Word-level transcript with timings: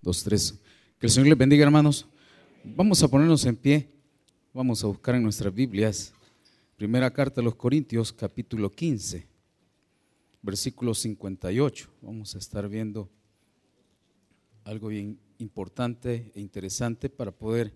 dos, 0.00 0.22
tres. 0.22 0.54
Que 0.98 1.06
el 1.06 1.10
Señor 1.10 1.28
les 1.28 1.38
bendiga, 1.38 1.64
hermanos. 1.64 2.06
Vamos 2.64 3.02
a 3.02 3.08
ponernos 3.08 3.44
en 3.44 3.56
pie. 3.56 3.88
Vamos 4.52 4.82
a 4.82 4.86
buscar 4.86 5.14
en 5.14 5.22
nuestras 5.22 5.54
Biblias. 5.54 6.12
Primera 6.76 7.10
carta 7.10 7.40
a 7.40 7.44
los 7.44 7.54
Corintios, 7.54 8.12
capítulo 8.12 8.70
15, 8.70 9.26
versículo 10.42 10.94
58. 10.94 11.90
Vamos 12.00 12.34
a 12.34 12.38
estar 12.38 12.68
viendo 12.68 13.08
algo 14.64 14.88
bien 14.88 15.18
importante 15.38 16.32
e 16.34 16.40
interesante 16.40 17.10
para 17.10 17.30
poder 17.30 17.72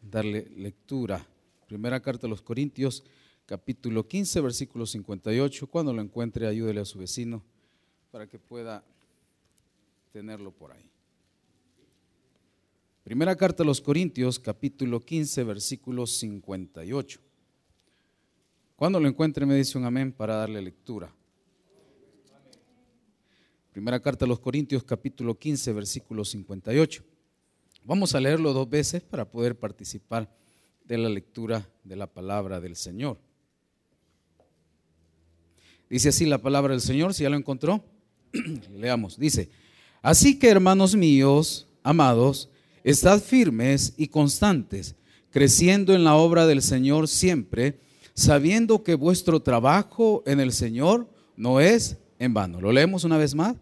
darle 0.00 0.48
lectura. 0.56 1.26
Primera 1.66 2.00
carta 2.00 2.26
a 2.26 2.30
los 2.30 2.42
Corintios, 2.42 3.04
capítulo 3.46 4.06
15, 4.06 4.40
versículo 4.40 4.86
58. 4.86 5.66
Cuando 5.66 5.92
lo 5.92 6.00
encuentre, 6.00 6.46
ayúdele 6.46 6.80
a 6.80 6.84
su 6.84 6.98
vecino 6.98 7.42
para 8.10 8.26
que 8.26 8.38
pueda 8.38 8.84
tenerlo 10.12 10.50
por 10.50 10.72
ahí. 10.72 10.93
Primera 13.04 13.36
carta 13.36 13.62
a 13.62 13.66
los 13.66 13.82
Corintios, 13.82 14.38
capítulo 14.38 14.98
15, 14.98 15.44
versículo 15.44 16.06
58. 16.06 17.20
Cuando 18.76 18.98
lo 18.98 19.06
encuentre 19.06 19.44
me 19.44 19.54
dice 19.54 19.76
un 19.76 19.84
amén 19.84 20.10
para 20.10 20.36
darle 20.36 20.62
lectura. 20.62 21.14
Primera 23.72 24.00
carta 24.00 24.24
a 24.24 24.28
los 24.28 24.40
Corintios, 24.40 24.82
capítulo 24.84 25.38
15, 25.38 25.74
versículo 25.74 26.24
58. 26.24 27.04
Vamos 27.84 28.14
a 28.14 28.20
leerlo 28.20 28.54
dos 28.54 28.70
veces 28.70 29.02
para 29.02 29.30
poder 29.30 29.58
participar 29.58 30.34
de 30.86 30.96
la 30.96 31.10
lectura 31.10 31.68
de 31.84 31.96
la 31.96 32.06
palabra 32.06 32.58
del 32.58 32.74
Señor. 32.74 33.18
Dice 35.90 36.08
así 36.08 36.24
la 36.24 36.38
palabra 36.38 36.72
del 36.72 36.80
Señor, 36.80 37.12
si 37.12 37.24
ya 37.24 37.28
lo 37.28 37.36
encontró, 37.36 37.84
leamos. 38.74 39.18
Dice, 39.18 39.50
así 40.00 40.38
que 40.38 40.48
hermanos 40.48 40.96
míos, 40.96 41.68
amados, 41.82 42.48
Estad 42.84 43.22
firmes 43.22 43.94
y 43.96 44.08
constantes, 44.08 44.94
creciendo 45.30 45.94
en 45.94 46.04
la 46.04 46.16
obra 46.16 46.46
del 46.46 46.60
Señor 46.60 47.08
siempre, 47.08 47.80
sabiendo 48.12 48.82
que 48.82 48.94
vuestro 48.94 49.40
trabajo 49.40 50.22
en 50.26 50.38
el 50.38 50.52
Señor 50.52 51.08
no 51.34 51.60
es 51.60 51.96
en 52.18 52.34
vano. 52.34 52.60
¿Lo 52.60 52.72
leemos 52.72 53.04
una 53.04 53.16
vez 53.16 53.34
más? 53.34 53.56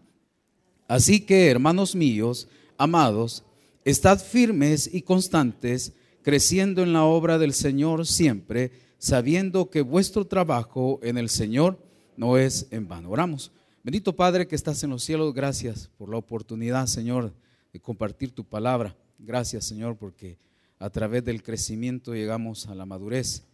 Así 0.89 1.21
que, 1.21 1.49
hermanos 1.49 1.95
míos, 1.95 2.49
amados, 2.77 3.45
estad 3.85 4.19
firmes 4.19 4.89
y 4.93 5.03
constantes, 5.03 5.93
creciendo 6.21 6.83
en 6.83 6.91
la 6.91 7.05
obra 7.05 7.37
del 7.37 7.53
Señor 7.53 8.05
siempre, 8.05 8.73
sabiendo 8.97 9.69
que 9.69 9.83
vuestro 9.83 10.27
trabajo 10.27 10.99
en 11.01 11.17
el 11.17 11.29
Señor 11.29 11.79
no 12.17 12.37
es 12.37 12.67
en 12.71 12.89
vano. 12.89 13.09
Oramos. 13.09 13.53
Bendito 13.83 14.17
Padre 14.17 14.47
que 14.49 14.55
estás 14.55 14.83
en 14.83 14.89
los 14.89 15.01
cielos, 15.01 15.33
gracias 15.33 15.89
por 15.97 16.09
la 16.09 16.17
oportunidad, 16.17 16.87
Señor, 16.87 17.33
de 17.71 17.79
compartir 17.79 18.31
tu 18.31 18.43
palabra. 18.43 18.97
Gracias, 19.25 19.63
Señor, 19.63 19.95
porque 19.95 20.37
a 20.79 20.89
través 20.89 21.23
del 21.23 21.41
crecimiento 21.41 22.13
llegamos 22.13 22.67
a 22.67 22.75
la 22.75 22.85
madurez. 22.85 23.45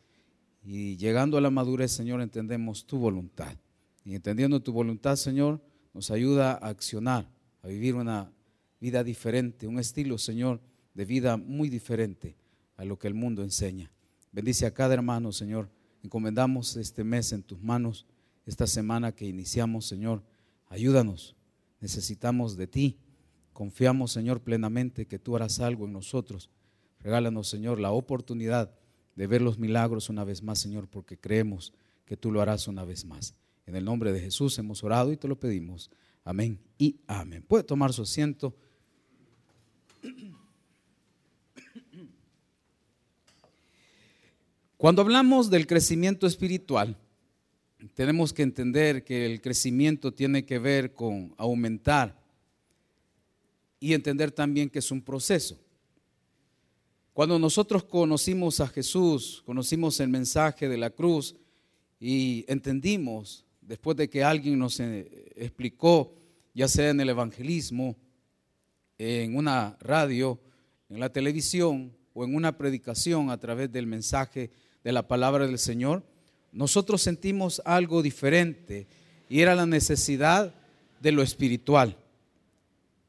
Y 0.64 0.98
llegando 0.98 1.38
a 1.38 1.42
la 1.42 1.52
madurez, 1.52 1.92
Señor, 1.92 2.22
entendemos 2.22 2.88
tu 2.88 2.98
voluntad. 2.98 3.56
Y 4.04 4.16
entendiendo 4.16 4.64
tu 4.64 4.74
voluntad, 4.74 5.16
Señor, 5.16 5.62
nos 5.94 6.10
ayuda 6.10 6.54
a 6.54 6.70
accionar, 6.70 7.30
a 7.62 7.68
vivir 7.68 7.94
una 7.94 8.32
vida 8.82 9.04
diferente, 9.04 9.68
un 9.68 9.78
estilo, 9.78 10.18
Señor, 10.18 10.60
de 10.96 11.06
vida 11.06 11.38
muy 11.38 11.70
diferente 11.70 12.36
a 12.76 12.84
lo 12.84 12.98
que 12.98 13.08
el 13.08 13.14
mundo 13.14 13.44
enseña. 13.44 13.92
Bendice 14.32 14.66
a 14.66 14.74
cada 14.74 14.96
hermano, 14.96 15.32
Señor. 15.32 15.70
Encomendamos 16.02 16.78
este 16.78 17.04
mes 17.04 17.32
en 17.32 17.44
tus 17.44 17.62
manos, 17.62 18.08
esta 18.48 18.66
semana 18.66 19.12
que 19.12 19.28
iniciamos, 19.28 19.86
Señor. 19.86 20.24
Ayúdanos. 20.68 21.36
Necesitamos 21.80 22.58
de 22.58 22.66
ti. 22.66 22.98
Confiamos, 23.60 24.14
Señor, 24.14 24.40
plenamente 24.40 25.06
que 25.06 25.20
tú 25.20 25.36
harás 25.36 25.60
algo 25.60 25.86
en 25.86 25.92
nosotros. 25.92 26.50
Regálanos, 27.02 27.50
Señor, 27.50 27.78
la 27.78 27.92
oportunidad 27.92 28.74
de 29.18 29.28
ver 29.28 29.42
los 29.42 29.60
milagros 29.60 30.08
una 30.08 30.24
vez 30.24 30.42
más, 30.42 30.60
Señor, 30.60 30.88
porque 30.88 31.18
creemos 31.18 31.74
que 32.06 32.16
tú 32.16 32.32
lo 32.32 32.40
harás 32.40 32.70
una 32.70 32.86
vez 32.86 33.04
más. 33.04 33.36
En 33.66 33.76
el 33.76 33.84
nombre 33.84 34.14
de 34.14 34.22
Jesús 34.22 34.58
hemos 34.60 34.82
orado 34.82 35.12
y 35.12 35.18
te 35.18 35.28
lo 35.28 35.38
pedimos. 35.38 35.92
Amén 36.24 36.58
y 36.78 37.02
amén. 37.06 37.44
Puede 37.46 37.66
tomar 37.66 37.92
su 37.92 38.04
asiento. 38.04 38.56
Cuando 44.78 45.02
hablamos 45.02 45.50
del 45.50 45.68
crecimiento 45.68 46.28
espiritual, 46.28 46.96
tenemos 47.94 48.32
que 48.32 48.44
entender 48.44 49.04
que 49.04 49.26
el 49.26 49.42
crecimiento 49.42 50.14
tiene 50.14 50.46
que 50.46 50.60
ver 50.60 50.94
con 50.94 51.36
aumentar 51.38 52.19
y 53.80 53.94
entender 53.94 54.32
también 54.32 54.70
que 54.70 54.80
es 54.80 54.92
un 54.92 55.02
proceso. 55.02 55.58
Cuando 57.14 57.38
nosotros 57.38 57.84
conocimos 57.84 58.60
a 58.60 58.68
Jesús, 58.68 59.44
conocimos 59.46 60.00
el 60.00 60.10
mensaje 60.10 60.70
de 60.70 60.78
la 60.78 60.90
cruz 60.90 61.36
y 62.00 62.46
entendimos, 62.48 63.46
después 63.62 63.98
de 63.98 64.10
que 64.10 64.24
alguien 64.24 64.58
nos 64.58 64.80
eh, 64.80 65.32
explicó, 65.36 66.16
ya 66.54 66.68
sea 66.68 66.90
en 66.90 67.02
el 67.02 67.10
evangelismo, 67.10 67.96
en 68.98 69.36
una 69.36 69.78
radio, 69.82 70.40
en 70.90 71.00
la 71.00 71.10
televisión 71.10 71.94
o 72.14 72.24
en 72.24 72.36
una 72.36 72.58
predicación 72.58 73.30
a 73.30 73.38
través 73.38 73.72
del 73.72 73.86
mensaje 73.86 74.52
de 74.84 74.92
la 74.92 75.08
palabra 75.08 75.46
del 75.46 75.60
Señor, 75.60 76.04
nosotros 76.52 77.02
sentimos 77.02 77.62
algo 77.66 78.02
diferente 78.02 78.88
y 79.30 79.42
era 79.42 79.56
la 79.56 79.66
necesidad 79.66 80.54
de 81.02 81.12
lo 81.12 81.22
espiritual. 81.22 81.98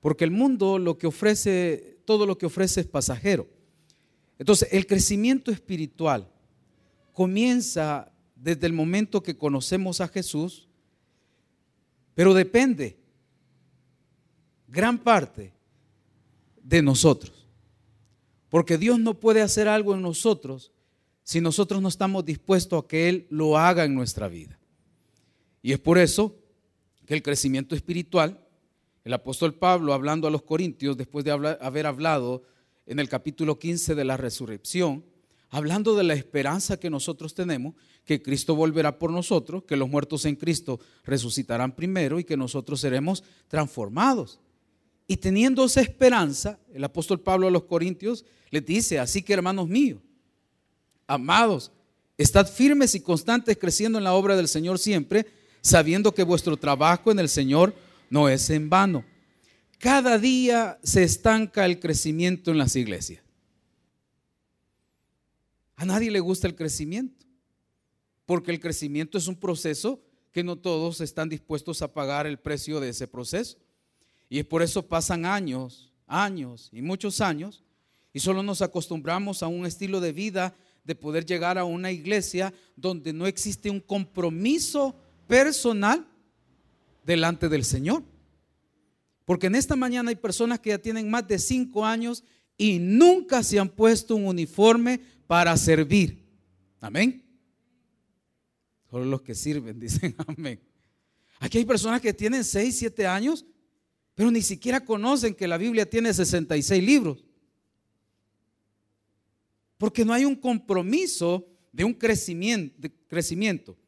Porque 0.01 0.25
el 0.25 0.31
mundo 0.31 0.79
lo 0.79 0.99
que 0.99 1.07
ofrece, 1.07 1.99
todo 2.05 2.27
lo 2.27 2.39
que 2.39 2.47
ofrece 2.47 2.81
es 2.81 2.87
pasajero. 2.87 3.47
Entonces, 4.39 4.69
el 4.73 4.87
crecimiento 4.87 5.51
espiritual 5.51 6.31
comienza 7.13 8.11
desde 8.35 8.67
el 8.67 8.73
momento 8.73 9.23
que 9.23 9.37
conocemos 9.37 10.01
a 10.01 10.09
Jesús, 10.09 10.69
pero 12.15 12.33
depende 12.33 12.99
gran 14.67 14.99
parte 14.99 15.53
de 16.63 16.83
nosotros. 16.83 17.47
Porque 18.49 18.79
Dios 18.79 18.99
no 18.99 19.21
puede 19.21 19.43
hacer 19.43 19.69
algo 19.69 19.95
en 19.95 20.03
nosotros 20.03 20.73
si 21.23 21.41
nosotros 21.41 21.83
no 21.83 21.89
estamos 21.89 22.25
dispuestos 22.25 22.83
a 22.83 22.89
que 22.89 23.09
Él 23.09 23.27
lo 23.31 23.59
haga 23.59 23.85
en 23.85 23.95
nuestra 23.95 24.27
vida. 24.29 24.59
Y 25.63 25.73
es 25.73 25.79
por 25.79 25.99
eso 25.99 26.37
que 27.07 27.15
el 27.15 27.23
crecimiento 27.23 27.75
espiritual 27.75 28.41
el 29.05 29.13
apóstol 29.13 29.55
Pablo, 29.55 29.95
hablando 29.95 30.29
a 30.29 30.31
los 30.31 30.43
Corintios, 30.43 30.97
después 30.97 31.25
de 31.25 31.31
haber 31.31 31.87
hablado 31.87 32.43
en 32.87 32.99
el 32.99 33.09
capítulo 33.09 33.59
15 33.59 33.95
de 33.95 34.05
la 34.05 34.17
resurrección, 34.17 35.05
hablando 35.49 35.97
de 35.97 36.05
la 36.05 36.15
esperanza 36.15 36.79
que 36.79 36.91
nosotros 36.91 37.35
tenemos, 37.35 37.75
que 38.05 38.23
Cristo 38.23 38.55
volverá 38.55 38.99
por 38.99 39.11
nosotros, 39.11 39.65
que 39.65 39.77
los 39.77 39.89
muertos 39.89 40.25
en 40.25 40.37
Cristo 40.37 40.81
resucitarán 41.05 41.75
primero 41.75 42.19
y 42.19 42.25
que 42.25 42.37
nosotros 42.37 42.81
seremos 42.81 43.23
transformados. 43.49 44.41
Y 45.07 45.17
teniendo 45.17 45.65
esa 45.65 45.81
esperanza, 45.81 46.59
el 46.73 46.85
apóstol 46.85 47.21
Pablo 47.21 47.49
a 47.49 47.51
los 47.51 47.65
Corintios 47.65 48.25
les 48.51 48.65
dice, 48.65 48.99
así 48.99 49.23
que 49.23 49.33
hermanos 49.33 49.69
míos, 49.69 50.01
amados, 51.07 51.73
estad 52.17 52.47
firmes 52.47 52.95
y 52.95 53.01
constantes 53.01 53.57
creciendo 53.59 53.99
en 53.99 54.05
la 54.05 54.15
obra 54.15 54.37
del 54.37 54.47
Señor 54.47 54.79
siempre, 54.79 55.27
sabiendo 55.63 56.15
que 56.15 56.23
vuestro 56.23 56.57
trabajo 56.57 57.11
en 57.11 57.19
el 57.19 57.29
Señor 57.29 57.75
no 58.11 58.29
es 58.29 58.51
en 58.51 58.69
vano. 58.69 59.05
Cada 59.79 60.19
día 60.19 60.79
se 60.83 61.05
estanca 61.05 61.65
el 61.65 61.81
crecimiento 61.81 62.51
en 62.51 62.59
las 62.59 62.77
iglesias. 62.77 63.23
A 65.77 65.87
nadie 65.87 66.11
le 66.11 66.21
gusta 66.21 66.47
el 66.47 66.55
crecimiento, 66.55 67.25
porque 68.27 68.51
el 68.51 68.61
crecimiento 68.61 69.17
es 69.17 69.27
un 69.27 69.37
proceso 69.37 70.03
que 70.33 70.45
no 70.45 70.57
todos 70.57 71.01
están 71.01 71.31
dispuestos 71.31 71.81
a 71.81 71.95
pagar 71.95 72.27
el 72.27 72.39
precio 72.39 72.79
de 72.81 72.91
ese 72.91 73.09
proceso. 73.09 73.57
Y 74.29 74.39
es 74.39 74.45
por 74.45 74.63
eso 74.63 74.87
pasan 74.87 75.25
años, 75.25 75.91
años 76.07 76.69
y 76.73 76.83
muchos 76.83 77.23
años, 77.23 77.65
y 78.13 78.21
solo 78.21 78.43
nos 78.43 78.61
acostumbramos 78.61 79.43
a 79.43 79.49
un 79.49 79.65
estilo 79.65 80.01
de 80.01 80.13
vida 80.13 80.55
de 80.85 80.95
poder 80.95 81.25
llegar 81.25 81.57
a 81.57 81.65
una 81.65 81.91
iglesia 81.91 82.53
donde 82.77 83.13
no 83.13 83.27
existe 83.27 83.71
un 83.71 83.81
compromiso 83.81 84.95
personal 85.27 86.07
delante 87.05 87.49
del 87.49 87.65
Señor. 87.65 88.03
Porque 89.31 89.47
en 89.47 89.55
esta 89.55 89.77
mañana 89.77 90.11
hay 90.11 90.17
personas 90.17 90.59
que 90.59 90.71
ya 90.71 90.79
tienen 90.79 91.09
más 91.09 91.25
de 91.29 91.39
cinco 91.39 91.87
años 91.87 92.25
y 92.59 92.81
nunca 92.81 93.45
se 93.45 93.61
han 93.61 93.69
puesto 93.69 94.17
un 94.17 94.27
uniforme 94.27 94.99
para 95.29 95.57
servir. 95.57 96.27
Amén. 96.81 97.25
Solo 98.91 99.05
los 99.05 99.23
que 99.23 99.37
sirven 99.37 99.79
dicen 99.79 100.17
amén. 100.27 100.61
Aquí 101.39 101.59
hay 101.59 101.65
personas 101.65 102.01
que 102.01 102.13
tienen 102.13 102.43
seis, 102.43 102.77
siete 102.77 103.07
años, 103.07 103.47
pero 104.17 104.33
ni 104.33 104.43
siquiera 104.43 104.85
conocen 104.85 105.37
que 105.37 105.47
la 105.47 105.59
Biblia 105.59 105.89
tiene 105.89 106.13
66 106.13 106.83
libros. 106.83 107.25
Porque 109.79 110.05
no 110.05 110.13
hay 110.13 110.25
un 110.25 110.35
compromiso 110.35 111.47
de 111.71 111.85
un 111.85 111.95
crecimiento. 111.95 112.89
Crecimiento. 113.07 113.79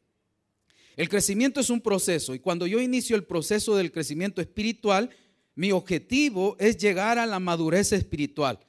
El 0.95 1.09
crecimiento 1.09 1.59
es 1.59 1.69
un 1.69 1.81
proceso 1.81 2.33
y 2.33 2.39
cuando 2.39 2.65
yo 2.65 2.79
inicio 2.79 3.17
el 3.17 3.25
proceso 3.25 3.75
del 3.75 3.91
crecimiento 3.91 4.39
espiritual, 4.39 5.09
Mi 5.55 5.71
objetivo 5.71 6.55
es 6.59 6.77
llegar 6.77 7.19
a 7.19 7.25
la 7.25 7.39
madurez 7.39 7.91
espiritual. 7.91 8.59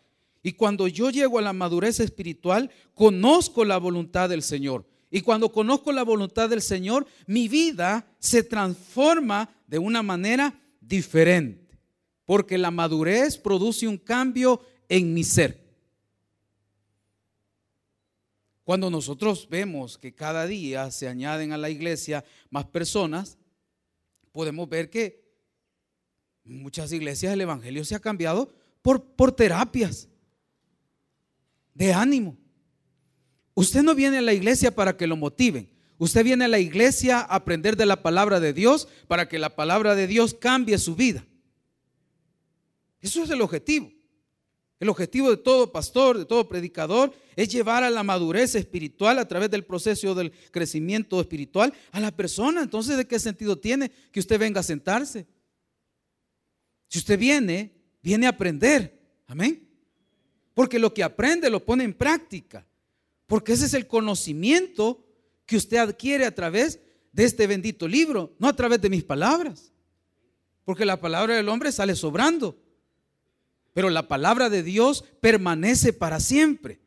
Y 0.42 0.52
cuando 0.52 0.86
yo 0.88 1.10
llego 1.10 1.38
a 1.38 1.42
la 1.42 1.54
madurez 1.54 2.00
espiritual, 2.00 2.70
conozco 2.94 3.64
la 3.64 3.78
voluntad 3.78 4.28
del 4.28 4.42
Señor. 4.42 4.84
Y 5.10 5.22
cuando 5.22 5.50
conozco 5.50 5.92
la 5.92 6.02
voluntad 6.02 6.50
del 6.50 6.60
Señor, 6.60 7.06
mi 7.26 7.48
vida 7.48 8.06
se 8.18 8.42
transforma 8.42 9.48
de 9.66 9.78
una 9.78 10.02
manera 10.02 10.60
diferente. 10.80 11.78
Porque 12.26 12.58
la 12.58 12.70
madurez 12.70 13.38
produce 13.38 13.88
un 13.88 13.96
cambio 13.96 14.60
en 14.88 15.14
mi 15.14 15.24
ser. 15.24 15.64
Cuando 18.64 18.90
nosotros 18.90 19.46
vemos 19.48 19.96
que 19.96 20.14
cada 20.14 20.46
día 20.46 20.90
se 20.90 21.06
añaden 21.08 21.52
a 21.52 21.58
la 21.58 21.70
iglesia 21.70 22.24
más 22.50 22.64
personas, 22.66 23.38
podemos 24.32 24.68
ver 24.68 24.90
que 24.90 25.23
muchas 26.44 26.92
iglesias 26.92 27.32
el 27.32 27.40
Evangelio 27.40 27.84
se 27.84 27.94
ha 27.94 28.00
cambiado 28.00 28.52
por, 28.82 29.02
por 29.02 29.32
terapias 29.32 30.08
de 31.74 31.92
ánimo. 31.92 32.36
Usted 33.54 33.82
no 33.82 33.94
viene 33.94 34.18
a 34.18 34.22
la 34.22 34.32
iglesia 34.32 34.74
para 34.74 34.96
que 34.96 35.06
lo 35.06 35.16
motiven. 35.16 35.70
Usted 35.98 36.24
viene 36.24 36.44
a 36.44 36.48
la 36.48 36.58
iglesia 36.58 37.20
a 37.20 37.36
aprender 37.36 37.76
de 37.76 37.86
la 37.86 38.02
palabra 38.02 38.40
de 38.40 38.52
Dios 38.52 38.88
para 39.06 39.28
que 39.28 39.38
la 39.38 39.54
palabra 39.54 39.94
de 39.94 40.06
Dios 40.06 40.34
cambie 40.34 40.78
su 40.78 40.96
vida. 40.96 41.24
Eso 43.00 43.22
es 43.22 43.30
el 43.30 43.40
objetivo. 43.40 43.92
El 44.80 44.88
objetivo 44.88 45.30
de 45.30 45.36
todo 45.36 45.70
pastor, 45.70 46.18
de 46.18 46.24
todo 46.24 46.48
predicador, 46.48 47.14
es 47.36 47.48
llevar 47.48 47.84
a 47.84 47.90
la 47.90 48.02
madurez 48.02 48.54
espiritual 48.54 49.18
a 49.18 49.28
través 49.28 49.50
del 49.50 49.64
proceso 49.64 50.14
del 50.14 50.32
crecimiento 50.50 51.20
espiritual 51.20 51.72
a 51.92 52.00
la 52.00 52.10
persona. 52.10 52.62
Entonces, 52.62 52.96
¿de 52.96 53.06
qué 53.06 53.18
sentido 53.18 53.56
tiene 53.56 53.90
que 54.10 54.20
usted 54.20 54.38
venga 54.38 54.60
a 54.60 54.64
sentarse? 54.64 55.26
Si 56.88 56.98
usted 56.98 57.18
viene, 57.18 57.72
viene 58.02 58.26
a 58.26 58.30
aprender. 58.30 59.00
Amén. 59.26 59.68
Porque 60.54 60.78
lo 60.78 60.94
que 60.94 61.02
aprende 61.02 61.50
lo 61.50 61.64
pone 61.64 61.84
en 61.84 61.94
práctica. 61.94 62.66
Porque 63.26 63.52
ese 63.52 63.66
es 63.66 63.74
el 63.74 63.86
conocimiento 63.86 65.04
que 65.46 65.56
usted 65.56 65.78
adquiere 65.78 66.24
a 66.24 66.34
través 66.34 66.80
de 67.12 67.24
este 67.24 67.46
bendito 67.46 67.88
libro, 67.88 68.34
no 68.38 68.48
a 68.48 68.56
través 68.56 68.80
de 68.80 68.90
mis 68.90 69.04
palabras. 69.04 69.72
Porque 70.64 70.84
la 70.84 71.00
palabra 71.00 71.36
del 71.36 71.48
hombre 71.48 71.72
sale 71.72 71.94
sobrando. 71.94 72.58
Pero 73.72 73.90
la 73.90 74.08
palabra 74.08 74.50
de 74.50 74.62
Dios 74.62 75.04
permanece 75.20 75.92
para 75.92 76.20
siempre. 76.20 76.80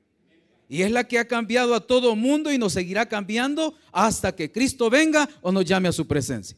Y 0.69 0.81
es 0.81 0.91
la 0.91 1.07
que 1.07 1.19
ha 1.19 1.27
cambiado 1.27 1.75
a 1.75 1.85
todo 1.85 2.15
mundo 2.15 2.51
y 2.51 2.57
nos 2.57 2.73
seguirá 2.73 3.07
cambiando 3.07 3.75
hasta 3.91 4.35
que 4.35 4.51
Cristo 4.51 4.89
venga 4.89 5.29
o 5.41 5.51
nos 5.51 5.65
llame 5.65 5.87
a 5.87 5.93
su 5.93 6.07
presencia. 6.07 6.57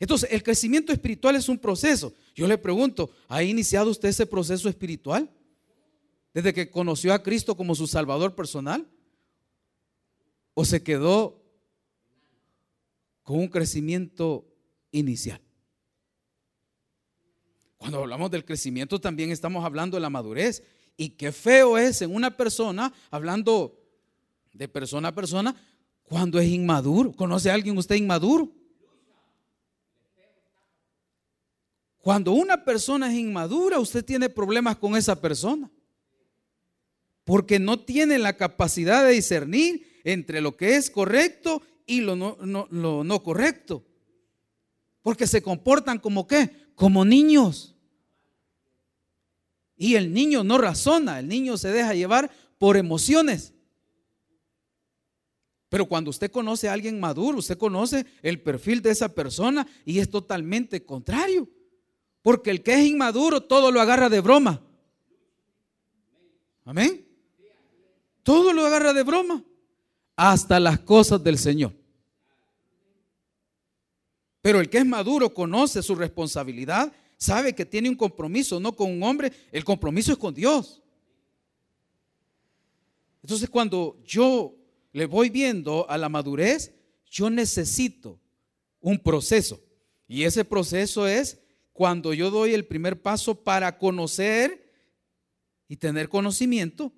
Entonces, 0.00 0.28
el 0.32 0.42
crecimiento 0.42 0.92
espiritual 0.92 1.36
es 1.36 1.48
un 1.48 1.58
proceso. 1.58 2.12
Yo 2.34 2.46
le 2.46 2.58
pregunto, 2.58 3.10
¿ha 3.28 3.42
iniciado 3.42 3.90
usted 3.90 4.08
ese 4.08 4.26
proceso 4.26 4.68
espiritual? 4.68 5.30
Desde 6.32 6.52
que 6.52 6.70
conoció 6.70 7.14
a 7.14 7.22
Cristo 7.22 7.56
como 7.56 7.74
su 7.74 7.86
Salvador 7.86 8.34
personal. 8.34 8.88
¿O 10.54 10.64
se 10.64 10.82
quedó 10.82 11.42
con 13.22 13.38
un 13.38 13.48
crecimiento 13.48 14.46
inicial? 14.90 15.40
Cuando 17.76 17.98
hablamos 17.98 18.30
del 18.30 18.44
crecimiento 18.44 19.00
también 19.00 19.30
estamos 19.30 19.64
hablando 19.64 19.96
de 19.96 20.00
la 20.00 20.10
madurez. 20.10 20.62
Y 20.96 21.10
qué 21.10 21.32
feo 21.32 21.76
es 21.76 22.02
en 22.02 22.14
una 22.14 22.36
persona, 22.36 22.92
hablando 23.10 23.80
de 24.52 24.68
persona 24.68 25.08
a 25.08 25.14
persona, 25.14 25.54
cuando 26.02 26.38
es 26.38 26.48
inmaduro. 26.48 27.12
¿Conoce 27.12 27.50
a 27.50 27.54
alguien 27.54 27.76
usted 27.76 27.96
inmaduro? 27.96 28.52
Cuando 32.04 32.32
una 32.32 32.62
persona 32.66 33.10
es 33.10 33.18
inmadura, 33.18 33.80
usted 33.80 34.04
tiene 34.04 34.28
problemas 34.28 34.76
con 34.76 34.94
esa 34.94 35.18
persona. 35.18 35.70
Porque 37.24 37.58
no 37.58 37.80
tiene 37.80 38.18
la 38.18 38.36
capacidad 38.36 39.02
de 39.02 39.12
discernir 39.12 40.02
entre 40.04 40.42
lo 40.42 40.54
que 40.54 40.76
es 40.76 40.90
correcto 40.90 41.62
y 41.86 42.02
lo 42.02 42.14
no, 42.14 43.22
correcto. 43.22 43.86
Porque 45.00 45.26
se 45.26 45.40
comportan 45.40 45.98
como 45.98 46.26
qué? 46.26 46.50
Como 46.74 47.06
niños. 47.06 47.74
Y 49.74 49.94
el 49.94 50.12
niño 50.12 50.44
no 50.44 50.58
razona, 50.58 51.20
el 51.20 51.26
niño 51.26 51.56
se 51.56 51.72
deja 51.72 51.94
llevar 51.94 52.30
por 52.58 52.76
emociones. 52.76 53.54
Pero 55.70 55.86
cuando 55.86 56.10
usted 56.10 56.30
conoce 56.30 56.68
a 56.68 56.74
alguien 56.74 57.00
maduro, 57.00 57.38
usted 57.38 57.56
conoce 57.56 58.04
el 58.20 58.42
perfil 58.42 58.82
de 58.82 58.90
esa 58.90 59.08
persona 59.14 59.66
y 59.86 60.00
es 60.00 60.10
totalmente 60.10 60.84
contrario. 60.84 61.48
Porque 62.24 62.50
el 62.50 62.62
que 62.62 62.72
es 62.72 62.86
inmaduro 62.86 63.42
todo 63.42 63.70
lo 63.70 63.82
agarra 63.82 64.08
de 64.08 64.20
broma. 64.20 64.58
Amén. 66.64 67.06
Todo 68.22 68.54
lo 68.54 68.64
agarra 68.64 68.94
de 68.94 69.02
broma. 69.02 69.44
Hasta 70.16 70.58
las 70.58 70.80
cosas 70.80 71.22
del 71.22 71.36
Señor. 71.36 71.74
Pero 74.40 74.58
el 74.58 74.70
que 74.70 74.78
es 74.78 74.86
maduro 74.86 75.34
conoce 75.34 75.82
su 75.82 75.94
responsabilidad 75.94 76.90
sabe 77.18 77.54
que 77.54 77.66
tiene 77.66 77.90
un 77.90 77.94
compromiso, 77.94 78.58
no 78.58 78.74
con 78.74 78.90
un 78.90 79.02
hombre, 79.02 79.30
el 79.52 79.62
compromiso 79.62 80.12
es 80.12 80.18
con 80.18 80.32
Dios. 80.32 80.82
Entonces 83.22 83.50
cuando 83.50 83.98
yo 84.02 84.56
le 84.92 85.04
voy 85.04 85.28
viendo 85.28 85.86
a 85.90 85.98
la 85.98 86.08
madurez, 86.08 86.72
yo 87.10 87.28
necesito 87.28 88.18
un 88.80 88.98
proceso. 88.98 89.60
Y 90.08 90.24
ese 90.24 90.42
proceso 90.42 91.06
es 91.06 91.43
cuando 91.74 92.14
yo 92.14 92.30
doy 92.30 92.54
el 92.54 92.64
primer 92.64 93.02
paso 93.02 93.42
para 93.42 93.78
conocer 93.78 94.72
y 95.68 95.76
tener 95.76 96.08
conocimiento 96.08 96.92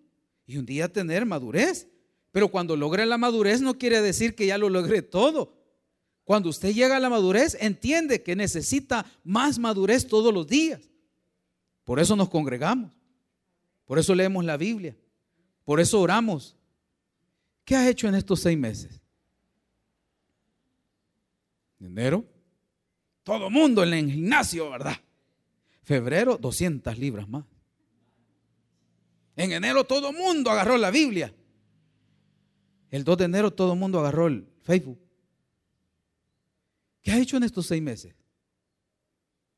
y 0.47 0.59
un 0.59 0.67
día 0.67 0.93
tener 0.93 1.25
madurez. 1.25 1.89
Pero 2.31 2.51
cuando 2.51 2.77
logre 2.77 3.07
la 3.07 3.17
madurez 3.17 3.63
no 3.63 3.79
quiere 3.79 4.03
decir 4.03 4.37
que 4.37 4.47
ya 4.47 4.59
lo 4.59 4.69
logré 4.69 5.01
todo. 5.01 5.57
Cuando 6.25 6.51
usted 6.51 6.75
llega 6.75 6.97
a 6.97 7.01
la 7.01 7.09
madurez, 7.09 7.57
entiende 7.59 8.23
que 8.23 8.37
necesita 8.37 9.11
más 9.25 9.59
madurez 9.59 10.07
todos 10.07 10.33
los 10.33 10.47
días. 10.47 10.91
Por 11.83 11.99
eso 11.99 12.15
nos 12.15 12.29
congregamos. 12.29 12.93
Por 13.87 13.99
eso 13.99 14.15
leemos 14.15 14.45
la 14.45 14.59
Biblia. 14.59 14.95
Por 15.65 15.81
eso 15.81 16.01
oramos. 16.01 16.55
¿Qué 17.65 17.77
has 17.77 17.87
hecho 17.89 18.09
en 18.09 18.15
estos 18.15 18.41
seis 18.41 18.59
meses? 18.59 19.01
Enero, 21.81 22.27
todo 23.27 23.51
mundo 23.51 23.83
en 23.83 23.93
el 23.93 24.13
gimnasio, 24.13 24.71
¿verdad? 24.71 24.97
Febrero, 25.83 26.39
200 26.39 26.97
libras 26.97 27.29
más. 27.29 27.45
En 29.35 29.51
enero 29.51 29.83
todo 29.83 30.13
mundo 30.13 30.49
agarró 30.49 30.79
la 30.79 30.93
Biblia. 30.93 31.35
El 32.89 33.03
2 33.03 33.19
de 33.19 33.25
enero 33.25 33.53
todo 33.53 33.73
el 33.73 33.81
mundo 33.81 33.99
agarró 33.99 34.29
el 34.29 34.49
Facebook. 34.63 35.01
¿Qué 37.03 37.11
ha 37.11 37.19
hecho 37.19 37.37
en 37.37 37.43
estos 37.43 37.67
seis 37.67 37.83
meses? 37.83 38.15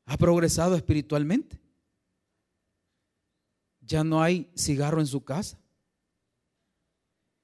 ¿Ha 0.05 0.17
progresado 0.17 0.75
espiritualmente? 0.75 1.61
Ya 3.81 4.03
no 4.03 4.23
hay 4.23 4.49
cigarro 4.57 4.99
en 4.99 5.07
su 5.07 5.23
casa. 5.23 5.59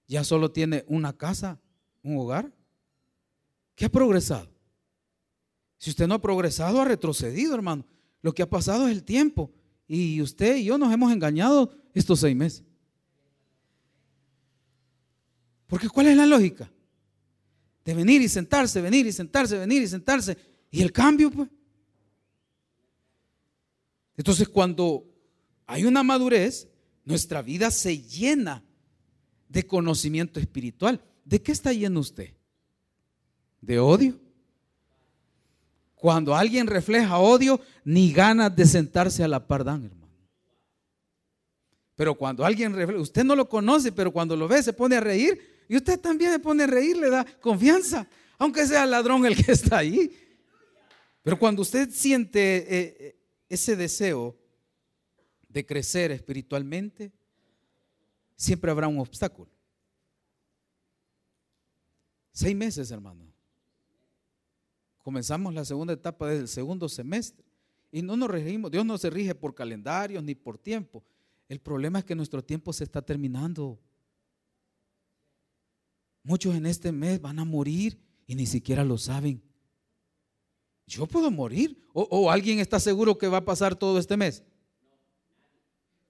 Ya 0.07 0.23
solo 0.23 0.51
tiene 0.51 0.85
una 0.87 1.15
casa, 1.15 1.59
un 2.01 2.17
hogar. 2.17 2.51
¿Qué 3.75 3.85
ha 3.85 3.89
progresado? 3.89 4.54
Si 5.77 5.89
usted 5.89 6.07
no 6.07 6.15
ha 6.15 6.21
progresado, 6.21 6.81
ha 6.81 6.85
retrocedido, 6.85 7.53
hermano. 7.55 7.85
Lo 8.21 8.33
que 8.33 8.43
ha 8.43 8.49
pasado 8.49 8.87
es 8.87 8.93
el 8.93 9.03
tiempo. 9.03 9.51
Y 9.87 10.21
usted 10.21 10.55
y 10.57 10.65
yo 10.65 10.77
nos 10.77 10.91
hemos 10.93 11.11
engañado 11.11 11.71
estos 11.93 12.19
seis 12.19 12.35
meses. 12.35 12.63
Porque 15.67 15.89
¿cuál 15.89 16.07
es 16.07 16.17
la 16.17 16.25
lógica? 16.25 16.71
de 17.85 17.93
venir 17.93 18.21
y 18.23 18.27
sentarse, 18.27 18.81
venir 18.81 19.05
y 19.05 19.11
sentarse, 19.11 19.57
venir 19.57 19.83
y 19.83 19.87
sentarse. 19.87 20.35
Y 20.71 20.81
el 20.81 20.91
cambio, 20.91 21.29
pues. 21.29 21.47
Entonces, 24.17 24.49
cuando 24.49 25.05
hay 25.67 25.85
una 25.85 26.01
madurez, 26.01 26.67
nuestra 27.03 27.43
vida 27.43 27.69
se 27.69 28.01
llena 28.01 28.63
de 29.47 29.67
conocimiento 29.67 30.39
espiritual. 30.39 30.99
¿De 31.23 31.41
qué 31.41 31.51
está 31.51 31.71
lleno 31.71 31.99
usted? 31.99 32.33
¿De 33.61 33.77
odio? 33.77 34.19
Cuando 35.95 36.35
alguien 36.35 36.67
refleja 36.67 37.17
odio, 37.17 37.59
ni 37.83 38.11
ganas 38.11 38.55
de 38.55 38.65
sentarse 38.65 39.23
a 39.23 39.27
la 39.27 39.47
par 39.47 39.63
dan, 39.63 39.85
hermano. 39.85 40.05
Pero 41.95 42.15
cuando 42.15 42.45
alguien 42.45 42.73
refleja, 42.73 43.01
usted 43.01 43.23
no 43.23 43.35
lo 43.35 43.47
conoce, 43.47 43.91
pero 43.91 44.11
cuando 44.11 44.35
lo 44.35 44.47
ve 44.47 44.61
se 44.61 44.73
pone 44.73 44.97
a 44.97 44.99
reír 44.99 45.65
y 45.69 45.77
usted 45.77 45.99
también 45.99 46.31
se 46.31 46.39
pone 46.39 46.63
a 46.63 46.67
reír, 46.67 46.97
le 46.97 47.09
da 47.09 47.25
confianza, 47.39 48.07
aunque 48.37 48.67
sea 48.67 48.85
ladrón 48.85 49.25
el 49.25 49.35
que 49.35 49.51
está 49.53 49.77
ahí. 49.77 50.11
Pero 51.23 51.39
cuando 51.39 51.61
usted 51.61 51.89
siente 51.89 52.57
eh, 52.57 52.97
eh, 52.99 53.15
ese 53.49 53.75
deseo 53.75 54.37
de 55.47 55.65
crecer 55.65 56.11
espiritualmente, 56.11 57.11
siempre 58.35 58.69
habrá 58.69 58.87
un 58.87 58.99
obstáculo. 58.99 59.49
Seis 62.33 62.55
meses, 62.55 62.91
hermano. 62.91 63.34
Comenzamos 65.05 65.53
la 65.53 65.63
segunda 65.63 65.93
etapa 65.93 66.27
del 66.29 66.47
segundo 66.47 66.89
semestre 66.89 67.45
Y 67.91 68.01
no 68.01 68.17
nos 68.17 68.27
regimos, 68.27 68.71
Dios 68.71 68.83
no 68.83 68.97
se 68.97 69.11
rige 69.11 69.35
por 69.35 69.53
calendarios 69.53 70.23
ni 70.23 70.33
por 70.33 70.57
tiempo. 70.57 71.03
El 71.47 71.59
problema 71.59 71.99
es 71.99 72.05
que 72.05 72.15
nuestro 72.15 72.43
tiempo 72.43 72.73
se 72.73 72.85
está 72.85 73.03
terminando. 73.03 73.79
Muchos 76.23 76.55
en 76.55 76.65
este 76.65 76.91
mes 76.91 77.21
van 77.21 77.37
a 77.37 77.45
morir 77.45 77.99
y 78.25 78.33
ni 78.33 78.47
siquiera 78.47 78.83
lo 78.83 78.97
saben. 78.97 79.43
Yo 80.87 81.05
puedo 81.05 81.29
morir. 81.29 81.79
O, 81.93 82.31
alguien 82.31 82.57
está 82.57 82.79
seguro 82.79 83.15
que 83.19 83.27
va 83.27 83.37
a 83.37 83.45
pasar 83.45 83.75
todo 83.75 83.99
este 83.99 84.17
mes. 84.17 84.43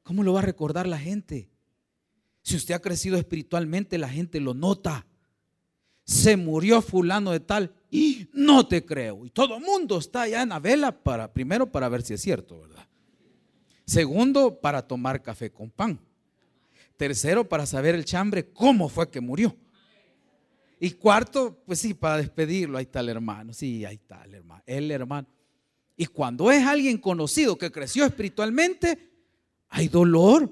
¿Cómo 0.04 0.24
lo 0.24 0.32
va 0.32 0.40
a 0.40 0.44
recordar 0.44 0.88
la 0.88 0.98
gente? 0.98 1.50
Si 2.44 2.56
usted 2.56 2.74
ha 2.74 2.82
crecido 2.82 3.18
espiritualmente, 3.18 3.98
la 3.98 4.08
gente 4.08 4.40
lo 4.40 4.54
nota. 4.54 5.06
Se 6.06 6.38
murió 6.38 6.82
fulano 6.82 7.34
de 7.34 7.42
tal 7.42 7.76
y 7.96 8.30
no 8.34 8.68
te 8.68 8.84
creo. 8.84 9.26
Y 9.26 9.30
todo 9.30 9.56
el 9.56 9.64
mundo 9.64 10.00
está 10.00 10.24
allá 10.24 10.42
en 10.42 10.50
la 10.50 10.60
vela 10.60 10.92
para, 10.92 11.32
primero 11.32 11.72
para 11.72 11.88
ver 11.88 12.02
si 12.02 12.14
es 12.14 12.22
cierto, 12.22 12.60
¿verdad? 12.60 12.86
Segundo, 13.86 14.60
para 14.60 14.86
tomar 14.86 15.22
café 15.22 15.50
con 15.50 15.70
pan. 15.70 15.98
Tercero, 16.98 17.48
para 17.48 17.66
saber 17.66 17.96
el 17.96 18.04
chambre 18.04 18.52
cómo 18.52 18.90
fue 18.90 19.10
que 19.10 19.22
murió. 19.22 19.56
Y 20.78 20.92
cuarto, 20.92 21.58
pues 21.66 21.80
sí, 21.80 21.94
para 21.94 22.18
despedirlo, 22.18 22.78
ahí 22.78 22.84
está 22.84 23.00
el 23.00 23.10
hermano. 23.10 23.54
Sí, 23.54 23.86
ahí 23.86 23.96
está 23.96 24.26
el 24.26 24.34
hermano. 24.34 24.64
El 24.66 24.92
hermano. 24.92 25.28
Y 25.96 26.06
cuando 26.08 26.52
es 26.52 26.66
alguien 26.66 26.98
conocido 26.98 27.58
que 27.58 27.72
creció 27.72 28.04
espiritualmente, 28.04 29.10
hay 29.70 29.88
dolor. 29.88 30.52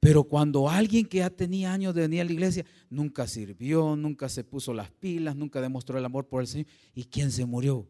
Pero 0.00 0.24
cuando 0.24 0.68
alguien 0.68 1.06
que 1.06 1.18
ya 1.18 1.30
tenía 1.30 1.72
años 1.72 1.94
de 1.94 2.02
venir 2.02 2.20
a 2.20 2.24
la 2.24 2.32
iglesia, 2.32 2.64
nunca 2.88 3.26
sirvió, 3.26 3.96
nunca 3.96 4.28
se 4.28 4.44
puso 4.44 4.72
las 4.72 4.90
pilas, 4.90 5.34
nunca 5.34 5.60
demostró 5.60 5.98
el 5.98 6.04
amor 6.04 6.26
por 6.28 6.40
el 6.40 6.46
Señor. 6.46 6.66
¿Y 6.94 7.04
quién 7.04 7.32
se 7.32 7.44
murió? 7.44 7.88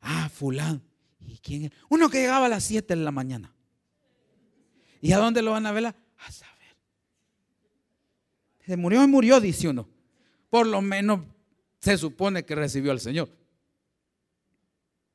Ah, 0.00 0.28
fulano. 0.28 0.82
¿Y 1.26 1.38
quién? 1.38 1.72
Uno 1.88 2.10
que 2.10 2.18
llegaba 2.18 2.46
a 2.46 2.50
las 2.50 2.64
7 2.64 2.94
de 2.94 3.02
la 3.02 3.10
mañana. 3.10 3.54
¿Y 5.00 5.12
a 5.12 5.18
dónde 5.18 5.40
lo 5.40 5.52
van 5.52 5.64
a 5.66 5.72
ver? 5.72 5.86
A 5.86 5.94
saber. 6.30 6.54
Se 8.66 8.76
murió 8.76 9.02
y 9.02 9.06
murió, 9.06 9.40
dice 9.40 9.68
uno 9.68 9.88
por 10.54 10.68
lo 10.68 10.80
menos 10.80 11.18
se 11.80 11.98
supone 11.98 12.44
que 12.44 12.54
recibió 12.54 12.92
al 12.92 13.00
Señor. 13.00 13.28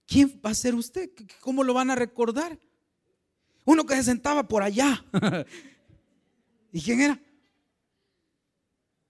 ¿Quién 0.06 0.38
va 0.46 0.50
a 0.50 0.54
ser 0.54 0.75
usted? 0.75 1.12
¿Cómo 1.39 1.63
lo 1.63 1.74
van 1.74 1.92
a 1.92 1.96
recordar? 1.96 2.60
Uno 3.63 3.86
que 3.86 3.96
se 3.96 4.04
sentaba 4.04 4.50
por 4.50 4.63
allá. 4.63 5.01
¿Y 6.71 6.81
quién 6.81 7.01
era? 7.01 7.21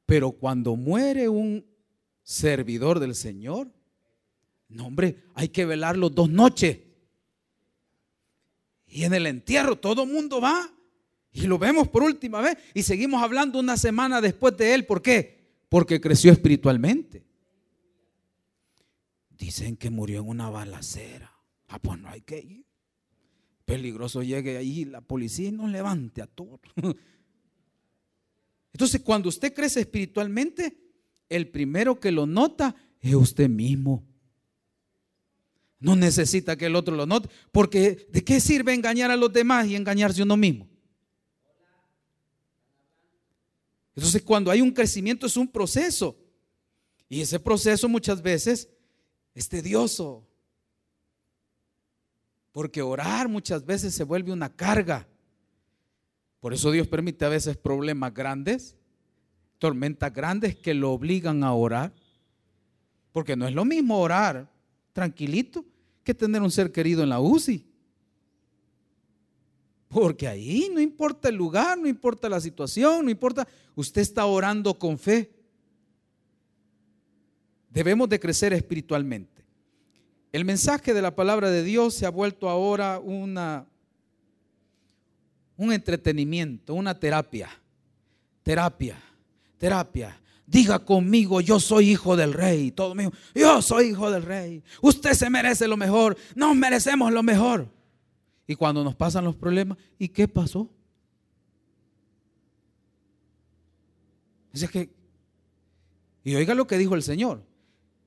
Pero 0.06 0.32
cuando 0.32 0.76
muere 0.76 1.30
un 1.30 1.66
servidor 2.24 3.00
del 3.00 3.16
Señor, 3.16 3.72
no 4.68 4.88
hombre, 4.88 5.24
hay 5.36 5.50
que 5.50 5.66
velarlo 5.66 6.10
dos 6.10 6.30
noches. 6.30 6.80
Y 8.88 9.04
en 9.04 9.14
el 9.14 9.28
entierro 9.28 9.76
todo 9.76 10.04
el 10.04 10.12
mundo 10.12 10.42
va 10.42 10.72
y 11.32 11.42
lo 11.44 11.60
vemos 11.60 11.88
por 11.88 12.04
última 12.04 12.42
vez 12.42 12.58
y 12.74 12.84
seguimos 12.84 13.22
hablando 13.22 13.60
una 13.60 13.78
semana 13.78 14.20
después 14.20 14.58
de 14.58 14.74
él. 14.74 14.86
¿Por 14.86 15.02
qué? 15.02 15.40
porque 15.70 16.02
creció 16.02 16.32
espiritualmente. 16.32 17.24
Dicen 19.38 19.78
que 19.78 19.90
murió 19.90 20.20
en 20.22 20.28
una 20.28 20.50
balacera. 20.50 21.32
Ah, 21.68 21.80
pues 21.80 22.00
no 22.00 22.10
hay 22.10 22.22
que 22.22 22.40
ir. 22.40 22.66
Peligroso 23.64 24.24
llegue 24.24 24.58
ahí 24.58 24.84
la 24.84 25.02
policía 25.02 25.50
y 25.50 25.52
nos 25.52 25.70
levante 25.70 26.24
a 26.24 26.28
todos. 26.28 26.60
Entonces, 28.74 29.02
cuando 29.02 29.30
usted 29.30 29.54
crece 29.54 29.82
espiritualmente, 29.82 30.78
el 31.28 31.50
primero 31.50 32.00
que 32.00 32.12
lo 32.12 32.26
nota 32.26 32.76
es 33.00 33.16
usted 33.16 33.50
mismo. 33.50 34.06
No 35.80 35.96
necesita 35.96 36.58
que 36.58 36.66
el 36.66 36.76
otro 36.76 36.96
lo 36.96 37.06
note, 37.06 37.30
porque 37.52 38.08
¿de 38.10 38.24
qué 38.24 38.42
sirve 38.42 38.74
engañar 38.74 39.12
a 39.12 39.16
los 39.16 39.32
demás 39.32 39.68
y 39.68 39.76
engañarse 39.76 40.22
uno 40.22 40.36
mismo? 40.36 40.68
Entonces 43.96 44.22
cuando 44.22 44.52
hay 44.52 44.62
un 44.62 44.72
crecimiento 44.72 45.26
es 45.26 45.36
un 45.36 45.48
proceso. 45.48 46.18
Y 47.10 47.22
ese 47.22 47.40
proceso 47.40 47.90
muchas 47.90 48.22
veces 48.22 48.70
es 49.34 49.50
tedioso. 49.50 50.26
Porque 52.52 52.82
orar 52.82 53.28
muchas 53.28 53.66
veces 53.66 53.94
se 53.94 54.04
vuelve 54.04 54.32
una 54.32 54.54
carga. 54.54 55.08
Por 56.40 56.54
eso 56.54 56.72
Dios 56.72 56.88
permite 56.88 57.26
a 57.26 57.30
veces 57.30 57.58
problemas 57.58 58.14
grandes, 58.14 58.76
tormentas 59.58 60.14
grandes 60.14 60.56
que 60.56 60.74
lo 60.74 60.92
obligan 60.92 61.44
a 61.44 61.54
orar. 61.54 61.94
Porque 63.12 63.36
no 63.36 63.48
es 63.48 63.54
lo 63.54 63.66
mismo 63.66 64.00
orar 64.00 64.50
tranquilito 64.94 65.66
que 66.04 66.14
tener 66.14 66.42
un 66.42 66.52
ser 66.52 66.72
querido 66.72 67.04
en 67.04 67.10
la 67.10 67.20
UCI. 67.20 67.66
Porque 69.90 70.28
ahí 70.28 70.70
no 70.72 70.80
importa 70.80 71.30
el 71.30 71.36
lugar, 71.36 71.78
no 71.78 71.88
importa 71.88 72.30
la 72.30 72.40
situación, 72.40 73.06
no 73.06 73.12
importa, 73.12 73.48
usted 73.76 74.02
está 74.02 74.26
orando 74.26 74.78
con 74.78 75.00
fe. 75.00 75.32
Debemos 77.70 78.08
de 78.08 78.20
crecer 78.20 78.54
espiritualmente. 78.54 79.44
El 80.32 80.46
mensaje 80.46 80.94
de 80.94 81.02
la 81.02 81.16
palabra 81.16 81.50
de 81.50 81.64
Dios 81.64 81.96
se 81.96 82.06
ha 82.06 82.12
vuelto 82.12 82.50
ahora 82.50 83.00
una 83.00 83.66
un 85.60 85.74
entretenimiento, 85.74 86.74
una 86.74 86.98
terapia. 86.98 87.50
Terapia, 88.44 88.98
terapia. 89.58 90.20
Diga 90.48 90.80
conmigo, 90.80 91.42
yo 91.42 91.60
soy 91.60 91.92
hijo 91.92 92.16
del 92.16 92.34
rey. 92.34 92.72
Todo 92.72 92.96
mío, 92.96 93.12
yo 93.36 93.62
soy 93.62 93.90
hijo 93.90 94.10
del 94.10 94.24
rey. 94.24 94.64
Usted 94.82 95.14
se 95.14 95.30
merece 95.30 95.68
lo 95.68 95.76
mejor. 95.76 96.18
Nos 96.34 96.56
merecemos 96.56 97.12
lo 97.12 97.22
mejor. 97.22 97.70
Y 98.48 98.56
cuando 98.56 98.84
nos 98.86 98.96
pasan 98.96 99.26
los 99.26 99.36
problemas, 99.36 99.78
¿y 100.00 100.08
qué 100.08 100.30
pasó? 100.30 100.70
Es 104.54 104.68
que, 104.70 104.90
y 106.24 106.36
oiga 106.36 106.56
lo 106.56 106.66
que 106.66 106.78
dijo 106.78 106.96
el 106.96 107.04
Señor, 107.04 107.44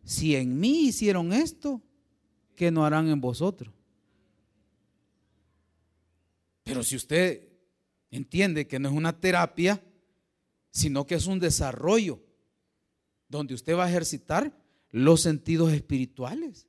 si 0.04 0.34
en 0.34 0.58
mí 0.58 0.86
hicieron 0.86 1.34
esto, 1.34 1.82
¿qué 2.56 2.70
no 2.70 2.84
harán 2.84 3.08
en 3.08 3.20
vosotros? 3.20 3.72
Pero 6.64 6.82
si 6.82 6.96
usted 6.96 7.48
entiende 8.10 8.66
que 8.66 8.78
no 8.78 8.88
es 8.88 8.94
una 8.94 9.18
terapia, 9.18 9.82
sino 10.70 11.06
que 11.06 11.14
es 11.16 11.26
un 11.26 11.38
desarrollo 11.38 12.20
donde 13.28 13.54
usted 13.54 13.76
va 13.76 13.86
a 13.86 13.88
ejercitar 13.88 14.56
los 14.90 15.22
sentidos 15.22 15.72
espirituales, 15.72 16.68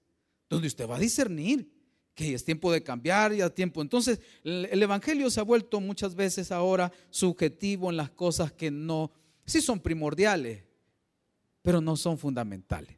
donde 0.50 0.68
usted 0.68 0.88
va 0.88 0.96
a 0.96 1.00
discernir 1.00 1.70
que 2.16 2.34
es 2.34 2.46
tiempo 2.46 2.72
de 2.72 2.84
cambiar, 2.84 3.34
ya 3.34 3.50
tiempo. 3.50 3.82
Entonces, 3.82 4.20
el 4.44 4.82
Evangelio 4.82 5.30
se 5.30 5.40
ha 5.40 5.44
vuelto 5.44 5.80
muchas 5.80 6.16
veces 6.16 6.52
ahora 6.52 6.92
subjetivo 7.10 7.90
en 7.90 7.98
las 7.98 8.12
cosas 8.12 8.52
que 8.52 8.70
no, 8.70 9.12
sí 9.46 9.62
son 9.62 9.80
primordiales, 9.80 10.64
pero 11.62 11.82
no 11.82 11.96
son 11.96 12.18
fundamentales. 12.18 12.98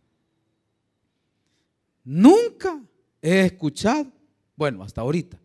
Nunca 2.03 2.83
he 3.21 3.41
escuchado, 3.41 4.11
bueno, 4.55 4.83
hasta 4.83 5.01
ahorita, 5.01 5.39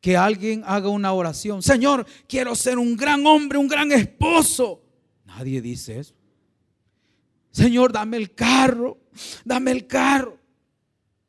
que 0.00 0.16
alguien 0.16 0.62
haga 0.66 0.88
una 0.88 1.12
oración, 1.12 1.62
Señor, 1.62 2.06
quiero 2.26 2.54
ser 2.54 2.78
un 2.78 2.96
gran 2.96 3.26
hombre, 3.26 3.58
un 3.58 3.68
gran 3.68 3.92
esposo. 3.92 4.82
Nadie 5.24 5.60
dice 5.60 5.98
eso. 5.98 6.14
Señor, 7.50 7.92
dame 7.92 8.16
el 8.16 8.34
carro, 8.34 8.98
dame 9.44 9.72
el 9.72 9.86
carro. 9.86 10.38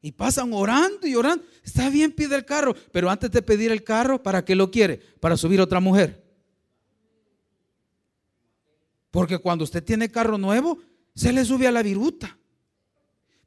Y 0.01 0.13
pasan 0.13 0.51
orando 0.53 1.05
y 1.05 1.15
orando. 1.15 1.43
Está 1.63 1.89
bien, 1.89 2.11
pide 2.11 2.35
el 2.35 2.45
carro, 2.45 2.73
pero 2.91 3.09
antes 3.09 3.29
de 3.29 3.41
pedir 3.41 3.71
el 3.71 3.83
carro, 3.83 4.21
¿para 4.21 4.43
qué 4.43 4.55
lo 4.55 4.71
quiere? 4.71 4.97
Para 5.19 5.37
subir 5.37 5.61
otra 5.61 5.79
mujer. 5.79 6.23
Porque 9.11 9.37
cuando 9.37 9.65
usted 9.65 9.83
tiene 9.83 10.09
carro 10.09 10.37
nuevo, 10.37 10.79
se 11.13 11.33
le 11.33 11.43
sube 11.43 11.67
a 11.67 11.71
la 11.71 11.83
viruta. 11.83 12.37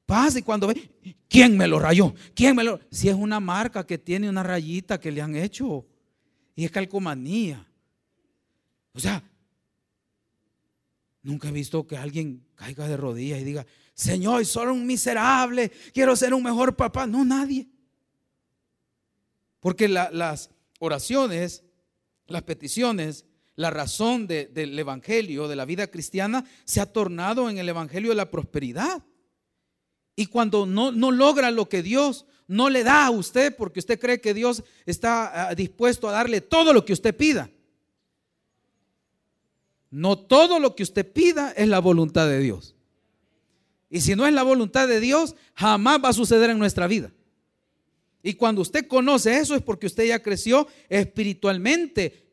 Pasa 0.06 0.38
y 0.38 0.42
cuando 0.42 0.66
ve, 0.66 0.90
¿quién 1.28 1.56
me 1.56 1.66
lo 1.66 1.78
rayó? 1.78 2.14
¿Quién 2.34 2.54
me 2.54 2.64
lo? 2.64 2.80
Si 2.90 3.08
es 3.08 3.14
una 3.14 3.40
marca 3.40 3.86
que 3.86 3.96
tiene 3.96 4.28
una 4.28 4.42
rayita 4.42 5.00
que 5.00 5.10
le 5.10 5.22
han 5.22 5.34
hecho 5.34 5.86
y 6.54 6.64
es 6.64 6.70
calcomanía. 6.70 7.66
O 8.92 9.00
sea, 9.00 9.22
nunca 11.22 11.48
he 11.48 11.52
visto 11.52 11.86
que 11.86 11.96
alguien 11.96 12.44
caiga 12.54 12.86
de 12.86 12.96
rodillas 12.96 13.40
y 13.40 13.44
diga, 13.44 13.66
Señor, 13.94 14.44
soy 14.44 14.66
un 14.68 14.86
miserable, 14.86 15.70
quiero 15.92 16.14
ser 16.16 16.34
un 16.34 16.42
mejor 16.42 16.76
papá. 16.76 17.06
No, 17.06 17.24
nadie. 17.24 17.68
Porque 19.60 19.88
las 19.88 20.50
oraciones, 20.80 21.64
las 22.26 22.42
peticiones, 22.42 23.24
la 23.56 23.70
razón 23.70 24.26
del 24.26 24.78
Evangelio, 24.78 25.48
de 25.48 25.56
la 25.56 25.64
vida 25.64 25.86
cristiana, 25.86 26.44
se 26.64 26.80
ha 26.80 26.92
tornado 26.92 27.48
en 27.48 27.58
el 27.58 27.68
Evangelio 27.68 28.10
de 28.10 28.16
la 28.16 28.30
prosperidad. 28.30 29.02
Y 30.16 30.26
cuando 30.26 30.66
no, 30.66 30.92
no 30.92 31.10
logra 31.10 31.50
lo 31.50 31.68
que 31.68 31.82
Dios 31.82 32.26
no 32.46 32.68
le 32.68 32.84
da 32.84 33.06
a 33.06 33.10
usted, 33.10 33.54
porque 33.56 33.80
usted 33.80 33.98
cree 33.98 34.20
que 34.20 34.34
Dios 34.34 34.62
está 34.86 35.48
ah, 35.48 35.54
dispuesto 35.54 36.08
a 36.08 36.12
darle 36.12 36.40
todo 36.40 36.72
lo 36.72 36.84
que 36.84 36.92
usted 36.92 37.16
pida. 37.16 37.50
No 39.90 40.18
todo 40.18 40.58
lo 40.58 40.74
que 40.74 40.82
usted 40.82 41.10
pida 41.10 41.52
es 41.52 41.68
la 41.68 41.78
voluntad 41.78 42.28
de 42.28 42.40
Dios. 42.40 42.74
Y 43.88 44.00
si 44.00 44.16
no 44.16 44.26
es 44.26 44.34
la 44.34 44.42
voluntad 44.42 44.88
de 44.88 45.00
Dios, 45.00 45.36
jamás 45.54 46.00
va 46.04 46.08
a 46.08 46.14
suceder 46.14 46.50
en 46.50 46.58
nuestra 46.58 46.86
vida. 46.86 47.12
Y 48.22 48.34
cuando 48.34 48.62
usted 48.62 48.88
conoce 48.88 49.36
eso 49.36 49.54
es 49.54 49.62
porque 49.62 49.86
usted 49.86 50.06
ya 50.06 50.22
creció 50.22 50.66
espiritualmente 50.88 52.24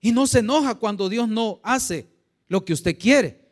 y 0.00 0.12
no 0.12 0.26
se 0.26 0.38
enoja 0.38 0.76
cuando 0.76 1.08
Dios 1.08 1.28
no 1.28 1.60
hace 1.62 2.06
lo 2.48 2.64
que 2.64 2.72
usted 2.72 2.98
quiere. 2.98 3.43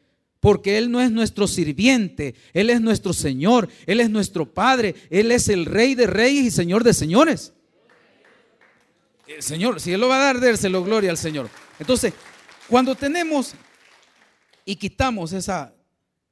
Porque 0.42 0.76
Él 0.76 0.90
no 0.90 1.00
es 1.00 1.12
nuestro 1.12 1.46
sirviente, 1.46 2.34
Él 2.52 2.68
es 2.68 2.80
nuestro 2.80 3.12
Señor, 3.12 3.68
Él 3.86 4.00
es 4.00 4.10
nuestro 4.10 4.52
Padre, 4.52 4.96
Él 5.08 5.30
es 5.30 5.48
el 5.48 5.66
Rey 5.66 5.94
de 5.94 6.08
Reyes 6.08 6.46
y 6.46 6.50
Señor 6.50 6.82
de 6.82 6.92
Señores. 6.92 7.52
El 9.28 9.40
Señor, 9.40 9.80
si 9.80 9.92
Él 9.92 10.00
lo 10.00 10.08
va 10.08 10.16
a 10.16 10.24
dar, 10.24 10.40
dérselo 10.40 10.82
gloria 10.82 11.12
al 11.12 11.16
Señor. 11.16 11.48
Entonces, 11.78 12.12
cuando 12.68 12.96
tenemos 12.96 13.54
y 14.64 14.74
quitamos 14.74 15.32
esa 15.32 15.76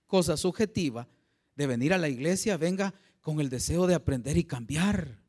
cosa 0.08 0.36
subjetiva 0.36 1.06
de 1.54 1.68
venir 1.68 1.92
a 1.92 1.98
la 1.98 2.08
iglesia, 2.08 2.56
venga 2.56 2.92
con 3.20 3.38
el 3.40 3.48
deseo 3.48 3.86
de 3.86 3.94
aprender 3.94 4.36
y 4.36 4.42
cambiar. 4.42 5.20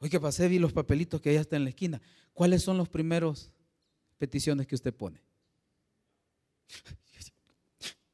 Hoy 0.00 0.10
que 0.10 0.18
pasé, 0.18 0.48
vi 0.48 0.58
los 0.58 0.72
papelitos 0.72 1.20
que 1.20 1.32
ya 1.32 1.42
están 1.42 1.58
en 1.58 1.64
la 1.64 1.70
esquina. 1.70 2.02
¿Cuáles 2.32 2.64
son 2.64 2.76
los 2.76 2.88
primeros 2.88 3.52
peticiones 4.18 4.66
que 4.66 4.74
usted 4.74 4.92
pone? 4.92 5.22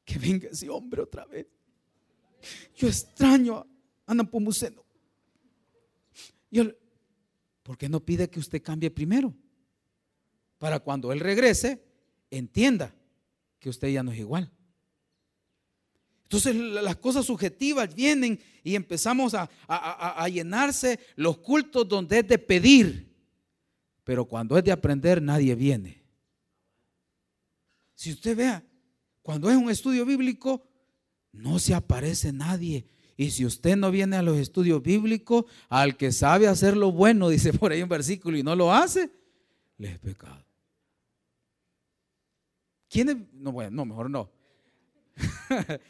Que 0.05 0.17
venga 0.17 0.49
ese 0.49 0.69
hombre 0.69 1.01
otra 1.01 1.25
vez. 1.25 1.47
Yo 2.75 2.87
extraño 2.87 3.57
a 3.57 3.67
Ana 4.07 4.23
Pomuceno. 4.23 4.83
¿Por 7.69 7.77
qué 7.77 7.87
no 7.87 7.99
pide 7.99 8.29
que 8.29 8.39
usted 8.39 8.63
cambie 8.63 8.89
primero? 8.89 9.33
Para 10.57 10.79
cuando 10.79 11.13
él 11.13 11.19
regrese, 11.19 11.83
entienda 12.31 12.95
que 13.59 13.69
usted 13.69 13.89
ya 13.89 14.01
no 14.01 14.11
es 14.11 14.17
igual. 14.17 14.51
Entonces 16.23 16.55
las 16.55 16.95
cosas 16.95 17.25
subjetivas 17.25 17.93
vienen 17.93 18.39
y 18.63 18.75
empezamos 18.75 19.33
a, 19.33 19.49
a, 19.67 20.27
llenarse 20.29 20.99
los 21.15 21.39
cultos 21.39 21.87
donde 21.87 22.19
es 22.19 22.27
de 22.27 22.37
pedir. 22.37 23.15
Pero 24.03 24.25
cuando 24.25 24.57
es 24.57 24.63
de 24.63 24.71
aprender, 24.71 25.21
nadie 25.21 25.55
viene. 25.55 25.98
Si 27.99 28.13
usted 28.13 28.37
vea, 28.37 28.65
cuando 29.21 29.49
es 29.51 29.57
un 29.57 29.69
estudio 29.69 30.05
bíblico, 30.05 30.65
no 31.33 31.59
se 31.59 31.73
aparece 31.73 32.31
nadie. 32.31 32.85
Y 33.17 33.31
si 33.31 33.45
usted 33.45 33.75
no 33.75 33.91
viene 33.91 34.15
a 34.15 34.21
los 34.21 34.37
estudios 34.37 34.81
bíblicos, 34.81 35.43
al 35.67 35.97
que 35.97 36.13
sabe 36.13 36.47
hacer 36.47 36.77
lo 36.77 36.93
bueno, 36.93 37.27
dice 37.29 37.51
por 37.51 37.73
ahí 37.73 37.83
un 37.83 37.89
versículo, 37.89 38.37
y 38.37 38.41
no 38.43 38.55
lo 38.55 38.71
hace, 38.71 39.11
le 39.77 39.91
es 39.91 39.99
pecado. 39.99 40.45
¿Quién 42.87 43.09
es? 43.09 43.17
No, 43.33 43.51
bueno, 43.51 43.71
no, 43.71 43.83
mejor 43.83 44.09
no. 44.09 44.31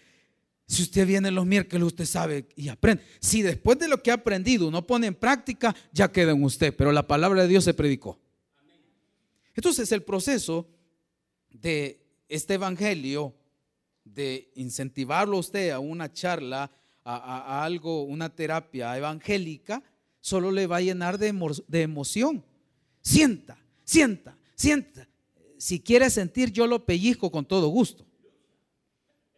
si 0.66 0.82
usted 0.82 1.06
viene 1.06 1.30
los 1.30 1.46
miércoles, 1.46 1.86
usted 1.86 2.06
sabe 2.06 2.48
y 2.56 2.70
aprende. 2.70 3.04
Si 3.20 3.44
después 3.44 3.78
de 3.78 3.88
lo 3.88 4.02
que 4.02 4.10
ha 4.10 4.16
aprendido 4.16 4.72
no 4.72 4.88
pone 4.88 5.06
en 5.06 5.14
práctica, 5.14 5.76
ya 5.92 6.12
queda 6.12 6.32
en 6.32 6.44
usted. 6.44 6.76
Pero 6.76 6.92
la 6.92 7.06
palabra 7.06 7.44
de 7.44 7.50
Dios 7.50 7.66
se 7.66 7.76
predicó. 7.76 8.20
Entonces 9.54 9.92
el 9.92 10.02
proceso 10.02 10.68
de 11.52 11.99
este 12.30 12.54
evangelio, 12.54 13.36
de 14.06 14.52
incentivarlo 14.56 15.38
a 15.38 15.40
usted 15.40 15.70
a 15.72 15.80
una 15.80 16.12
charla, 16.12 16.72
a, 17.04 17.64
algo, 17.64 18.04
una 18.04 18.30
terapia 18.30 18.96
evangélica, 18.96 19.84
solo 20.20 20.52
le 20.52 20.68
va 20.68 20.78
a 20.78 20.82
llenar 20.82 21.18
de, 21.18 21.28
emoción. 21.82 22.46
Sienta, 23.02 23.58
sienta, 23.84 24.38
sienta. 24.56 25.08
Si 25.58 25.80
quiere 25.80 26.10
sentir, 26.10 26.52
yo 26.52 26.68
lo 26.68 26.86
pellizco 26.86 27.32
con 27.32 27.46
todo 27.46 27.68
gusto. 27.70 28.06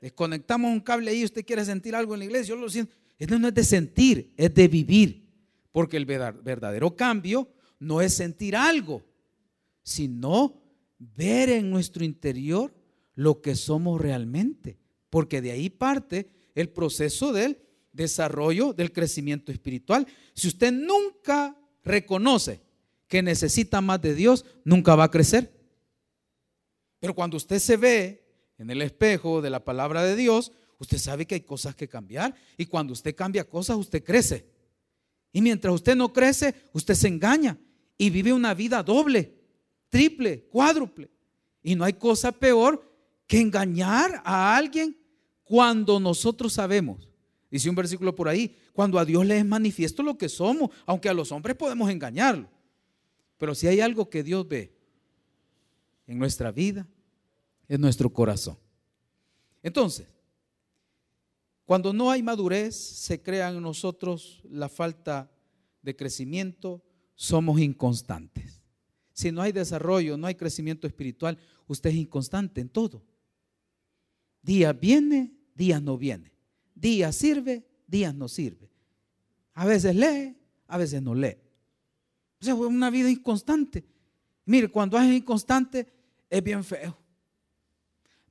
Desconectamos 0.01 0.71
un 0.71 0.81
cable 0.81 1.12
ahí, 1.12 1.24
usted 1.24 1.45
quiere 1.45 1.63
sentir 1.63 1.95
algo 1.95 2.13
en 2.13 2.19
la 2.19 2.25
iglesia, 2.25 2.55
yo 2.55 2.62
lo 2.62 2.69
siento. 2.69 2.95
Esto 3.17 3.38
no 3.39 3.48
es 3.48 3.53
de 3.53 3.63
sentir, 3.63 4.33
es 4.36 4.53
de 4.53 4.67
vivir. 4.67 5.29
Porque 5.71 5.95
el 5.95 6.05
verdadero 6.05 6.95
cambio 6.95 7.48
no 7.79 8.01
es 8.01 8.13
sentir 8.15 8.55
algo, 8.55 9.01
sino 9.83 10.61
ver 11.00 11.50
en 11.50 11.70
nuestro 11.70 12.03
interior 12.03 12.74
lo 13.15 13.41
que 13.41 13.55
somos 13.55 14.00
realmente. 14.00 14.77
Porque 15.09 15.41
de 15.41 15.51
ahí 15.51 15.69
parte 15.69 16.29
el 16.55 16.69
proceso 16.69 17.33
del 17.33 17.59
desarrollo, 17.91 18.74
del 18.74 18.91
crecimiento 18.91 19.51
espiritual. 19.51 20.07
Si 20.33 20.47
usted 20.47 20.71
nunca 20.71 21.57
reconoce 21.83 22.61
que 23.07 23.21
necesita 23.21 23.81
más 23.81 24.01
de 24.01 24.15
Dios, 24.15 24.45
nunca 24.63 24.95
va 24.95 25.05
a 25.05 25.11
crecer. 25.11 25.51
Pero 27.00 27.13
cuando 27.13 27.37
usted 27.37 27.59
se 27.59 27.77
ve 27.77 28.25
en 28.57 28.69
el 28.69 28.81
espejo 28.81 29.41
de 29.41 29.50
la 29.50 29.63
palabra 29.63 30.03
de 30.03 30.15
Dios, 30.15 30.51
usted 30.77 30.97
sabe 30.97 31.25
que 31.25 31.35
hay 31.35 31.41
cosas 31.41 31.75
que 31.75 31.87
cambiar. 31.87 32.35
Y 32.57 32.67
cuando 32.67 32.93
usted 32.93 33.15
cambia 33.15 33.43
cosas, 33.43 33.77
usted 33.77 34.03
crece. 34.03 34.45
Y 35.33 35.41
mientras 35.41 35.74
usted 35.74 35.95
no 35.95 36.13
crece, 36.13 36.55
usted 36.74 36.93
se 36.93 37.07
engaña 37.07 37.57
y 37.97 38.09
vive 38.09 38.33
una 38.33 38.53
vida 38.53 38.83
doble 38.83 39.41
triple, 39.91 40.45
cuádruple. 40.45 41.11
Y 41.61 41.75
no 41.75 41.83
hay 41.83 41.93
cosa 41.93 42.31
peor 42.31 42.90
que 43.31 43.39
engañar 43.39 44.22
a 44.25 44.57
alguien 44.57 44.94
cuando 45.46 46.01
nosotros 46.01 46.51
sabemos. 46.51 47.07
Dice 47.50 47.70
un 47.70 47.75
versículo 47.75 48.13
por 48.13 48.27
ahí, 48.27 48.53
cuando 48.74 49.00
a 49.00 49.05
Dios 49.05 49.25
le 49.25 49.37
es 49.37 49.46
manifiesto 49.46 50.03
lo 50.03 50.17
que 50.17 50.27
somos, 50.27 50.70
aunque 50.85 51.07
a 51.07 51.13
los 51.13 51.31
hombres 51.31 51.55
podemos 51.55 51.89
engañarlo. 51.89 52.50
Pero 53.37 53.55
si 53.55 53.67
hay 53.67 53.79
algo 53.79 54.09
que 54.09 54.22
Dios 54.22 54.46
ve 54.46 54.77
en 56.07 56.20
nuestra 56.20 56.51
vida, 56.51 56.85
es 57.70 57.79
nuestro 57.79 58.11
corazón. 58.11 58.57
Entonces, 59.63 60.09
cuando 61.63 61.94
no 61.94 62.11
hay 62.11 62.22
madurez, 62.22 62.75
se 62.75 63.22
crea 63.22 63.48
en 63.48 63.61
nosotros 63.61 64.41
la 64.44 64.67
falta 64.67 65.31
de 65.81 65.96
crecimiento, 65.96 66.83
somos 67.15 67.61
inconstantes. 67.61 68.61
Si 69.13 69.31
no 69.31 69.41
hay 69.41 69.53
desarrollo, 69.53 70.17
no 70.17 70.27
hay 70.27 70.35
crecimiento 70.35 70.85
espiritual, 70.85 71.37
usted 71.65 71.91
es 71.91 71.96
inconstante 71.96 72.59
en 72.59 72.67
todo. 72.67 73.05
Días 74.41 74.79
viene, 74.79 75.31
días 75.55 75.81
no 75.81 75.97
viene. 75.97 76.31
Días 76.73 77.15
sirve, 77.15 77.65
días 77.87 78.13
no 78.15 78.27
sirve. 78.27 78.69
A 79.53 79.65
veces 79.65 79.95
lee, 79.95 80.35
a 80.67 80.77
veces 80.77 81.01
no 81.01 81.13
lee. 81.13 81.37
O 82.39 82.45
sea, 82.45 82.55
fue 82.55 82.67
una 82.67 82.89
vida 82.89 83.09
inconstante. 83.09 83.83
Mire, 84.45 84.69
cuando 84.69 84.97
es 84.99 85.13
inconstante, 85.13 85.87
es 86.29 86.43
bien 86.43 86.63
feo. 86.63 86.97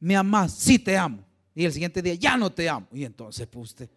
Me 0.00 0.16
amas, 0.16 0.52
sí 0.54 0.78
te 0.78 0.96
amo. 0.96 1.24
Y 1.54 1.64
el 1.64 1.72
siguiente 1.72 2.02
día, 2.02 2.14
ya 2.14 2.36
no 2.36 2.50
te 2.50 2.68
amo. 2.68 2.88
Y 2.92 3.04
entonces, 3.04 3.46
pues 3.46 3.70
usted. 3.70 3.90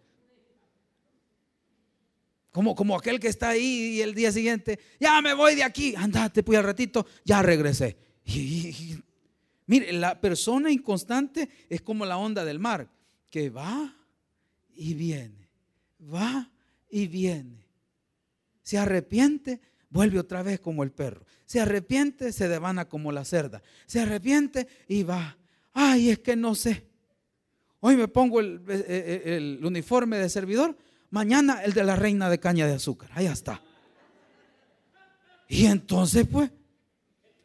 Como, 2.52 2.76
como 2.76 2.96
aquel 2.96 3.18
que 3.18 3.26
está 3.26 3.48
ahí 3.48 3.96
y 3.96 4.00
el 4.00 4.14
día 4.14 4.30
siguiente, 4.30 4.78
ya 5.00 5.20
me 5.20 5.34
voy 5.34 5.56
de 5.56 5.64
aquí, 5.64 5.92
andate 5.96 6.44
pues 6.44 6.56
al 6.56 6.64
ratito, 6.64 7.04
ya 7.24 7.42
regresé. 7.42 7.96
Mire, 9.66 9.92
la 9.92 10.20
persona 10.20 10.70
inconstante 10.70 11.48
es 11.68 11.82
como 11.82 12.04
la 12.04 12.16
onda 12.16 12.44
del 12.44 12.58
mar, 12.58 12.88
que 13.30 13.50
va 13.50 13.94
y 14.74 14.94
viene, 14.94 15.50
va 16.12 16.50
y 16.90 17.06
viene. 17.06 17.66
Se 18.62 18.78
arrepiente, 18.78 19.60
vuelve 19.90 20.18
otra 20.18 20.42
vez 20.42 20.60
como 20.60 20.82
el 20.82 20.90
perro. 20.90 21.24
Se 21.46 21.60
arrepiente, 21.60 22.32
se 22.32 22.48
devana 22.48 22.86
como 22.86 23.12
la 23.12 23.24
cerda. 23.24 23.62
Se 23.86 24.00
arrepiente 24.00 24.66
y 24.88 25.02
va. 25.02 25.36
Ay, 25.72 26.10
es 26.10 26.18
que 26.20 26.36
no 26.36 26.54
sé. 26.54 26.86
Hoy 27.80 27.96
me 27.96 28.08
pongo 28.08 28.40
el, 28.40 28.62
el 28.68 29.60
uniforme 29.62 30.16
de 30.18 30.30
servidor 30.30 30.76
Mañana 31.14 31.62
el 31.62 31.72
de 31.74 31.84
la 31.84 31.94
reina 31.94 32.28
de 32.28 32.40
caña 32.40 32.66
de 32.66 32.74
azúcar. 32.74 33.08
Ahí 33.12 33.26
está. 33.26 33.62
Y 35.48 35.66
entonces, 35.66 36.26
pues, 36.26 36.50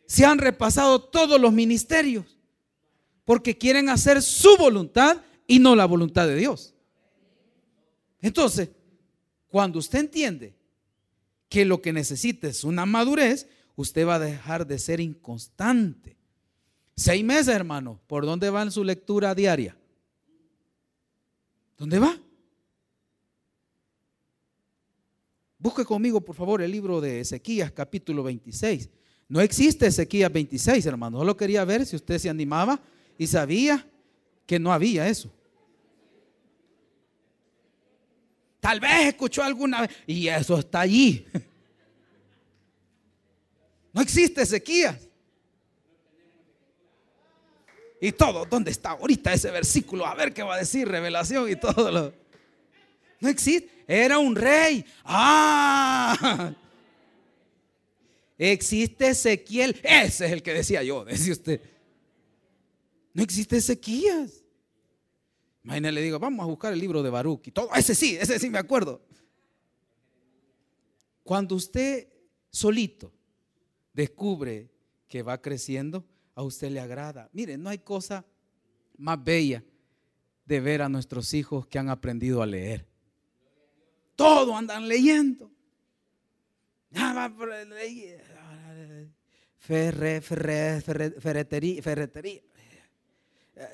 se 0.10 0.26
han 0.26 0.40
repasado 0.40 1.00
todos 1.04 1.40
los 1.40 1.54
ministerios 1.54 2.36
porque 3.26 3.60
quieren 3.60 3.90
hacer 3.90 4.24
su 4.24 4.58
voluntad 4.58 5.22
y 5.46 5.60
no 5.60 5.76
la 5.76 5.86
voluntad 5.86 6.28
de 6.28 6.36
Dios. 6.36 6.74
Entonces, 8.20 8.72
cuando 9.50 9.78
usted 9.78 10.00
entiende 10.00 10.56
que 11.48 11.64
lo 11.64 11.80
que 11.80 11.94
necesita 11.94 12.48
es 12.48 12.64
una 12.64 12.88
madurez, 12.88 13.48
usted 13.76 14.08
va 14.08 14.16
a 14.16 14.20
dejar 14.20 14.66
de 14.66 14.80
ser 14.80 15.00
inconstante. 15.00 16.18
Seis 16.96 17.24
meses, 17.24 17.50
hermano, 17.50 18.02
¿por 18.08 18.26
dónde 18.26 18.50
va 18.50 18.64
en 18.64 18.72
su 18.72 18.84
lectura 18.84 19.36
diaria? 19.36 19.78
¿Dónde 21.78 22.00
va? 22.00 22.20
Busque 25.60 25.86
conmigo, 25.86 26.20
por 26.20 26.36
favor, 26.36 26.64
el 26.64 26.72
libro 26.72 27.00
de 27.00 27.20
Ezequías, 27.20 27.72
capítulo 27.72 28.24
26. 28.24 28.90
No 29.30 29.40
existe 29.40 29.86
Ezequías 29.86 30.34
26, 30.34 30.84
hermano. 30.88 31.20
Solo 31.20 31.38
quería 31.38 31.64
ver 31.64 31.86
si 31.86 31.96
usted 31.96 32.18
se 32.18 32.30
animaba 32.30 32.82
y 33.16 33.28
sabía 33.28 33.86
que 34.48 34.58
no 34.58 34.74
había 34.74 35.08
eso. 35.08 35.32
Tal 38.60 38.80
vez 38.80 39.08
escuchó 39.08 39.44
alguna 39.44 39.82
vez 39.82 39.92
y 40.08 40.28
eso 40.28 40.58
está 40.60 40.82
allí. 40.82 41.26
No 43.92 44.02
existe 44.04 44.44
Ezequías. 44.44 45.10
Y 48.00 48.12
todo, 48.12 48.46
¿dónde 48.46 48.70
está 48.70 48.92
ahorita 48.92 49.34
ese 49.34 49.50
versículo? 49.50 50.06
A 50.06 50.14
ver 50.14 50.32
qué 50.32 50.44
va 50.44 50.54
a 50.54 50.60
decir, 50.60 50.88
revelación 50.88 51.50
y 51.50 51.56
todo 51.56 51.92
lo. 51.92 52.14
No 53.20 53.30
existe. 53.30 53.84
Era 53.88 54.20
un 54.20 54.36
rey. 54.36 54.86
Ah. 55.04 56.54
Existe 58.40 59.10
Ezequiel. 59.10 59.80
Ese 59.84 60.26
es 60.26 60.32
el 60.32 60.42
que 60.42 60.54
decía 60.54 60.82
yo, 60.82 61.04
decía 61.06 61.34
usted. 61.34 61.62
No 63.14 63.22
existe 63.22 63.58
Ezequías. 63.58 64.46
Imagínate, 65.62 65.92
le 65.92 66.02
digo, 66.02 66.20
vamos 66.20 66.44
a 66.46 66.48
buscar 66.48 66.72
el 66.72 66.80
libro 66.80 67.04
de 67.04 67.10
Baruch 67.10 67.48
y 67.48 67.52
todo. 67.52 67.70
Ese 67.76 67.94
sí, 67.94 68.16
ese 68.16 68.40
sí 68.40 68.50
me 68.50 68.58
acuerdo. 68.58 69.06
Cuando 71.22 71.56
usted 71.56 72.08
solito 72.50 73.12
descubre 73.94 74.72
que 75.10 75.22
va 75.22 75.42
creciendo, 75.42 76.08
a 76.34 76.42
usted 76.42 76.72
le 76.72 76.80
agrada. 76.80 77.30
Mire, 77.34 77.58
no 77.58 77.70
hay 77.70 77.80
cosa 77.80 78.26
más 78.98 79.22
bella 79.22 79.64
de 80.46 80.60
ver 80.62 80.82
a 80.82 80.88
nuestros 80.88 81.34
hijos 81.34 81.68
que 81.68 81.78
han 81.78 81.90
aprendido 81.90 82.42
a 82.42 82.46
leer. 82.46 82.88
Todo 84.16 84.56
andan 84.56 84.88
leyendo. 84.88 85.52
Ferre, 89.58 90.22
ferre, 90.22 90.82
ferretería, 90.82 91.82
ferretería. 91.82 92.42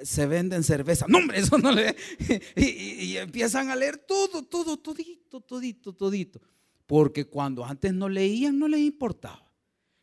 Se 0.04 0.26
venden 0.26 0.64
cerveza. 0.64 1.06
No, 1.08 1.20
hombre, 1.20 1.40
eso 1.40 1.58
no 1.58 1.72
le. 1.72 1.96
Y, 2.56 2.66
y, 2.66 3.18
empiezan 3.18 3.70
a 3.70 3.76
leer 3.76 3.98
todo, 3.98 4.44
todo, 4.44 4.78
todito, 4.78 5.42
todito, 5.42 5.94
todito. 5.94 6.42
Porque 6.88 7.26
cuando 7.26 7.64
antes 7.64 7.94
no 7.94 8.10
leían, 8.10 8.58
no 8.58 8.68
les 8.68 8.82
importaba. 8.82 9.46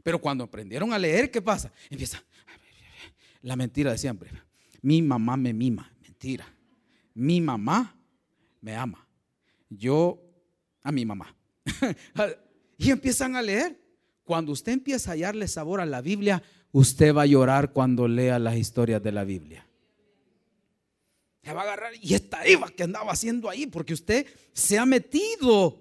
Pero 0.02 0.20
cuando 0.20 0.44
aprendieron 0.44 0.92
a 0.92 0.98
leer, 0.98 1.30
¿qué 1.30 1.42
pasa? 1.42 1.72
Empieza. 1.90 2.22
La 3.42 3.56
mentira 3.56 3.90
de 3.90 3.98
siempre. 3.98 4.30
Mi 4.80 5.02
mamá 5.02 5.36
me 5.36 5.52
mima. 5.52 5.92
Mentira. 6.00 6.46
Mi 7.14 7.40
mamá 7.40 7.96
me 8.60 8.76
ama. 8.76 9.06
Yo 9.68 10.22
a 10.82 10.92
mi 10.92 11.04
mamá. 11.04 11.34
y 12.82 12.90
empiezan 12.90 13.36
a 13.36 13.42
leer. 13.42 13.78
Cuando 14.24 14.52
usted 14.52 14.72
empieza 14.72 15.10
a 15.10 15.14
hallarle 15.14 15.46
sabor 15.46 15.80
a 15.80 15.86
la 15.86 16.00
Biblia, 16.00 16.42
usted 16.72 17.14
va 17.14 17.22
a 17.22 17.26
llorar 17.26 17.72
cuando 17.72 18.08
lea 18.08 18.38
las 18.38 18.56
historias 18.56 19.02
de 19.02 19.12
la 19.12 19.24
Biblia. 19.24 19.66
Se 21.44 21.52
va 21.52 21.60
a 21.60 21.64
agarrar 21.64 21.92
y 22.00 22.14
esta 22.14 22.44
Eva 22.44 22.68
que 22.70 22.82
andaba 22.82 23.12
haciendo 23.12 23.48
ahí, 23.48 23.66
porque 23.66 23.94
usted 23.94 24.26
se 24.52 24.78
ha 24.78 24.86
metido 24.86 25.80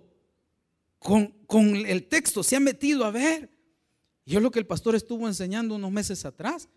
con, 1.00 1.28
con 1.46 1.76
el 1.76 2.08
texto, 2.08 2.44
se 2.44 2.56
ha 2.56 2.60
metido 2.60 3.06
a 3.06 3.12
ver. 3.12 3.50
Y 4.26 4.36
es 4.36 4.42
lo 4.42 4.52
que 4.52 4.60
el 4.60 4.68
pastor 4.68 4.96
estuvo 4.96 5.28
enseñando 5.28 5.76
unos 5.76 5.92
meses 5.92 6.26
atrás. 6.26 6.70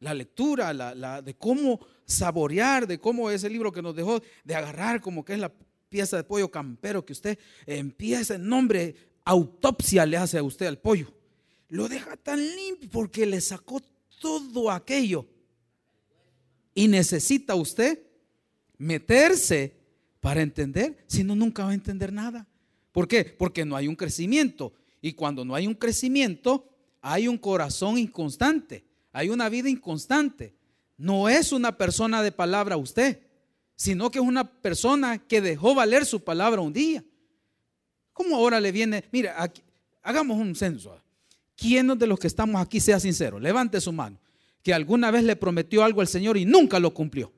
La 0.00 0.12
lectura, 0.12 0.72
la, 0.74 1.22
de 1.22 1.34
cómo 1.34 1.80
saborear, 2.04 2.86
de 2.86 2.98
cómo 2.98 3.30
ese 3.30 3.48
libro 3.48 3.72
que 3.72 3.80
nos 3.80 3.96
dejó 3.96 4.22
de 4.44 4.54
agarrar 4.54 5.00
como 5.00 5.24
que 5.24 5.34
es 5.34 5.38
la 5.38 5.52
pieza 5.88 6.16
de 6.16 6.24
pollo 6.24 6.50
campero 6.50 7.04
que 7.04 7.12
usted 7.12 7.38
empieza 7.66 8.34
en 8.34 8.48
nombre, 8.48 9.13
autopsia 9.24 10.06
le 10.06 10.16
hace 10.16 10.38
a 10.38 10.42
usted 10.42 10.66
al 10.66 10.78
pollo. 10.78 11.12
Lo 11.68 11.88
deja 11.88 12.16
tan 12.16 12.38
limpio 12.38 12.88
porque 12.90 13.26
le 13.26 13.40
sacó 13.40 13.80
todo 14.20 14.70
aquello. 14.70 15.26
Y 16.74 16.88
necesita 16.88 17.54
usted 17.54 18.00
meterse 18.78 19.76
para 20.20 20.42
entender, 20.42 21.04
si 21.06 21.22
no, 21.22 21.34
nunca 21.34 21.64
va 21.64 21.70
a 21.70 21.74
entender 21.74 22.12
nada. 22.12 22.46
¿Por 22.92 23.08
qué? 23.08 23.24
Porque 23.24 23.64
no 23.64 23.76
hay 23.76 23.88
un 23.88 23.96
crecimiento. 23.96 24.72
Y 25.00 25.12
cuando 25.12 25.44
no 25.44 25.54
hay 25.54 25.66
un 25.66 25.74
crecimiento, 25.74 26.68
hay 27.02 27.28
un 27.28 27.36
corazón 27.36 27.98
inconstante, 27.98 28.84
hay 29.12 29.28
una 29.28 29.50
vida 29.50 29.68
inconstante. 29.68 30.54
No 30.96 31.28
es 31.28 31.52
una 31.52 31.76
persona 31.76 32.22
de 32.22 32.32
palabra 32.32 32.76
usted, 32.76 33.20
sino 33.76 34.10
que 34.10 34.18
es 34.18 34.24
una 34.24 34.44
persona 34.44 35.18
que 35.18 35.40
dejó 35.40 35.74
valer 35.74 36.06
su 36.06 36.24
palabra 36.24 36.62
un 36.62 36.72
día. 36.72 37.04
¿Cómo 38.14 38.36
ahora 38.36 38.58
le 38.60 38.72
viene? 38.72 39.04
Mira, 39.12 39.52
hagamos 40.02 40.38
un 40.38 40.54
censo. 40.54 40.98
¿Quién 41.54 41.86
de 41.98 42.06
los 42.06 42.18
que 42.18 42.26
estamos 42.26 42.62
aquí 42.62 42.80
sea 42.80 42.98
sincero? 42.98 43.38
Levante 43.38 43.78
su 43.80 43.92
mano. 43.92 44.18
Que 44.62 44.72
alguna 44.72 45.10
vez 45.10 45.24
le 45.24 45.36
prometió 45.36 45.84
algo 45.84 46.00
al 46.00 46.08
Señor 46.08 46.38
y 46.38 46.46
nunca 46.46 46.78
lo 46.78 46.94
cumplió. 46.94 47.30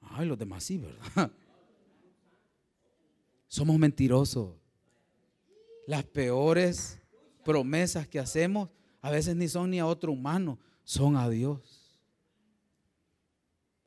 Ay, 0.00 0.26
los 0.26 0.38
demás 0.38 0.64
sí, 0.64 0.78
¿verdad? 0.78 1.30
Somos 3.48 3.78
mentirosos 3.78 4.54
las 5.86 6.04
peores 6.04 7.00
promesas 7.44 8.06
que 8.06 8.20
hacemos 8.20 8.68
a 9.02 9.10
veces 9.10 9.34
ni 9.34 9.48
son 9.48 9.70
ni 9.70 9.80
a 9.80 9.86
otro 9.86 10.12
humano, 10.12 10.58
son 10.84 11.16
a 11.16 11.28
Dios. 11.28 11.98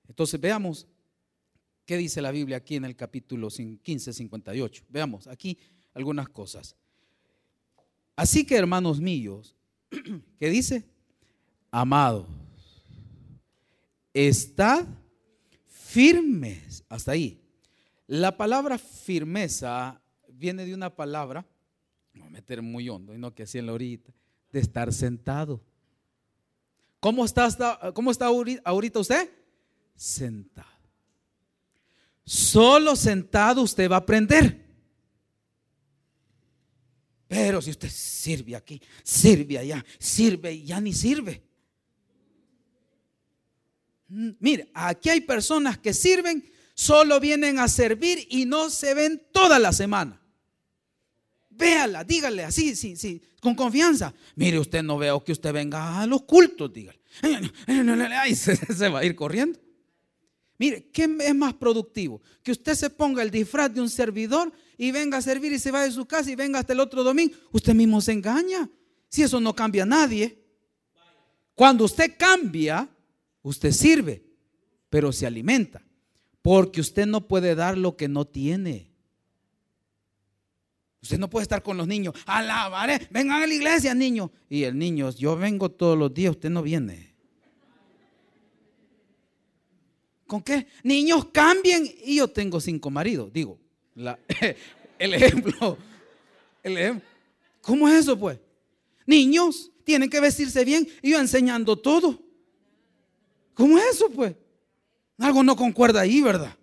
Entonces 0.07 0.39
veamos 0.39 0.87
qué 1.85 1.97
dice 1.97 2.21
la 2.21 2.31
Biblia 2.31 2.57
aquí 2.57 2.75
en 2.75 2.85
el 2.85 2.95
capítulo 2.95 3.49
15, 3.49 4.13
58. 4.13 4.85
Veamos 4.89 5.27
aquí 5.27 5.57
algunas 5.93 6.29
cosas. 6.29 6.75
Así 8.15 8.45
que 8.45 8.55
hermanos 8.55 8.99
míos, 8.99 9.55
¿qué 10.39 10.49
dice? 10.49 10.85
Amados, 11.71 12.27
estad 14.13 14.85
firmes. 15.67 16.83
Hasta 16.89 17.11
ahí. 17.11 17.39
La 18.07 18.37
palabra 18.37 18.77
firmeza 18.77 20.01
viene 20.27 20.65
de 20.65 20.73
una 20.73 20.95
palabra 20.95 21.45
a 22.21 22.29
meter 22.29 22.61
muy 22.61 22.89
hondo 22.89 23.13
y 23.13 23.17
no 23.17 23.33
que 23.33 23.43
así 23.43 23.57
en 23.57 23.65
la 23.65 23.73
horita, 23.73 24.13
de 24.51 24.59
estar 24.59 24.93
sentado. 24.93 25.61
¿Cómo 26.99 27.25
está, 27.25 27.49
cómo 27.93 28.11
está 28.11 28.27
ahorita 28.27 28.99
usted? 28.99 29.29
Sentado. 29.95 30.72
Solo 32.25 32.95
sentado 32.95 33.61
usted 33.61 33.89
va 33.89 33.95
a 33.95 33.99
aprender. 33.99 34.63
Pero 37.27 37.61
si 37.61 37.71
usted 37.71 37.89
sirve 37.89 38.55
aquí, 38.55 38.81
sirve 39.03 39.57
allá, 39.57 39.83
sirve 39.97 40.53
y 40.53 40.65
ya 40.65 40.79
ni 40.79 40.93
sirve. 40.93 41.43
Mm, 44.07 44.29
mire, 44.39 44.69
aquí 44.73 45.09
hay 45.09 45.21
personas 45.21 45.79
que 45.79 45.93
sirven, 45.93 46.47
solo 46.75 47.19
vienen 47.19 47.57
a 47.57 47.67
servir 47.67 48.27
y 48.29 48.45
no 48.45 48.69
se 48.69 48.93
ven 48.93 49.21
toda 49.31 49.57
la 49.57 49.73
semana. 49.73 50.21
Véala, 51.49 52.03
dígale 52.03 52.43
así, 52.43 52.75
sí, 52.75 52.95
sí, 52.95 53.21
con 53.39 53.55
confianza. 53.55 54.13
Mire, 54.35 54.59
usted 54.59 54.83
no 54.83 54.97
veo 54.97 55.23
que 55.23 55.31
usted 55.31 55.51
venga 55.51 56.01
a 56.01 56.07
los 56.07 56.23
cultos, 56.23 56.71
dígale. 56.71 56.99
Ay, 58.15 58.35
se, 58.35 58.55
se 58.55 58.89
va 58.89 58.99
a 58.99 59.05
ir 59.05 59.15
corriendo. 59.15 59.59
Mire, 60.57 60.89
¿qué 60.91 61.09
es 61.19 61.35
más 61.35 61.53
productivo? 61.53 62.21
Que 62.41 62.51
usted 62.51 62.75
se 62.75 62.89
ponga 62.89 63.23
el 63.23 63.31
disfraz 63.31 63.73
de 63.73 63.81
un 63.81 63.89
servidor 63.89 64.51
y 64.77 64.91
venga 64.91 65.17
a 65.17 65.21
servir 65.21 65.51
y 65.51 65.59
se 65.59 65.71
va 65.71 65.83
de 65.83 65.91
su 65.91 66.05
casa 66.05 66.31
y 66.31 66.35
venga 66.35 66.59
hasta 66.59 66.73
el 66.73 66.79
otro 66.79 67.03
domingo. 67.03 67.35
Usted 67.51 67.73
mismo 67.73 68.01
se 68.01 68.11
engaña. 68.11 68.69
Si 69.09 69.23
eso 69.23 69.39
no 69.39 69.55
cambia 69.55 69.83
a 69.83 69.87
nadie. 69.87 70.39
Cuando 71.55 71.85
usted 71.85 72.15
cambia, 72.17 72.89
usted 73.41 73.71
sirve, 73.71 74.23
pero 74.89 75.11
se 75.11 75.25
alimenta. 75.25 75.83
Porque 76.41 76.81
usted 76.81 77.05
no 77.05 77.27
puede 77.27 77.55
dar 77.55 77.77
lo 77.77 77.95
que 77.95 78.07
no 78.07 78.25
tiene. 78.25 78.91
Usted 81.01 81.19
no 81.19 81.29
puede 81.29 81.43
estar 81.43 81.61
con 81.61 81.77
los 81.77 81.87
niños. 81.87 82.15
Alabaré, 82.25 83.07
vengan 83.11 83.43
a 83.43 83.47
la 83.47 83.53
iglesia, 83.53 83.93
niños. 83.93 84.31
Y 84.49 84.63
el 84.63 84.77
niño, 84.77 85.09
yo 85.11 85.35
vengo 85.35 85.69
todos 85.69 85.97
los 85.97 86.13
días, 86.13 86.31
usted 86.31 86.49
no 86.49 86.61
viene. 86.61 87.12
¿Con 90.33 90.41
qué? 90.41 90.65
Niños 90.81 91.25
cambien 91.25 91.87
y 92.05 92.15
yo 92.15 92.27
tengo 92.27 92.59
cinco 92.59 92.89
maridos. 92.89 93.31
Digo, 93.31 93.59
el 94.97 95.13
ejemplo. 95.13 95.77
El 96.63 96.75
ejemplo. 96.75 97.07
¿Cómo 97.61 97.87
es 97.87 97.99
eso, 97.99 98.17
pues? 98.17 98.39
Niños 99.05 99.69
tienen 99.83 100.09
que 100.09 100.19
vestirse 100.19 100.65
bien 100.65 100.87
y 101.03 101.11
yo 101.11 101.19
enseñando 101.19 101.77
todo. 101.77 102.19
¿Cómo 103.53 103.77
es 103.77 103.83
eso, 103.91 104.09
pues? 104.09 104.35
Algo 105.19 105.43
no 105.43 105.55
concuerda 105.55 106.01
ahí, 106.01 106.19
¿verdad? 106.19 106.57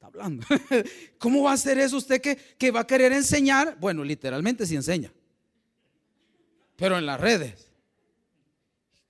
hablando. 0.00 0.46
¿Cómo 1.18 1.42
va 1.42 1.50
a 1.50 1.54
hacer 1.54 1.80
eso 1.80 1.96
usted 1.96 2.20
que, 2.20 2.36
que 2.36 2.70
va 2.70 2.78
a 2.78 2.86
querer 2.86 3.12
enseñar? 3.12 3.76
Bueno, 3.80 4.04
literalmente 4.04 4.66
sí 4.66 4.76
enseña. 4.76 5.12
Pero 6.76 6.96
en 6.96 7.06
las 7.06 7.20
redes. 7.20 7.72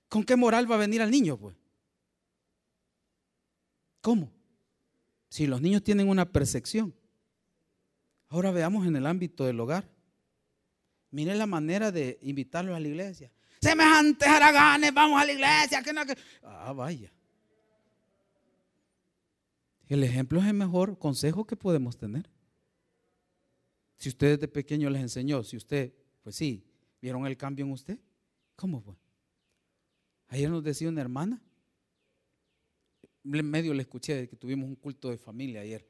¿Con 0.07 0.23
qué 0.23 0.35
moral 0.35 0.71
va 0.71 0.73
a 0.73 0.79
venir 0.79 1.03
al 1.03 1.11
niño, 1.11 1.37
pues? 1.37 1.58
¿Cómo? 4.01 4.31
Si 5.29 5.47
los 5.47 5.61
niños 5.61 5.83
tienen 5.83 6.09
una 6.09 6.31
percepción. 6.31 6.93
Ahora 8.29 8.51
veamos 8.51 8.85
en 8.87 8.95
el 8.95 9.05
ámbito 9.05 9.45
del 9.45 9.59
hogar. 9.59 9.89
Mire 11.11 11.35
la 11.35 11.45
manera 11.45 11.91
de 11.91 12.19
invitarlos 12.21 12.75
a 12.75 12.79
la 12.79 12.87
iglesia. 12.87 13.31
Semejantes 13.61 14.27
haraganes, 14.27 14.93
vamos 14.93 15.21
a 15.21 15.25
la 15.25 15.31
iglesia. 15.31 15.81
Que 15.83 15.93
no, 15.93 16.05
que... 16.05 16.15
Ah, 16.43 16.71
vaya. 16.73 17.11
El 19.87 20.03
ejemplo 20.03 20.39
es 20.39 20.45
el 20.45 20.53
mejor 20.53 20.99
consejo 20.99 21.45
que 21.45 21.55
podemos 21.55 21.97
tener. 21.97 22.29
Si 23.97 24.09
usted 24.09 24.37
desde 24.37 24.47
pequeño 24.47 24.89
les 24.89 25.01
enseñó, 25.01 25.43
si 25.43 25.57
usted, 25.57 25.93
pues 26.21 26.35
sí, 26.35 26.63
vieron 27.01 27.25
el 27.25 27.35
cambio 27.35 27.65
en 27.65 27.71
usted, 27.71 27.99
¿cómo 28.55 28.79
fue? 28.81 28.95
Ayer 30.27 30.49
nos 30.49 30.63
decía 30.63 30.87
una 30.89 31.01
hermana, 31.01 31.41
medio 33.23 33.73
le 33.73 33.81
escuché 33.81 34.27
que 34.27 34.35
tuvimos 34.35 34.67
un 34.67 34.75
culto 34.75 35.09
de 35.09 35.17
familia 35.17 35.61
ayer 35.61 35.87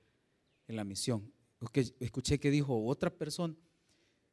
en 0.68 0.76
la 0.76 0.84
misión. 0.84 1.32
Escuché 2.00 2.40
que 2.40 2.52
dijo 2.52 2.86
otra 2.86 3.10
persona, 3.10 3.56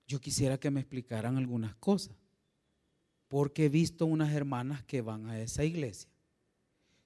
yo 0.06 0.20
quisiera 0.20 0.58
que 0.58 0.70
me 0.70 0.80
explicaran 0.80 1.36
algunas 1.36 1.74
cosas, 1.76 2.16
porque 3.28 3.64
he 3.64 3.68
visto 3.68 4.06
unas 4.06 4.32
hermanas 4.32 4.84
que 4.84 5.00
van 5.00 5.28
a 5.28 5.40
esa 5.40 5.64
iglesia, 5.64 6.08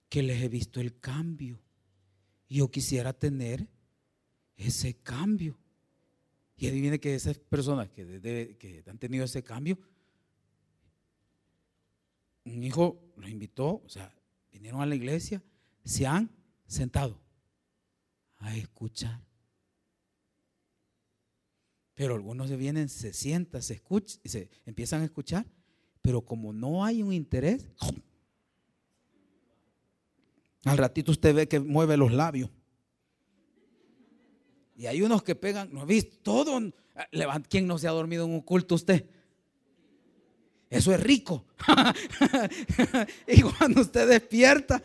que 0.08 0.22
les 0.22 0.42
he 0.42 0.48
visto 0.48 0.80
el 0.80 0.98
cambio. 1.00 1.58
Yo 2.48 2.70
quisiera 2.70 3.12
tener 3.12 3.66
ese 4.56 4.94
cambio. 4.94 5.56
Y 6.56 6.66
adivine 6.66 7.00
que 7.00 7.14
esas 7.14 7.38
personas 7.38 7.88
que, 7.88 8.56
que 8.58 8.84
han 8.86 8.98
tenido 8.98 9.24
ese 9.24 9.42
cambio, 9.42 9.78
un 12.44 12.62
hijo 12.62 13.00
los 13.16 13.30
invitó, 13.30 13.82
o 13.82 13.88
sea, 13.88 14.14
vinieron 14.52 14.82
a 14.82 14.86
la 14.86 14.94
iglesia, 14.94 15.42
se 15.84 16.06
han 16.06 16.30
sentado 16.66 17.20
a 18.38 18.56
escuchar. 18.56 19.20
Pero 21.94 22.14
algunos 22.14 22.48
se 22.48 22.56
vienen, 22.56 22.88
se 22.88 23.12
sientan, 23.12 23.62
se 23.62 23.74
escuchan, 23.74 24.20
se 24.24 24.48
empiezan 24.64 25.02
a 25.02 25.04
escuchar, 25.04 25.46
pero 26.00 26.22
como 26.22 26.52
no 26.52 26.84
hay 26.84 27.02
un 27.02 27.12
interés, 27.12 27.68
al 30.64 30.78
ratito 30.78 31.12
usted 31.12 31.34
ve 31.34 31.48
que 31.48 31.60
mueve 31.60 31.96
los 31.96 32.12
labios. 32.12 32.50
Y 34.76 34.86
hay 34.86 35.02
unos 35.02 35.22
que 35.22 35.34
pegan, 35.34 35.72
¿no 35.72 35.84
visto? 35.84 36.16
Todo. 36.22 36.72
¿Quién 37.50 37.66
no 37.66 37.76
se 37.76 37.86
ha 37.86 37.90
dormido 37.90 38.24
en 38.24 38.30
un 38.30 38.40
culto 38.40 38.76
usted? 38.76 39.06
Eso 40.70 40.94
es 40.94 41.00
rico. 41.00 41.44
y 43.26 43.42
cuando 43.42 43.82
usted 43.82 44.08
despierta, 44.08 44.82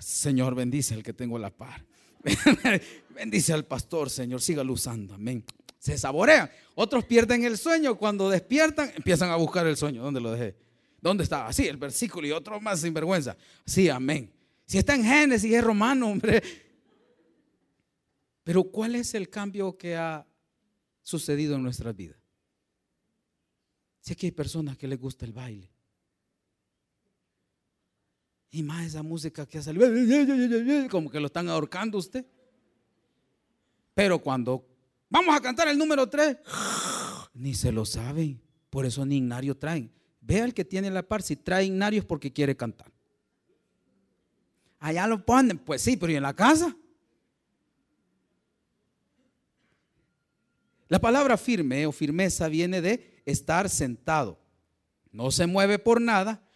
Señor, 0.00 0.54
bendice 0.54 0.94
al 0.94 1.02
que 1.02 1.12
tengo 1.12 1.38
la 1.38 1.50
par. 1.50 1.84
bendice 3.14 3.52
al 3.52 3.64
pastor, 3.64 4.10
Señor, 4.10 4.40
sígalo 4.40 4.72
usando. 4.72 5.14
Amén. 5.14 5.44
Se 5.78 5.96
saborean. 5.96 6.50
Otros 6.74 7.04
pierden 7.04 7.44
el 7.44 7.56
sueño. 7.56 7.96
Cuando 7.96 8.28
despiertan, 8.28 8.92
empiezan 8.94 9.30
a 9.30 9.36
buscar 9.36 9.66
el 9.66 9.76
sueño. 9.76 10.02
¿Dónde 10.02 10.20
lo 10.20 10.32
dejé? 10.32 10.56
¿Dónde 11.00 11.22
estaba? 11.22 11.46
Así, 11.48 11.66
el 11.66 11.76
versículo 11.76 12.26
y 12.26 12.32
otro 12.32 12.60
más 12.60 12.80
sin 12.80 12.92
vergüenza. 12.92 13.36
Sí, 13.64 13.88
amén. 13.88 14.32
Si 14.66 14.78
está 14.78 14.94
en 14.94 15.04
Génesis, 15.04 15.52
es 15.52 15.64
romano, 15.64 16.08
hombre. 16.08 16.42
Pero 18.42 18.64
¿cuál 18.64 18.96
es 18.96 19.14
el 19.14 19.28
cambio 19.28 19.76
que 19.76 19.96
ha 19.96 20.26
sucedido 21.02 21.56
en 21.56 21.62
nuestras 21.62 21.94
vidas? 21.94 22.18
Si 24.00 24.14
que 24.14 24.26
hay 24.26 24.32
personas 24.32 24.76
que 24.76 24.88
les 24.88 24.98
gusta 24.98 25.24
el 25.24 25.32
baile. 25.32 25.70
Y 28.50 28.62
más 28.62 28.86
esa 28.86 29.02
música 29.02 29.46
que 29.46 29.58
ha 29.58 29.62
salido, 29.62 29.86
como 30.90 31.10
que 31.10 31.20
lo 31.20 31.26
están 31.26 31.48
ahorcando 31.48 31.98
usted. 31.98 32.24
Pero 33.94 34.18
cuando 34.18 34.66
vamos 35.10 35.36
a 35.36 35.40
cantar 35.40 35.68
el 35.68 35.76
número 35.76 36.08
3, 36.08 36.38
ni 37.34 37.54
se 37.54 37.72
lo 37.72 37.84
saben. 37.84 38.40
Por 38.70 38.86
eso 38.86 39.04
ni 39.04 39.16
Ignario 39.16 39.56
traen. 39.56 39.92
Vea 40.20 40.44
el 40.44 40.54
que 40.54 40.64
tiene 40.64 40.90
la 40.90 41.02
par, 41.02 41.22
si 41.22 41.36
trae 41.36 41.64
Ignario 41.64 42.00
es 42.00 42.06
porque 42.06 42.32
quiere 42.32 42.56
cantar. 42.56 42.92
Allá 44.78 45.06
lo 45.06 45.24
ponen, 45.24 45.58
pues 45.58 45.82
sí, 45.82 45.96
pero 45.96 46.12
¿y 46.12 46.16
en 46.16 46.22
la 46.22 46.34
casa? 46.34 46.76
La 50.88 50.98
palabra 50.98 51.36
firme 51.36 51.86
o 51.86 51.92
firmeza 51.92 52.48
viene 52.48 52.80
de 52.80 53.22
estar 53.26 53.68
sentado. 53.68 54.38
No 55.12 55.30
se 55.30 55.46
mueve 55.46 55.78
por 55.78 56.00
nada, 56.00 56.47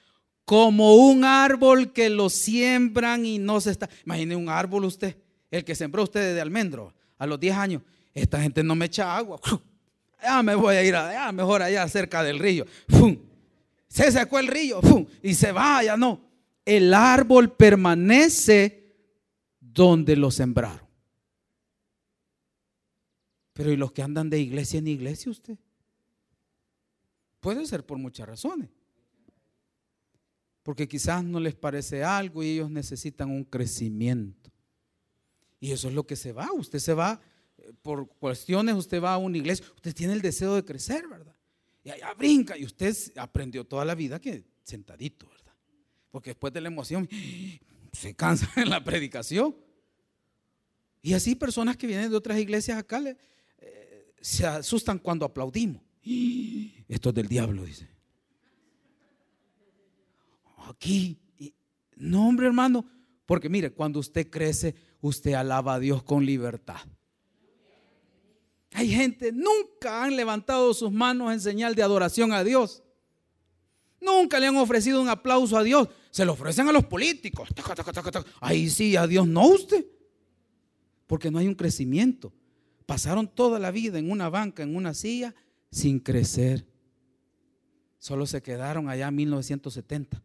como 0.53 0.97
un 0.97 1.25
árbol 1.25 1.95
que 1.95 2.11
lo 2.11 2.29
siembran 2.29 3.25
y 3.25 3.39
no 3.39 3.59
se 3.59 3.71
está. 3.71 3.89
Imagine 4.05 4.37
un 4.37 4.51
árbol 4.51 4.85
usted, 4.85 5.17
el 5.51 5.65
que 5.65 5.75
sembró 5.75 6.03
usted 6.03 6.35
de 6.35 6.43
almendro 6.43 6.93
a 7.17 7.27
los 7.27 7.41
10 7.41 7.57
años. 7.57 7.83
Esta 8.13 8.39
gente 8.43 8.63
no 8.63 8.75
me 8.75 8.85
echa 8.85 9.17
agua. 9.17 9.41
Ya 10.23 10.43
me 10.43 10.55
voy 10.55 10.77
a 10.77 10.85
ir 10.85 10.95
allá, 10.95 11.33
mejor 11.33 11.63
allá 11.63 11.89
cerca 11.89 12.23
del 12.23 12.39
río. 12.39 12.67
Se 13.89 14.13
sacó 14.13 14.39
el 14.39 14.47
río 14.47 14.79
y 15.23 15.33
se 15.33 15.53
vaya. 15.53 15.97
No, 15.97 16.21
el 16.67 16.93
árbol 16.93 17.51
permanece 17.53 18.95
donde 19.59 20.17
lo 20.17 20.31
sembraron. 20.31 20.87
Pero 23.55 23.73
¿y 23.73 23.77
los 23.77 23.91
que 23.91 24.03
andan 24.03 24.29
de 24.29 24.39
iglesia 24.39 24.81
en 24.81 24.89
iglesia 24.89 25.33
usted? 25.33 25.57
Puede 27.41 27.65
ser 27.65 27.87
por 27.87 27.97
muchas 27.97 28.29
razones. 28.29 28.69
Porque 30.63 30.87
quizás 30.87 31.25
no 31.25 31.41
les 31.41 31.55
parece 31.55 32.05
algo 32.05 32.43
y 32.43 32.51
ellos 32.51 32.71
necesitan 32.71 33.31
un 33.31 33.45
crecimiento. 33.45 34.51
Y 35.61 35.73
eso 35.73 35.89
es 35.89 35.95
lo 35.95 36.07
que 36.07 36.17
se 36.17 36.33
va. 36.33 36.53
Usted 36.53 36.79
se 36.79 36.95
va 36.95 37.21
eh, 37.59 37.73
por 37.83 38.09
cuestiones, 38.19 38.75
usted 38.75 39.03
va 39.03 39.15
a 39.15 39.19
una 39.19 39.39
iglesia, 39.39 39.65
usted 39.75 39.95
tiene 39.95 40.13
el 40.13 40.23
deseo 40.23 40.55
de 40.55 40.65
crecer, 40.65 41.07
¿verdad? 41.09 41.37
Y 41.85 41.91
allá 41.91 42.15
brinca 42.15 42.57
y 42.57 42.65
usted 42.65 42.97
aprendió 43.17 43.65
toda 43.65 43.85
la 43.85 43.95
vida 43.95 44.21
que 44.21 44.45
sentadito, 44.63 45.29
¿verdad? 45.29 45.55
Porque 46.11 46.31
después 46.31 46.53
de 46.53 46.61
la 46.61 46.69
emoción 46.69 47.09
se 47.93 48.15
cansa 48.15 48.51
en 48.61 48.71
la 48.71 48.83
predicación. 48.83 49.57
Y 51.01 51.15
así 51.15 51.35
personas 51.35 51.77
que 51.77 51.87
vienen 51.87 52.11
de 52.11 52.17
otras 52.17 52.39
iglesias 52.39 52.79
acá 52.79 53.01
le, 53.01 53.17
se 54.23 54.47
asustan 54.47 54.99
cuando 54.99 55.27
aplaudimos. 55.27 55.83
Esto 56.89 57.11
es 57.11 57.15
del 57.15 57.29
diablo, 57.29 57.65
dice. 57.65 57.89
Aquí. 60.69 61.19
No, 61.97 62.29
hombre, 62.29 62.47
hermano. 62.47 62.87
Porque 63.27 63.49
mire, 63.49 63.73
cuando 63.73 64.01
usted 64.01 64.29
crece, 64.29 64.75
usted 65.01 65.35
alaba 65.35 65.75
a 65.75 65.79
Dios 65.79 66.03
con 66.03 66.25
libertad. 66.25 66.81
Hay 68.75 68.89
gente, 68.89 69.33
nunca 69.33 70.03
han 70.03 70.17
levantado 70.17 70.73
sus 70.73 70.91
manos 70.91 71.33
en 71.33 71.41
señal 71.41 71.75
de 71.75 71.83
adoración 71.83 72.33
a 72.33 72.43
Dios. 72.43 72.83
Nunca 74.01 74.41
le 74.41 74.47
han 74.47 74.57
ofrecido 74.57 75.01
un 75.01 75.09
aplauso 75.09 75.57
a 75.57 75.63
Dios. 75.63 75.89
Se 76.11 76.25
lo 76.25 76.33
ofrecen 76.33 76.69
a 76.69 76.73
los 76.73 76.85
políticos. 76.87 77.49
Ahí 78.41 78.69
sí, 78.69 78.97
a 78.97 79.07
Dios 79.07 79.27
no 79.27 79.47
usted. 79.47 79.87
Porque 81.07 81.31
no 81.31 81.39
hay 81.39 81.47
un 81.47 81.55
crecimiento. 81.55 82.33
Pasaron 82.87 83.29
toda 83.29 83.59
la 83.59 83.71
vida 83.71 83.99
en 83.99 84.11
una 84.11 84.29
banca, 84.29 84.63
en 84.63 84.75
una 84.75 84.95
silla, 84.95 85.35
sin 85.71 86.01
crecer. 86.01 86.67
Solo 87.99 88.27
se 88.27 88.43
quedaron 88.43 88.89
allá 88.89 89.09
en 89.09 89.15
1970. 89.15 90.23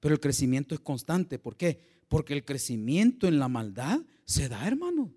Pero 0.00 0.14
el 0.14 0.20
crecimiento 0.20 0.74
es 0.74 0.80
constante. 0.80 1.38
¿Por 1.38 1.56
qué? 1.56 1.78
Porque 2.08 2.32
el 2.32 2.44
crecimiento 2.44 3.28
en 3.28 3.38
la 3.38 3.48
maldad 3.48 4.00
se 4.24 4.48
da, 4.48 4.66
hermano. 4.66 5.12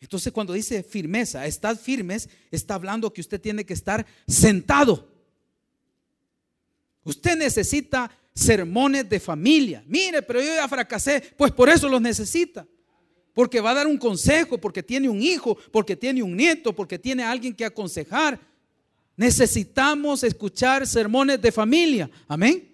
Entonces 0.00 0.32
cuando 0.32 0.52
dice 0.52 0.82
firmeza, 0.82 1.46
estad 1.46 1.76
firmes, 1.76 2.28
está 2.50 2.74
hablando 2.74 3.12
que 3.12 3.20
usted 3.20 3.40
tiene 3.40 3.66
que 3.66 3.74
estar 3.74 4.06
sentado. 4.26 5.10
Usted 7.04 7.36
necesita 7.36 8.10
sermones 8.34 9.08
de 9.08 9.20
familia. 9.20 9.82
Mire, 9.86 10.22
pero 10.22 10.40
yo 10.40 10.54
ya 10.54 10.68
fracasé, 10.68 11.34
pues 11.36 11.52
por 11.52 11.68
eso 11.68 11.88
los 11.88 12.00
necesita 12.00 12.66
porque 13.34 13.60
va 13.60 13.70
a 13.70 13.74
dar 13.74 13.86
un 13.86 13.96
consejo, 13.96 14.58
porque 14.58 14.82
tiene 14.82 15.08
un 15.08 15.22
hijo, 15.22 15.56
porque 15.72 15.96
tiene 15.96 16.22
un 16.22 16.36
nieto, 16.36 16.74
porque 16.74 16.98
tiene 16.98 17.22
alguien 17.22 17.54
que 17.54 17.64
aconsejar. 17.64 18.40
Necesitamos 19.16 20.22
escuchar 20.24 20.86
sermones 20.86 21.40
de 21.40 21.52
familia. 21.52 22.10
Amén. 22.26 22.69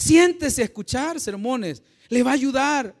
Siéntese 0.00 0.62
a 0.62 0.64
escuchar 0.64 1.20
sermones. 1.20 1.82
Le 2.08 2.22
va 2.22 2.30
a 2.30 2.34
ayudar. 2.34 2.96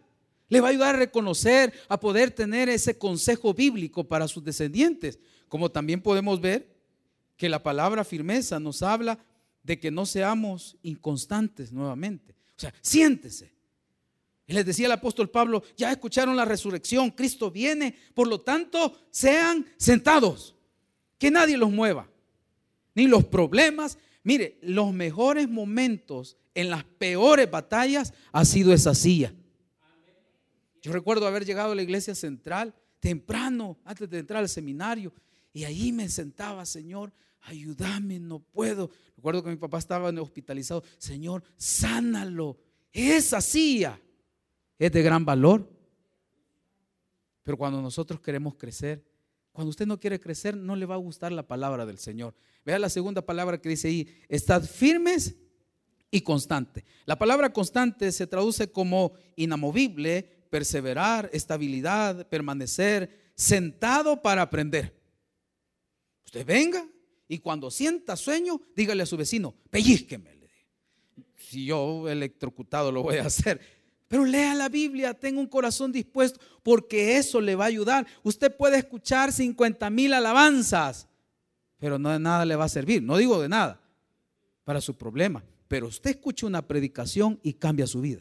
Le 0.50 0.60
va 0.60 0.68
a 0.68 0.70
ayudar 0.70 0.96
a 0.96 0.98
reconocer, 0.98 1.72
a 1.88 1.98
poder 1.98 2.30
tener 2.30 2.68
ese 2.68 2.98
consejo 2.98 3.54
bíblico 3.54 4.04
para 4.04 4.28
sus 4.28 4.44
descendientes. 4.44 5.18
Como 5.48 5.70
también 5.70 6.02
podemos 6.02 6.40
ver 6.40 6.68
que 7.38 7.48
la 7.48 7.62
palabra 7.62 8.04
firmeza 8.04 8.60
nos 8.60 8.82
habla 8.82 9.18
de 9.62 9.80
que 9.80 9.90
no 9.90 10.04
seamos 10.04 10.76
inconstantes 10.82 11.72
nuevamente. 11.72 12.34
O 12.56 12.60
sea, 12.60 12.74
siéntese. 12.82 13.54
Y 14.46 14.52
les 14.52 14.66
decía 14.66 14.86
el 14.86 14.92
apóstol 14.92 15.30
Pablo, 15.30 15.62
ya 15.78 15.90
escucharon 15.92 16.36
la 16.36 16.44
resurrección, 16.44 17.12
Cristo 17.12 17.50
viene, 17.50 17.96
por 18.12 18.26
lo 18.26 18.40
tanto, 18.40 19.06
sean 19.10 19.64
sentados, 19.78 20.54
que 21.18 21.30
nadie 21.30 21.56
los 21.56 21.70
mueva, 21.70 22.10
ni 22.94 23.06
los 23.06 23.24
problemas. 23.24 23.96
Mire, 24.22 24.58
los 24.62 24.92
mejores 24.92 25.48
momentos 25.48 26.36
en 26.54 26.70
las 26.70 26.84
peores 26.84 27.50
batallas 27.50 28.12
ha 28.32 28.44
sido 28.44 28.72
esa 28.72 28.94
silla. 28.94 29.32
Yo 30.82 30.92
recuerdo 30.92 31.26
haber 31.26 31.44
llegado 31.44 31.72
a 31.72 31.74
la 31.74 31.82
iglesia 31.82 32.14
central 32.14 32.74
temprano, 33.00 33.78
antes 33.84 34.08
de 34.08 34.18
entrar 34.18 34.40
al 34.42 34.48
seminario, 34.48 35.12
y 35.52 35.64
ahí 35.64 35.90
me 35.92 36.08
sentaba, 36.08 36.64
Señor, 36.64 37.12
ayúdame, 37.42 38.18
no 38.18 38.38
puedo. 38.38 38.90
Recuerdo 39.16 39.42
que 39.42 39.50
mi 39.50 39.56
papá 39.56 39.78
estaba 39.78 40.10
hospitalizado, 40.10 40.84
Señor, 40.98 41.42
sánalo. 41.56 42.58
Esa 42.92 43.40
silla 43.40 43.98
es 44.78 44.92
de 44.92 45.02
gran 45.02 45.24
valor. 45.24 45.68
Pero 47.42 47.56
cuando 47.56 47.80
nosotros 47.82 48.20
queremos 48.20 48.54
crecer, 48.54 49.04
cuando 49.52 49.70
usted 49.70 49.86
no 49.86 49.98
quiere 49.98 50.20
crecer, 50.20 50.56
no 50.56 50.76
le 50.76 50.86
va 50.86 50.94
a 50.94 50.98
gustar 50.98 51.32
la 51.32 51.46
palabra 51.46 51.84
del 51.86 51.98
Señor. 51.98 52.34
Vea 52.64 52.78
la 52.78 52.88
segunda 52.88 53.22
palabra 53.22 53.60
que 53.60 53.68
dice 53.68 53.88
ahí, 53.88 54.08
estad 54.28 54.62
firmes 54.62 55.36
y 56.10 56.20
constante. 56.20 56.84
La 57.04 57.18
palabra 57.18 57.52
constante 57.52 58.12
se 58.12 58.26
traduce 58.26 58.70
como 58.70 59.12
inamovible, 59.36 60.22
perseverar, 60.50 61.30
estabilidad, 61.32 62.28
permanecer, 62.28 63.32
sentado 63.34 64.22
para 64.22 64.42
aprender. 64.42 65.00
Usted 66.24 66.44
venga 66.44 66.86
y 67.26 67.38
cuando 67.38 67.70
sienta 67.70 68.16
sueño, 68.16 68.60
dígale 68.76 69.02
a 69.02 69.06
su 69.06 69.16
vecino, 69.16 69.54
pellizqueme. 69.70 70.40
Si 71.36 71.64
yo 71.64 72.08
electrocutado 72.08 72.92
lo 72.92 73.02
voy 73.02 73.16
a 73.16 73.26
hacer. 73.26 73.60
Pero 74.10 74.24
lea 74.24 74.56
la 74.56 74.68
Biblia, 74.68 75.14
tenga 75.14 75.38
un 75.38 75.46
corazón 75.46 75.92
dispuesto, 75.92 76.40
porque 76.64 77.16
eso 77.16 77.40
le 77.40 77.54
va 77.54 77.66
a 77.66 77.68
ayudar. 77.68 78.08
Usted 78.24 78.56
puede 78.56 78.78
escuchar 78.78 79.30
50 79.30 79.88
mil 79.88 80.12
alabanzas, 80.12 81.06
pero 81.78 81.96
no 81.96 82.10
de 82.10 82.18
nada 82.18 82.44
le 82.44 82.56
va 82.56 82.64
a 82.64 82.68
servir. 82.68 83.04
No 83.04 83.16
digo 83.16 83.40
de 83.40 83.48
nada 83.48 83.80
para 84.64 84.80
su 84.80 84.96
problema, 84.96 85.44
pero 85.68 85.86
usted 85.86 86.10
escucha 86.10 86.44
una 86.44 86.66
predicación 86.66 87.38
y 87.44 87.52
cambia 87.52 87.86
su 87.86 88.00
vida. 88.00 88.20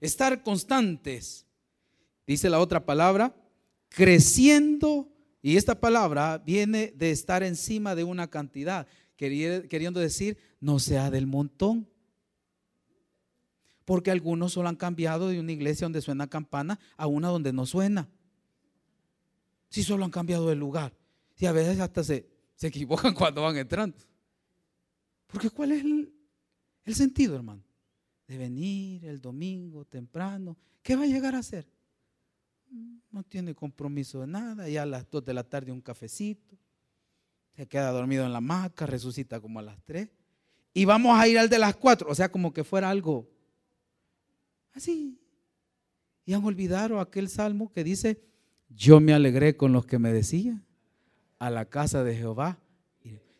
Estar 0.00 0.42
constantes, 0.42 1.44
dice 2.26 2.48
la 2.48 2.58
otra 2.58 2.86
palabra, 2.86 3.36
creciendo, 3.90 5.12
y 5.42 5.58
esta 5.58 5.78
palabra 5.78 6.38
viene 6.38 6.94
de 6.96 7.10
estar 7.10 7.42
encima 7.42 7.94
de 7.94 8.04
una 8.04 8.30
cantidad, 8.30 8.86
queriendo 9.16 10.00
decir, 10.00 10.38
no 10.58 10.78
sea 10.78 11.10
del 11.10 11.26
montón. 11.26 11.86
Porque 13.86 14.10
algunos 14.10 14.52
solo 14.52 14.68
han 14.68 14.76
cambiado 14.76 15.28
de 15.28 15.40
una 15.40 15.52
iglesia 15.52 15.86
donde 15.86 16.02
suena 16.02 16.26
campana 16.26 16.78
a 16.98 17.06
una 17.06 17.28
donde 17.28 17.54
no 17.54 17.64
suena. 17.64 18.08
Si 19.70 19.82
solo 19.82 20.04
han 20.04 20.10
cambiado 20.10 20.48
de 20.48 20.56
lugar. 20.56 20.92
Y 21.38 21.46
a 21.46 21.52
veces 21.52 21.80
hasta 21.80 22.04
se, 22.04 22.28
se 22.56 22.66
equivocan 22.66 23.14
cuando 23.14 23.40
van 23.42 23.56
entrando. 23.56 23.96
Porque 25.28 25.48
¿cuál 25.48 25.72
es 25.72 25.84
el, 25.84 26.12
el 26.84 26.94
sentido, 26.94 27.36
hermano, 27.36 27.62
de 28.26 28.36
venir 28.38 29.04
el 29.04 29.20
domingo 29.20 29.84
temprano, 29.84 30.56
¿qué 30.82 30.96
va 30.96 31.04
a 31.04 31.06
llegar 31.06 31.34
a 31.34 31.38
hacer? 31.38 31.68
No 33.10 33.22
tiene 33.22 33.54
compromiso 33.54 34.20
de 34.20 34.26
nada, 34.26 34.68
ya 34.68 34.82
a 34.82 34.86
las 34.86 35.08
2 35.08 35.24
de 35.24 35.34
la 35.34 35.44
tarde 35.44 35.70
un 35.70 35.80
cafecito, 35.80 36.56
se 37.54 37.66
queda 37.66 37.90
dormido 37.92 38.26
en 38.26 38.32
la 38.32 38.38
hamaca, 38.38 38.84
resucita 38.84 39.40
como 39.40 39.60
a 39.60 39.62
las 39.62 39.80
3, 39.84 40.08
y 40.74 40.84
vamos 40.84 41.18
a 41.18 41.26
ir 41.28 41.38
al 41.38 41.48
de 41.48 41.58
las 41.58 41.76
4, 41.76 42.10
o 42.10 42.14
sea, 42.14 42.30
como 42.30 42.52
que 42.52 42.64
fuera 42.64 42.90
algo 42.90 43.28
así. 44.76 45.18
Y 46.24 46.32
han 46.32 46.44
olvidado 46.44 47.00
aquel 47.00 47.28
salmo 47.28 47.72
que 47.72 47.84
dice, 47.84 48.22
yo 48.68 49.00
me 49.00 49.12
alegré 49.12 49.56
con 49.56 49.72
los 49.72 49.86
que 49.86 49.98
me 49.98 50.12
decían, 50.12 50.64
a 51.38 51.50
la 51.50 51.66
casa 51.66 52.02
de 52.02 52.16
Jehová 52.16 52.58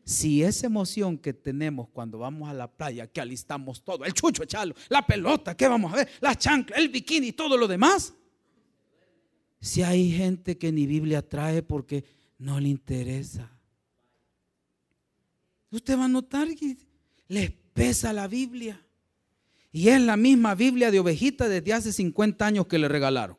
si 0.06 0.44
esa 0.44 0.66
emoción 0.66 1.18
que 1.18 1.34
tenemos 1.34 1.88
cuando 1.88 2.18
vamos 2.18 2.48
a 2.48 2.54
la 2.54 2.70
playa, 2.70 3.08
que 3.08 3.20
alistamos 3.20 3.82
todo, 3.82 4.04
el 4.04 4.12
chucho, 4.12 4.44
echalo, 4.44 4.72
la 4.88 5.04
pelota, 5.04 5.56
¿qué 5.56 5.66
vamos 5.66 5.92
a 5.92 5.96
ver? 5.96 6.08
La 6.20 6.36
chancla, 6.36 6.76
el 6.76 6.88
bikini 6.90 7.28
y 7.28 7.32
todo 7.32 7.56
lo 7.56 7.66
demás. 7.66 8.14
Si 9.60 9.82
hay 9.82 10.12
gente 10.12 10.56
que 10.56 10.70
ni 10.70 10.86
Biblia 10.86 11.28
trae 11.28 11.60
porque 11.60 12.04
no 12.38 12.60
le 12.60 12.68
interesa. 12.68 13.50
Usted 15.72 15.98
va 15.98 16.04
a 16.04 16.08
notar 16.08 16.54
que 16.54 16.76
les 17.26 17.50
pesa 17.50 18.12
la 18.12 18.28
Biblia. 18.28 18.80
Y 19.76 19.90
es 19.90 20.00
la 20.00 20.16
misma 20.16 20.54
Biblia 20.54 20.90
de 20.90 21.00
ovejita 21.00 21.50
desde 21.50 21.74
hace 21.74 21.92
50 21.92 22.46
años 22.46 22.66
que 22.66 22.78
le 22.78 22.88
regalaron. 22.88 23.36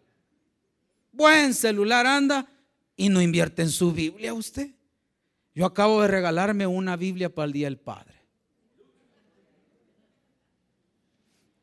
Buen 1.12 1.56
celular 1.56 2.06
anda 2.06 2.48
y 2.96 3.10
no 3.10 3.24
invierte 3.24 3.64
en 3.64 3.72
su 3.72 3.92
Biblia 3.92 4.36
usted. 4.36 4.70
Yo 5.56 5.66
acabo 5.66 6.00
de 6.04 6.10
regalarme 6.10 6.68
una 6.68 6.96
Biblia 6.96 7.34
para 7.34 7.48
el 7.48 7.54
Día 7.54 7.66
del 7.66 7.80
Padre. 7.80 8.22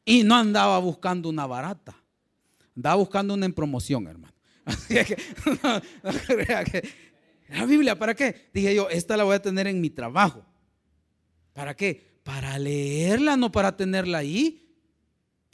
Y 0.04 0.24
no 0.24 0.34
andaba 0.34 0.80
buscando 0.80 1.28
una 1.28 1.46
barata. 1.46 1.94
Andaba 2.74 2.96
buscando 2.96 3.34
una 3.34 3.46
en 3.46 3.52
promoción, 3.52 4.08
hermano. 4.08 4.34
Así 4.64 4.92
que, 6.72 6.88
la 7.48 7.64
Biblia, 7.64 7.96
¿para 7.96 8.16
qué? 8.16 8.50
Dije 8.52 8.74
yo, 8.74 8.88
esta 8.90 9.16
la 9.16 9.22
voy 9.22 9.37
a 9.37 9.40
tener 9.40 9.68
en 9.68 9.80
mi 9.80 9.90
trabajo. 9.90 10.44
¿Para 11.52 11.76
qué? 11.76 12.18
Para 12.24 12.58
leerla, 12.58 13.37
no 13.37 13.52
para 13.52 13.76
tenerla 13.76 14.18
ahí. 14.18 14.62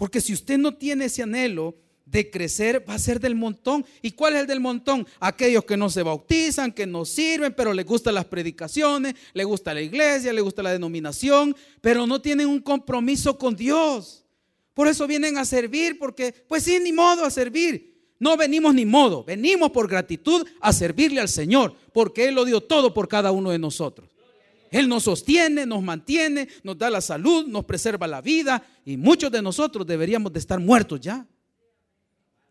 Porque 0.00 0.22
si 0.22 0.32
usted 0.32 0.56
no 0.56 0.72
tiene 0.72 1.04
ese 1.04 1.24
anhelo, 1.24 1.76
de 2.06 2.30
crecer 2.30 2.88
va 2.88 2.94
a 2.94 2.98
ser 2.98 3.20
del 3.20 3.34
montón. 3.34 3.84
¿Y 4.00 4.12
cuál 4.12 4.32
es 4.32 4.40
el 4.40 4.46
del 4.46 4.58
montón? 4.58 5.06
Aquellos 5.20 5.62
que 5.66 5.76
no 5.76 5.90
se 5.90 6.02
bautizan, 6.02 6.72
que 6.72 6.86
no 6.86 7.04
sirven, 7.04 7.52
pero 7.54 7.74
les 7.74 7.84
gustan 7.84 8.14
las 8.14 8.24
predicaciones, 8.24 9.12
les 9.34 9.44
gusta 9.44 9.74
la 9.74 9.82
iglesia, 9.82 10.32
les 10.32 10.42
gusta 10.42 10.62
la 10.62 10.72
denominación, 10.72 11.54
pero 11.82 12.06
no 12.06 12.18
tienen 12.18 12.46
un 12.46 12.60
compromiso 12.60 13.36
con 13.36 13.54
Dios. 13.54 14.24
Por 14.72 14.88
eso 14.88 15.06
vienen 15.06 15.36
a 15.36 15.44
servir, 15.44 15.98
porque 15.98 16.32
pues 16.48 16.62
sí, 16.62 16.78
ni 16.80 16.94
modo 16.94 17.26
a 17.26 17.30
servir. 17.30 18.14
No 18.18 18.38
venimos 18.38 18.74
ni 18.74 18.86
modo, 18.86 19.22
venimos 19.22 19.70
por 19.70 19.86
gratitud 19.86 20.46
a 20.62 20.72
servirle 20.72 21.20
al 21.20 21.28
Señor, 21.28 21.74
porque 21.92 22.28
Él 22.28 22.36
lo 22.36 22.46
dio 22.46 22.62
todo 22.62 22.94
por 22.94 23.06
cada 23.06 23.32
uno 23.32 23.50
de 23.50 23.58
nosotros. 23.58 24.08
Él 24.70 24.88
nos 24.88 25.04
sostiene, 25.04 25.66
nos 25.66 25.82
mantiene, 25.82 26.48
nos 26.62 26.78
da 26.78 26.90
la 26.90 27.00
salud, 27.00 27.46
nos 27.46 27.64
preserva 27.64 28.06
la 28.06 28.20
vida 28.20 28.64
y 28.84 28.96
muchos 28.96 29.30
de 29.32 29.42
nosotros 29.42 29.86
deberíamos 29.86 30.32
de 30.32 30.38
estar 30.38 30.60
muertos 30.60 31.00
ya. 31.00 31.26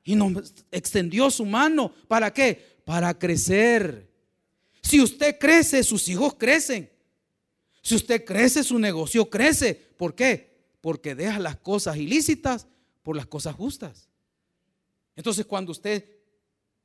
Y 0.04 0.16
nos 0.16 0.54
extendió 0.72 1.30
su 1.32 1.46
mano. 1.46 1.94
¿Para 2.08 2.34
qué? 2.34 2.82
Para 2.84 3.18
crecer. 3.18 4.10
Si 4.82 5.02
usted 5.02 5.38
crece, 5.40 5.84
sus 5.84 6.08
hijos 6.10 6.36
crecen. 6.36 6.90
Si 7.82 7.96
usted 7.96 8.26
crece, 8.26 8.64
su 8.64 8.80
negocio 8.80 9.30
crece. 9.30 9.76
¿Por 9.98 10.16
qué? 10.16 10.58
Porque 10.82 11.16
deja 11.16 11.40
las 11.40 11.58
cosas 11.58 11.98
ilícitas 11.98 12.68
por 13.04 13.16
las 13.16 13.28
cosas 13.28 13.56
justas. 13.56 14.10
Entonces 15.16 15.46
cuando 15.46 15.72
usted 15.72 16.06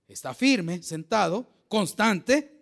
está 0.06 0.34
firme, 0.34 0.82
sentado, 0.82 1.48
constante, 1.68 2.52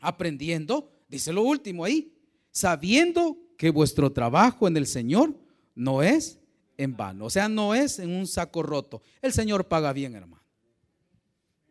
aprendiendo, 0.00 0.90
dice 1.10 1.32
lo 1.32 1.42
último 1.42 1.84
ahí, 1.84 2.14
sabiendo 2.50 3.36
que 3.58 3.70
vuestro 3.70 4.12
trabajo 4.12 4.68
en 4.68 4.76
el 4.76 4.86
Señor 4.86 5.34
no 5.74 6.02
es 6.02 6.38
en 6.78 6.96
vano. 6.96 7.26
O 7.26 7.30
sea, 7.30 7.48
no 7.48 7.74
es 7.74 7.98
en 7.98 8.10
un 8.10 8.26
saco 8.26 8.62
roto. 8.62 9.02
El 9.20 9.32
Señor 9.32 9.68
paga 9.68 9.92
bien, 9.92 10.14
hermano. 10.14 10.42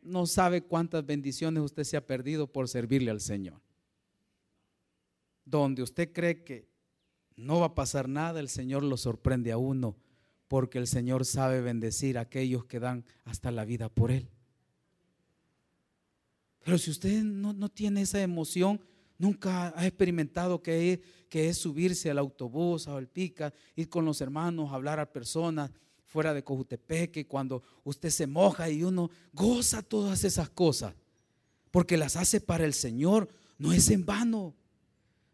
No 0.02 0.28
sabe 0.28 0.62
cuántas 0.62 1.06
bendiciones 1.06 1.64
usted 1.64 1.84
se 1.84 1.98
ha 1.98 2.06
perdido 2.06 2.48
por 2.48 2.68
servirle 2.68 3.10
al 3.10 3.22
Señor. 3.22 3.60
Donde 5.46 5.82
usted 5.82 6.14
cree 6.14 6.44
que 6.44 6.70
no 7.36 7.60
va 7.60 7.68
a 7.68 7.76
pasar 7.76 8.08
nada, 8.08 8.40
el 8.40 8.50
Señor 8.50 8.84
lo 8.84 8.98
sorprende 8.98 9.52
a 9.52 9.58
uno, 9.58 9.98
porque 10.48 10.78
el 10.78 10.88
Señor 10.88 11.26
sabe 11.26 11.62
bendecir 11.62 12.18
a 12.18 12.22
aquellos 12.22 12.66
que 12.66 12.80
dan 12.80 13.06
hasta 13.26 13.52
la 13.52 13.66
vida 13.66 13.90
por 13.90 14.12
Él. 14.12 14.30
Pero 16.64 16.78
si 16.78 16.92
usted 16.92 17.24
no, 17.24 17.54
no 17.54 17.70
tiene 17.70 18.02
esa 18.02 18.22
emoción, 18.22 18.80
Nunca 19.20 19.74
ha 19.78 19.86
experimentado 19.86 20.64
que 20.64 20.94
es, 20.94 21.00
que 21.30 21.50
es 21.50 21.58
subirse 21.58 22.10
al 22.10 22.18
autobús, 22.18 22.88
al 22.88 23.08
pica, 23.08 23.54
ir 23.76 23.90
con 23.90 24.06
los 24.06 24.22
hermanos, 24.22 24.72
hablar 24.72 25.00
a 25.00 25.12
personas 25.12 25.70
fuera 26.06 26.34
de 26.34 26.44
Cojutepeque, 26.44 27.28
cuando 27.28 27.62
usted 27.84 28.10
se 28.10 28.26
moja 28.26 28.70
y 28.70 28.84
uno 28.84 29.12
goza 29.32 29.84
todas 29.84 30.24
esas 30.24 30.50
cosas, 30.50 30.96
porque 31.70 31.98
las 31.98 32.16
hace 32.16 32.42
para 32.42 32.66
el 32.66 32.74
Señor, 32.74 33.30
no 33.60 33.74
es 33.74 33.92
en 33.92 34.06
vano. 34.06 34.56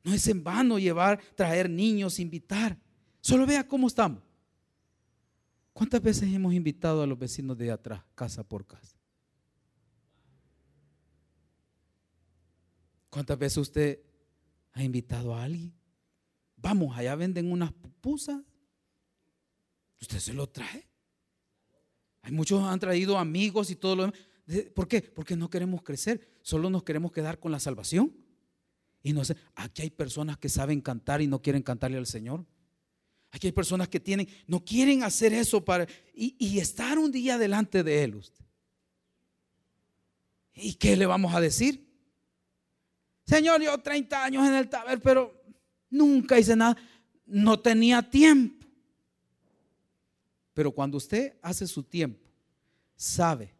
No 0.03 0.13
es 0.13 0.27
en 0.27 0.43
vano 0.43 0.77
llevar, 0.77 1.19
traer 1.35 1.69
niños, 1.69 2.19
invitar. 2.19 2.77
Solo 3.21 3.45
vea 3.45 3.67
cómo 3.67 3.87
estamos. 3.87 4.21
¿Cuántas 5.73 6.01
veces 6.01 6.31
hemos 6.33 6.53
invitado 6.53 7.03
a 7.03 7.07
los 7.07 7.17
vecinos 7.17 7.57
de 7.57 7.71
atrás, 7.71 8.01
casa 8.15 8.43
por 8.43 8.65
casa? 8.65 8.94
¿Cuántas 13.15 13.39
veces 13.39 13.59
usted 13.59 14.01
ha 14.73 14.83
invitado 14.83 15.33
a 15.33 15.41
alguien? 15.41 15.73
Vamos, 16.57 16.97
allá 16.97 17.15
venden 17.15 17.49
unas 17.49 17.71
pupusas. 17.71 18.41
Usted 20.01 20.19
se 20.19 20.33
lo 20.33 20.49
trae. 20.49 20.85
Hay 22.23 22.33
muchos 22.33 22.61
han 22.61 22.77
traído 22.77 23.17
amigos 23.17 23.71
y 23.71 23.77
todo 23.77 23.95
lo 23.95 24.01
demás. 24.07 24.19
¿Por 24.73 24.89
qué? 24.89 25.01
Porque 25.01 25.37
no 25.37 25.49
queremos 25.49 25.81
crecer, 25.81 26.39
solo 26.41 26.69
nos 26.69 26.83
queremos 26.83 27.13
quedar 27.13 27.39
con 27.39 27.53
la 27.53 27.59
salvación. 27.61 28.13
Y 29.01 29.13
no 29.13 29.23
sé, 29.23 29.37
aquí 29.55 29.83
hay 29.83 29.91
personas 29.91 30.37
que 30.37 30.49
saben 30.49 30.81
cantar 30.81 31.21
y 31.21 31.27
no 31.27 31.41
quieren 31.41 31.63
cantarle 31.63 31.97
al 31.97 32.07
Señor. 32.07 32.45
Aquí 33.31 33.47
hay 33.47 33.53
personas 33.53 33.87
que 33.87 34.01
tienen, 34.01 34.27
no 34.45 34.65
quieren 34.65 35.03
hacer 35.03 35.31
eso 35.31 35.63
para 35.63 35.87
y, 36.13 36.35
y 36.37 36.59
estar 36.59 36.99
un 36.99 37.13
día 37.13 37.37
delante 37.37 37.81
de 37.81 38.03
Él. 38.03 38.15
Usted. 38.15 38.43
¿Y 40.53 40.73
qué 40.73 40.97
le 40.97 41.05
vamos 41.05 41.33
a 41.33 41.39
decir? 41.39 41.84
Señor, 43.25 43.61
yo 43.61 43.77
30 43.77 44.23
años 44.23 44.47
en 44.47 44.53
el 44.53 44.69
taber, 44.69 45.01
pero 45.01 45.43
nunca 45.89 46.37
hice 46.37 46.55
nada. 46.55 46.77
No 47.25 47.59
tenía 47.59 48.01
tiempo. 48.01 48.65
Pero 50.53 50.71
cuando 50.71 50.97
usted 50.97 51.33
hace 51.41 51.67
su 51.67 51.83
tiempo, 51.83 52.29
sabe, 52.95 53.53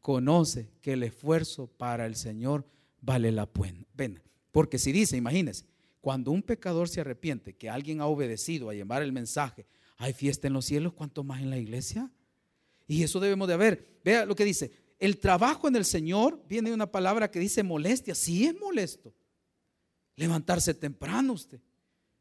conoce 0.00 0.70
que 0.80 0.94
el 0.94 1.02
esfuerzo 1.02 1.66
para 1.66 2.06
el 2.06 2.16
Señor 2.16 2.64
vale 3.00 3.32
la 3.32 3.46
pena. 3.46 4.22
Porque 4.50 4.78
si 4.78 4.92
dice, 4.92 5.16
imagínese, 5.16 5.64
Cuando 6.00 6.30
un 6.30 6.42
pecador 6.42 6.88
se 6.88 7.00
arrepiente, 7.00 7.54
que 7.54 7.68
alguien 7.68 8.00
ha 8.00 8.06
obedecido 8.06 8.70
a 8.70 8.74
llevar 8.74 9.02
el 9.02 9.12
mensaje, 9.12 9.66
hay 9.96 10.12
fiesta 10.12 10.46
en 10.46 10.54
los 10.54 10.64
cielos, 10.64 10.94
¿cuánto 10.94 11.24
más 11.24 11.42
en 11.42 11.50
la 11.50 11.58
iglesia? 11.58 12.10
Y 12.86 13.02
eso 13.02 13.18
debemos 13.20 13.48
de 13.48 13.54
haber. 13.54 14.00
Vea 14.04 14.24
lo 14.24 14.34
que 14.34 14.44
dice, 14.44 14.70
el 14.98 15.18
trabajo 15.18 15.68
en 15.68 15.76
el 15.76 15.84
Señor, 15.84 16.42
viene 16.48 16.72
una 16.72 16.90
palabra 16.90 17.30
que 17.30 17.38
dice 17.38 17.62
molestia, 17.62 18.14
sí 18.14 18.46
es 18.46 18.58
molesto. 18.58 19.14
Levantarse 20.16 20.74
temprano 20.74 21.34
usted, 21.34 21.60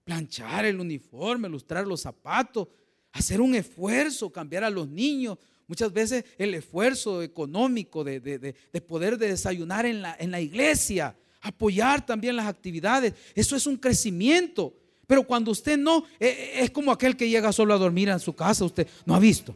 planchar 0.04 0.66
el 0.66 0.80
uniforme, 0.80 1.50
lustrar 1.50 1.88
los 1.88 2.02
zapatos, 2.02 2.68
hacer 3.12 3.42
un 3.42 3.56
esfuerzo, 3.56 4.32
cambiar 4.32 4.64
a 4.64 4.70
los 4.70 4.88
niños. 4.88 5.38
Muchas 5.66 5.92
veces 5.92 6.24
el 6.38 6.54
esfuerzo 6.54 7.24
económico 7.24 8.04
de, 8.04 8.56
poder 8.88 9.18
desayunar 9.18 9.86
en 9.88 10.04
la, 10.04 10.16
en 10.20 10.30
la 10.30 10.40
iglesia, 10.40 11.18
apoyar 11.42 12.06
también 12.06 12.36
las 12.36 12.48
actividades, 12.48 13.14
eso 13.34 13.56
es 13.56 13.66
un 13.66 13.78
crecimiento. 13.78 14.74
Pero 15.08 15.24
cuando 15.24 15.52
usted 15.52 15.78
no, 15.78 16.04
eh, 16.20 16.28
eh, 16.28 16.52
es 16.64 16.72
como 16.72 16.92
aquel 16.92 17.16
que 17.16 17.30
llega 17.30 17.52
solo 17.54 17.74
a 17.74 17.78
dormir 17.78 18.10
en 18.10 18.20
su 18.20 18.34
casa, 18.34 18.66
usted 18.66 18.88
no 19.06 19.16
ha 19.16 19.20
visto. 19.20 19.56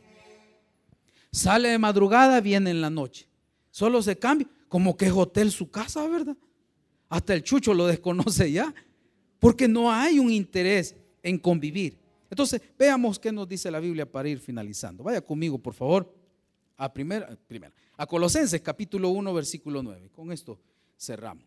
Sale 1.31 1.69
de 1.69 1.77
madrugada, 1.77 2.41
viene 2.41 2.71
en 2.71 2.81
la 2.81 2.89
noche. 2.89 3.27
Solo 3.69 4.01
se 4.01 4.17
cambia, 4.17 4.49
como 4.67 4.97
que 4.97 5.05
es 5.05 5.13
hotel 5.13 5.51
su 5.51 5.71
casa, 5.71 6.05
¿verdad? 6.07 6.35
Hasta 7.09 7.33
el 7.33 7.43
chucho 7.43 7.73
lo 7.73 7.87
desconoce 7.87 8.51
ya, 8.51 8.73
porque 9.39 9.67
no 9.67 9.91
hay 9.91 10.19
un 10.19 10.31
interés 10.31 10.95
en 11.23 11.37
convivir. 11.37 11.99
Entonces, 12.29 12.61
veamos 12.77 13.19
qué 13.19 13.31
nos 13.31 13.47
dice 13.47 13.71
la 13.71 13.79
Biblia 13.79 14.09
para 14.09 14.29
ir 14.29 14.39
finalizando. 14.39 15.03
Vaya 15.03 15.21
conmigo, 15.21 15.57
por 15.57 15.73
favor, 15.73 16.13
a 16.77 16.91
primera, 16.91 17.37
primera, 17.47 17.73
a 17.97 18.05
Colosenses 18.05 18.61
capítulo 18.61 19.09
1, 19.09 19.33
versículo 19.33 19.83
9. 19.83 20.09
Con 20.09 20.31
esto 20.31 20.59
cerramos. 20.97 21.45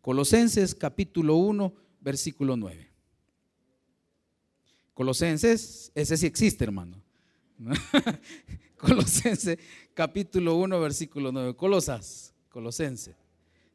Colosenses 0.00 0.74
capítulo 0.74 1.36
1, 1.36 1.72
versículo 2.00 2.56
9. 2.56 2.90
Colosenses, 4.94 5.90
ese 5.94 6.16
sí 6.16 6.26
existe, 6.26 6.64
hermano. 6.64 7.02
Colosenses 8.82 9.58
capítulo 9.94 10.56
1, 10.56 10.80
versículo 10.80 11.30
9. 11.30 11.54
Colosas, 11.54 12.34
Colosenses 12.48 13.14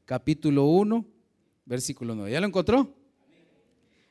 capítulo 0.08 0.66
1, 0.66 1.06
versículo 1.66 2.14
9. 2.16 2.32
¿Ya 2.32 2.42
lo 2.42 2.48
encontró? 2.48 2.94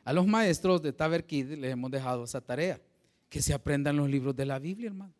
A 0.04 0.12
los 0.12 0.26
maestros 0.26 0.82
de 0.82 0.92
Taberkid 0.92 1.54
les 1.54 1.72
hemos 1.72 1.90
dejado 1.90 2.24
esa 2.24 2.40
tarea, 2.40 2.80
que 3.28 3.42
se 3.42 3.52
aprendan 3.52 3.96
los 3.96 4.08
libros 4.08 4.36
de 4.36 4.46
la 4.46 4.58
Biblia, 4.58 4.88
hermano. 4.88 5.12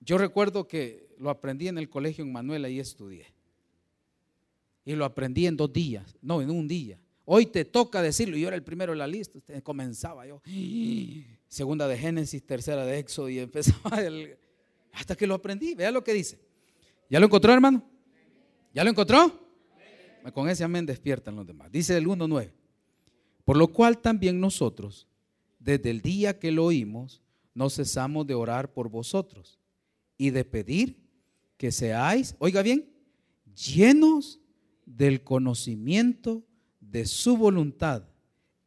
Yo 0.00 0.18
recuerdo 0.18 0.66
que 0.66 1.14
lo 1.18 1.30
aprendí 1.30 1.68
en 1.68 1.78
el 1.78 1.88
colegio 1.88 2.24
en 2.24 2.32
Manuela 2.32 2.68
y 2.68 2.80
estudié. 2.80 3.26
Y 4.84 4.94
lo 4.94 5.04
aprendí 5.04 5.46
en 5.46 5.56
dos 5.56 5.72
días, 5.72 6.16
no, 6.20 6.42
en 6.42 6.50
un 6.50 6.66
día. 6.66 6.98
Hoy 7.24 7.46
te 7.46 7.64
toca 7.64 8.02
decirlo, 8.02 8.36
yo 8.36 8.48
era 8.48 8.56
el 8.56 8.64
primero 8.64 8.92
en 8.92 8.98
la 8.98 9.06
lista, 9.06 9.38
comenzaba 9.62 10.26
yo. 10.26 10.42
Segunda 11.52 11.86
de 11.86 11.98
Génesis, 11.98 12.42
tercera 12.46 12.86
de 12.86 12.98
Éxodo 12.98 13.28
y 13.28 13.38
empezaba 13.38 13.98
hasta 14.92 15.14
que 15.14 15.26
lo 15.26 15.34
aprendí. 15.34 15.74
Vea 15.74 15.90
lo 15.90 16.02
que 16.02 16.14
dice. 16.14 16.40
¿Ya 17.10 17.20
lo 17.20 17.26
encontró, 17.26 17.52
hermano? 17.52 17.84
¿Ya 18.72 18.82
lo 18.82 18.88
encontró? 18.88 19.38
Con 20.32 20.48
ese 20.48 20.64
amén 20.64 20.86
despiertan 20.86 21.36
los 21.36 21.46
demás. 21.46 21.70
Dice 21.70 21.94
el 21.98 22.06
1.9. 22.06 22.52
Por 23.44 23.58
lo 23.58 23.68
cual 23.68 23.98
también 23.98 24.40
nosotros, 24.40 25.06
desde 25.58 25.90
el 25.90 26.00
día 26.00 26.38
que 26.38 26.52
lo 26.52 26.64
oímos, 26.64 27.20
no 27.52 27.68
cesamos 27.68 28.26
de 28.26 28.32
orar 28.32 28.72
por 28.72 28.88
vosotros 28.88 29.58
y 30.16 30.30
de 30.30 30.46
pedir 30.46 31.02
que 31.58 31.70
seáis, 31.70 32.34
oiga 32.38 32.62
bien, 32.62 32.88
llenos 33.54 34.40
del 34.86 35.22
conocimiento 35.22 36.46
de 36.80 37.04
su 37.04 37.36
voluntad 37.36 38.04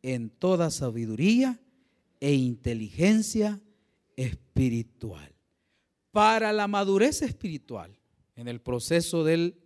en 0.03 0.29
toda 0.29 0.69
sabiduría 0.69 1.59
e 2.26 2.34
inteligencia 2.34 3.61
espiritual. 4.15 5.32
Para 6.09 6.51
la 6.53 6.67
madurez 6.67 7.21
espiritual, 7.21 7.95
en 8.36 8.47
el 8.47 8.61
proceso 8.61 9.23
del 9.23 9.61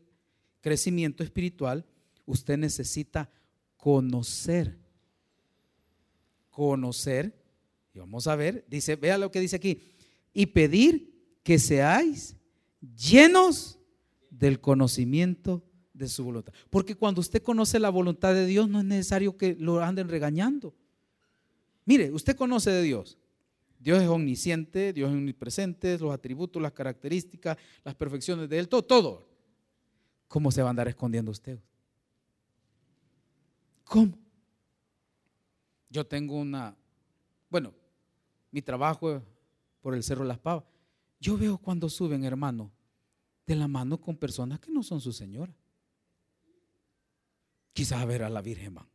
crecimiento 0.60 1.24
espiritual, 1.24 1.86
usted 2.26 2.58
necesita 2.58 3.32
conocer. 3.78 4.78
Conocer, 6.50 7.34
y 7.94 8.00
vamos 8.00 8.28
a 8.28 8.36
ver, 8.36 8.66
dice, 8.68 8.98
vea 8.98 9.18
lo 9.18 9.32
que 9.32 9.40
dice 9.40 9.56
aquí, 9.56 9.82
y 10.34 10.48
pedir 10.48 11.40
que 11.44 11.60
seáis 11.60 12.36
llenos 12.82 13.80
del 14.30 14.60
conocimiento 14.60 15.64
de 15.94 16.10
su 16.10 16.26
voluntad. 16.26 16.52
Porque 16.70 16.96
cuando 16.96 17.22
usted 17.22 17.42
conoce 17.42 17.80
la 17.80 17.90
voluntad 17.90 18.34
de 18.34 18.46
Dios, 18.46 18.68
no 18.68 18.80
es 18.80 18.86
necesario 18.86 19.38
que 19.38 19.56
lo 19.56 19.82
anden 19.82 20.10
regañando. 20.10 20.76
Mire, 21.90 22.12
usted 22.12 22.36
conoce 22.36 22.70
de 22.70 22.84
Dios. 22.84 23.18
Dios 23.80 24.00
es 24.00 24.08
omnisciente, 24.08 24.94
Dios 24.94 25.10
es 25.10 25.16
omnipresente, 25.16 25.98
los 25.98 26.14
atributos, 26.14 26.62
las 26.62 26.72
características, 26.72 27.58
las 27.84 27.96
perfecciones 27.96 28.48
de 28.48 28.60
Él, 28.60 28.70
todo, 28.70 28.84
todo. 28.84 29.28
¿Cómo 30.28 30.52
se 30.52 30.62
va 30.62 30.68
a 30.68 30.70
andar 30.70 30.88
escondiendo 30.88 31.32
usted? 31.32 31.60
¿Cómo? 33.86 34.16
Yo 35.90 36.06
tengo 36.06 36.36
una, 36.36 36.78
bueno, 37.50 37.74
mi 38.52 38.62
trabajo 38.62 39.24
por 39.82 39.96
el 39.96 40.04
Cerro 40.04 40.24
Las 40.24 40.38
Pavas. 40.38 40.66
Yo 41.20 41.40
veo 41.40 41.58
cuando 41.58 41.90
suben, 41.90 42.24
hermano, 42.24 42.72
de 43.48 43.56
la 43.56 43.68
mano 43.68 44.00
con 44.00 44.16
personas 44.16 44.60
que 44.60 44.70
no 44.70 44.84
son 44.84 45.02
su 45.02 45.12
señora. 45.12 45.56
Quizás 47.74 48.00
a 48.00 48.06
ver 48.06 48.22
a 48.22 48.30
la 48.30 48.44
Virgen 48.44 48.76
van. 48.76 48.88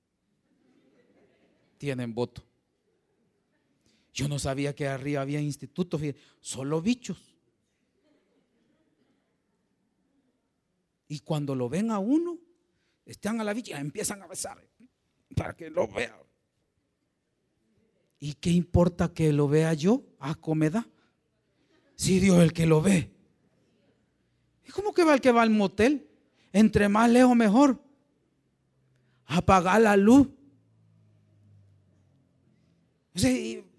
Tienen 1.76 2.14
voto. 2.14 2.53
Yo 4.14 4.28
no 4.28 4.38
sabía 4.38 4.76
que 4.76 4.86
arriba 4.86 5.22
había 5.22 5.40
institutos, 5.40 6.00
solo 6.40 6.80
bichos. 6.80 7.34
Y 11.08 11.18
cuando 11.18 11.56
lo 11.56 11.68
ven 11.68 11.90
a 11.90 11.98
uno, 11.98 12.38
están 13.04 13.40
a 13.40 13.44
la 13.44 13.52
bicha, 13.52 13.78
empiezan 13.80 14.22
a 14.22 14.28
besar 14.28 14.64
para 15.34 15.56
que 15.56 15.68
lo 15.68 15.88
vea. 15.88 16.16
¿Y 18.20 18.34
qué 18.34 18.50
importa 18.50 19.12
que 19.12 19.32
lo 19.32 19.48
vea 19.48 19.74
yo? 19.74 20.04
Ah, 20.20 20.36
comeda. 20.36 20.88
Si 21.96 22.20
Dios 22.20 22.36
es 22.36 22.44
el 22.44 22.52
que 22.52 22.66
lo 22.66 22.80
ve. 22.80 23.10
¿Y 24.64 24.70
cómo 24.70 24.94
que 24.94 25.02
va 25.02 25.14
el 25.14 25.20
que 25.20 25.32
va 25.32 25.42
al 25.42 25.50
motel? 25.50 26.08
Entre 26.52 26.88
más 26.88 27.10
lejos 27.10 27.34
mejor. 27.34 27.82
Apagar 29.26 29.80
la 29.80 29.96
luz. 29.96 30.28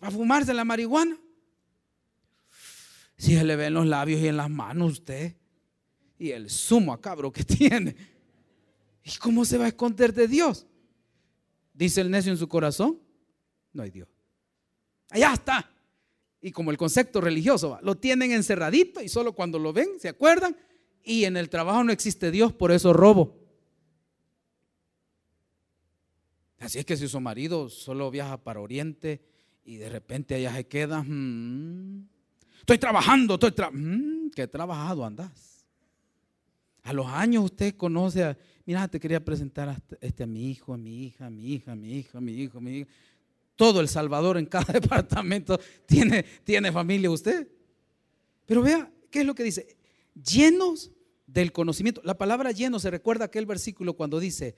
¿A 0.06 0.12
fumarse 0.12 0.54
la 0.54 0.64
marihuana? 0.64 1.20
Si 3.18 3.36
se 3.36 3.44
le 3.44 3.56
ven 3.56 3.74
los 3.74 3.88
labios 3.88 4.22
y 4.22 4.28
en 4.28 4.38
las 4.38 4.52
manos 4.52 4.92
usted 4.92 5.36
y 6.20 6.30
el 6.30 6.52
sumo 6.52 6.94
a 6.94 7.02
cabro 7.02 7.32
que 7.32 7.44
tiene. 7.44 7.96
¿Y 9.04 9.18
cómo 9.18 9.46
se 9.46 9.58
va 9.58 9.66
a 9.66 9.70
esconder 9.70 10.14
de 10.14 10.28
Dios? 10.28 10.68
Dice 11.74 12.02
el 12.02 12.12
necio 12.12 12.32
en 12.32 12.38
su 12.38 12.48
corazón, 12.48 13.02
no 13.74 13.82
hay 13.82 13.90
Dios. 13.90 14.08
Allá 15.10 15.34
está. 15.34 15.72
Y 16.40 16.52
como 16.52 16.70
el 16.70 16.78
concepto 16.78 17.20
religioso, 17.20 17.80
lo 17.82 17.98
tienen 17.98 18.32
encerradito 18.32 19.02
y 19.02 19.10
solo 19.10 19.34
cuando 19.34 19.58
lo 19.58 19.74
ven 19.74 20.00
se 20.00 20.10
acuerdan. 20.10 20.56
Y 21.04 21.26
en 21.26 21.36
el 21.36 21.50
trabajo 21.50 21.84
no 21.84 21.92
existe 21.92 22.30
Dios, 22.30 22.54
por 22.54 22.72
eso 22.72 22.94
robo. 22.94 23.40
Así 26.60 26.78
es 26.78 26.86
que 26.86 26.96
si 26.96 27.08
su 27.08 27.20
marido 27.20 27.70
solo 27.70 28.12
viaja 28.12 28.38
para 28.38 28.60
Oriente 28.60 29.34
y 29.66 29.78
de 29.78 29.90
repente 29.90 30.36
allá 30.36 30.54
se 30.54 30.68
queda, 30.68 31.02
mm, 31.02 32.08
estoy 32.60 32.78
trabajando, 32.78 33.34
estoy 33.34 33.52
trabajando, 33.52 33.98
mm, 33.98 34.30
¿qué 34.30 34.48
trabajado 34.48 35.04
andas? 35.04 35.66
A 36.84 36.94
los 36.94 37.08
años 37.08 37.46
usted 37.46 37.76
conoce 37.76 38.24
a, 38.24 38.38
mira, 38.66 38.88
te 38.88 39.00
quería 39.00 39.26
presentar 39.26 39.70
a, 39.70 39.82
este, 40.00 40.24
a 40.24 40.28
mi 40.28 40.52
hijo, 40.52 40.74
a 40.74 40.78
mi 40.78 41.06
hija, 41.06 41.26
a 41.26 41.30
mi 41.32 41.54
hija, 41.54 41.72
a 41.72 41.76
mi 41.76 41.98
hijo, 41.98 42.18
a 42.20 42.22
mi 42.22 42.34
hijo, 42.34 42.58
a 42.60 42.62
mi 42.62 42.78
hija. 42.78 42.90
Todo 43.56 43.82
El 43.82 43.88
Salvador 43.88 44.38
en 44.38 44.46
cada 44.46 44.72
departamento 44.80 45.60
tiene, 45.88 46.24
tiene 46.44 46.72
familia 46.72 47.10
usted. 47.10 47.48
Pero 48.46 48.62
vea, 48.62 48.92
¿qué 49.10 49.22
es 49.22 49.26
lo 49.26 49.34
que 49.34 49.44
dice? 49.44 49.76
Llenos 50.14 50.92
del 51.26 51.52
conocimiento. 51.52 52.02
La 52.04 52.20
palabra 52.20 52.52
lleno 52.52 52.78
se 52.78 52.92
recuerda 52.92 53.26
aquel 53.26 53.48
versículo 53.48 53.96
cuando 53.96 54.20
dice, 54.20 54.56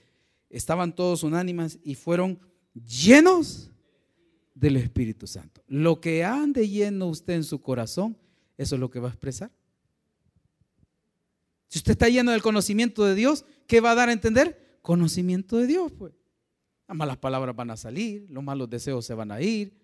estaban 0.50 0.94
todos 0.94 1.22
unánimes 1.22 1.78
y 1.82 1.94
fueron 1.94 2.38
llenos 2.74 3.70
del 4.58 4.76
Espíritu 4.76 5.26
Santo. 5.26 5.62
Lo 5.66 6.00
que 6.00 6.24
ande 6.24 6.68
lleno 6.68 7.06
usted 7.06 7.34
en 7.34 7.44
su 7.44 7.60
corazón, 7.60 8.16
eso 8.56 8.74
es 8.74 8.80
lo 8.80 8.90
que 8.90 9.00
va 9.00 9.08
a 9.08 9.12
expresar. 9.12 9.50
Si 11.68 11.78
usted 11.78 11.92
está 11.92 12.08
lleno 12.08 12.32
del 12.32 12.42
conocimiento 12.42 13.04
de 13.04 13.14
Dios, 13.14 13.44
¿qué 13.66 13.80
va 13.80 13.92
a 13.92 13.94
dar 13.94 14.08
a 14.08 14.12
entender? 14.12 14.78
Conocimiento 14.82 15.56
de 15.58 15.66
Dios, 15.66 15.92
pues. 15.92 16.14
Las 16.88 16.96
malas 16.96 17.18
palabras 17.18 17.54
van 17.54 17.70
a 17.70 17.76
salir, 17.76 18.26
los 18.30 18.42
malos 18.42 18.70
deseos 18.70 19.04
se 19.04 19.14
van 19.14 19.30
a 19.30 19.40
ir 19.42 19.76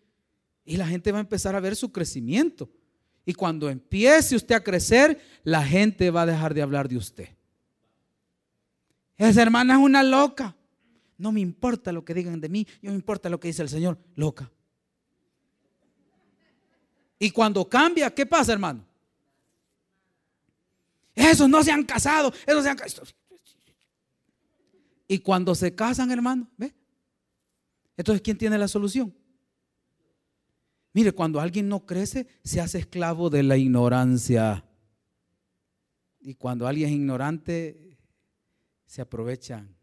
y 0.64 0.78
la 0.78 0.86
gente 0.86 1.12
va 1.12 1.18
a 1.18 1.20
empezar 1.20 1.54
a 1.54 1.60
ver 1.60 1.76
su 1.76 1.92
crecimiento. 1.92 2.70
Y 3.26 3.34
cuando 3.34 3.68
empiece 3.68 4.34
usted 4.34 4.54
a 4.54 4.64
crecer, 4.64 5.20
la 5.44 5.64
gente 5.64 6.10
va 6.10 6.22
a 6.22 6.26
dejar 6.26 6.54
de 6.54 6.62
hablar 6.62 6.88
de 6.88 6.96
usted. 6.96 7.28
Esa 9.16 9.42
hermana 9.42 9.74
es 9.74 9.80
una 9.80 10.02
loca. 10.02 10.56
No 11.18 11.30
me 11.30 11.40
importa 11.40 11.92
lo 11.92 12.04
que 12.04 12.14
digan 12.14 12.40
de 12.40 12.48
mí, 12.48 12.66
no 12.82 12.90
me 12.90 12.96
importa 12.96 13.28
lo 13.28 13.38
que 13.38 13.48
dice 13.48 13.62
el 13.62 13.68
Señor, 13.68 13.98
loca. 14.16 14.50
Y 17.18 17.30
cuando 17.30 17.68
cambia, 17.68 18.12
¿qué 18.12 18.26
pasa, 18.26 18.52
hermano? 18.52 18.84
Esos 21.14 21.48
no 21.48 21.62
se 21.62 21.70
han 21.70 21.84
casado, 21.84 22.32
esos 22.46 22.64
se 22.64 22.70
han 22.70 22.76
casado. 22.76 23.06
Y 25.06 25.18
cuando 25.18 25.54
se 25.54 25.74
casan, 25.74 26.10
hermano, 26.10 26.48
¿ve? 26.56 26.74
Entonces, 27.96 28.22
¿quién 28.22 28.36
tiene 28.36 28.58
la 28.58 28.66
solución? 28.66 29.14
Mire, 30.92 31.12
cuando 31.12 31.40
alguien 31.40 31.68
no 31.68 31.86
crece, 31.86 32.26
se 32.42 32.60
hace 32.60 32.78
esclavo 32.78 33.30
de 33.30 33.42
la 33.42 33.56
ignorancia. 33.56 34.64
Y 36.20 36.34
cuando 36.34 36.66
alguien 36.66 36.88
es 36.88 36.94
ignorante, 36.94 37.98
se 38.86 39.02
aprovechan. 39.02 39.74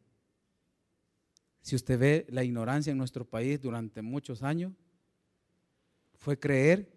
Si 1.62 1.76
usted 1.76 2.00
ve 2.00 2.26
la 2.30 2.44
ignorancia 2.44 2.92
en 2.92 2.98
nuestro 2.98 3.26
país 3.26 3.62
durante 3.62 4.02
muchos 4.02 4.42
años, 4.42 4.74
fue 6.16 6.40
creer 6.40 6.91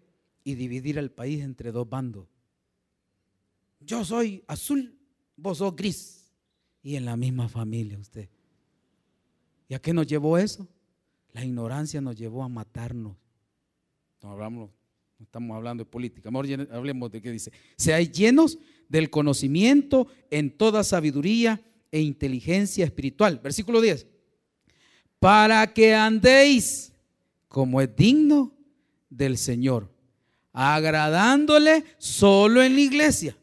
y 0.45 0.53
dividir 0.53 0.97
al 0.99 1.11
país 1.11 1.41
entre 1.41 1.73
dos 1.73 1.89
bandos. 1.89 2.27
Yo 3.81 4.05
soy 4.05 4.43
azul, 4.47 4.97
vos 5.35 5.57
sos 5.57 5.75
gris. 5.75 6.31
Y 6.81 6.95
en 6.95 7.03
la 7.03 7.17
misma 7.17 7.49
familia 7.49 7.97
usted. 7.97 8.29
¿Y 9.67 9.73
a 9.73 9.79
qué 9.79 9.91
nos 9.91 10.05
llevó 10.05 10.37
eso? 10.37 10.67
La 11.33 11.43
ignorancia 11.43 11.99
nos 11.99 12.15
llevó 12.15 12.43
a 12.43 12.47
matarnos. 12.47 13.17
No 14.21 14.31
hablamos, 14.31 14.69
no 15.17 15.23
estamos 15.23 15.57
hablando 15.57 15.83
de 15.83 15.89
política. 15.89 16.29
hablemos 16.71 17.11
de 17.11 17.21
qué 17.23 17.31
dice. 17.31 17.51
Seáis 17.75 18.11
llenos 18.11 18.59
del 18.87 19.09
conocimiento 19.09 20.07
en 20.29 20.55
toda 20.55 20.83
sabiduría 20.83 21.59
e 21.91 22.01
inteligencia 22.01 22.85
espiritual. 22.85 23.39
Versículo 23.43 23.81
10. 23.81 24.05
Para 25.17 25.73
que 25.73 25.95
andéis 25.95 26.93
como 27.47 27.81
es 27.81 27.95
digno 27.95 28.53
del 29.09 29.39
Señor, 29.39 29.94
agradándole 30.57 31.83
solo 31.97 32.63
en 32.63 32.75
la 32.75 32.81
iglesia, 32.81 33.35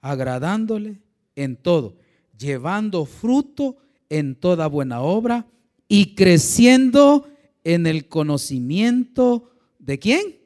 agradándole 0.00 1.02
en 1.34 1.56
todo, 1.56 1.96
llevando 2.38 3.04
fruto 3.04 3.78
en 4.08 4.36
toda 4.36 4.68
buena 4.68 5.00
obra 5.00 5.44
y 5.88 6.14
creciendo 6.14 7.28
en 7.64 7.88
el 7.88 8.06
conocimiento 8.06 9.50
de 9.80 9.98
quién? 9.98 10.36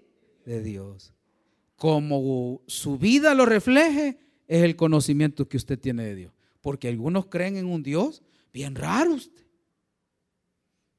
De 0.46 0.62
Dios. 0.62 1.12
Como 1.76 2.62
su 2.66 2.96
vida 2.96 3.34
lo 3.34 3.44
refleje, 3.44 4.18
es 4.48 4.62
el 4.62 4.74
conocimiento 4.74 5.46
que 5.46 5.58
usted 5.58 5.78
tiene 5.78 6.04
de 6.04 6.14
Dios. 6.14 6.32
Porque 6.62 6.88
algunos 6.88 7.26
creen 7.26 7.58
en 7.58 7.66
un 7.66 7.82
Dios 7.82 8.22
bien 8.54 8.74
raro 8.74 9.12
usted. 9.12 9.44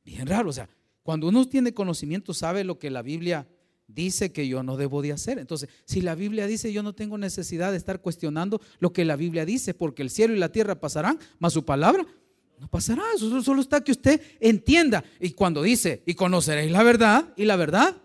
Bien 0.05 0.27
raro. 0.27 0.51
O 0.51 0.53
sea, 0.53 0.69
cuando 1.01 1.27
uno 1.27 1.43
tiene 1.47 1.73
conocimiento, 1.73 2.35
sabe 2.35 2.63
lo 2.63 2.77
que 2.77 2.91
la 2.91 3.01
Biblia 3.01 3.47
dice 3.87 4.31
que 4.31 4.47
yo 4.47 4.63
no 4.63 4.77
debo 4.77 5.01
de 5.01 5.13
hacer. 5.13 5.39
Entonces, 5.39 5.69
si 5.85 6.01
la 6.01 6.15
Biblia 6.15 6.45
dice, 6.45 6.71
yo 6.71 6.83
no 6.83 6.93
tengo 6.93 7.17
necesidad 7.17 7.71
de 7.71 7.77
estar 7.77 8.01
cuestionando 8.01 8.61
lo 8.79 8.93
que 8.93 9.05
la 9.05 9.15
Biblia 9.15 9.45
dice, 9.45 9.73
porque 9.73 10.01
el 10.01 10.09
cielo 10.09 10.33
y 10.33 10.39
la 10.39 10.51
tierra 10.51 10.79
pasarán, 10.79 11.19
más 11.39 11.53
su 11.53 11.65
palabra 11.65 12.05
no 12.59 12.67
pasará. 12.67 13.03
Eso 13.15 13.41
solo 13.41 13.61
está 13.61 13.83
que 13.83 13.91
usted 13.91 14.21
entienda. 14.39 15.03
Y 15.19 15.31
cuando 15.31 15.61
dice, 15.61 16.03
y 16.05 16.15
conoceréis 16.15 16.71
la 16.71 16.83
verdad, 16.83 17.33
y 17.35 17.45
la 17.45 17.55
verdad. 17.55 17.95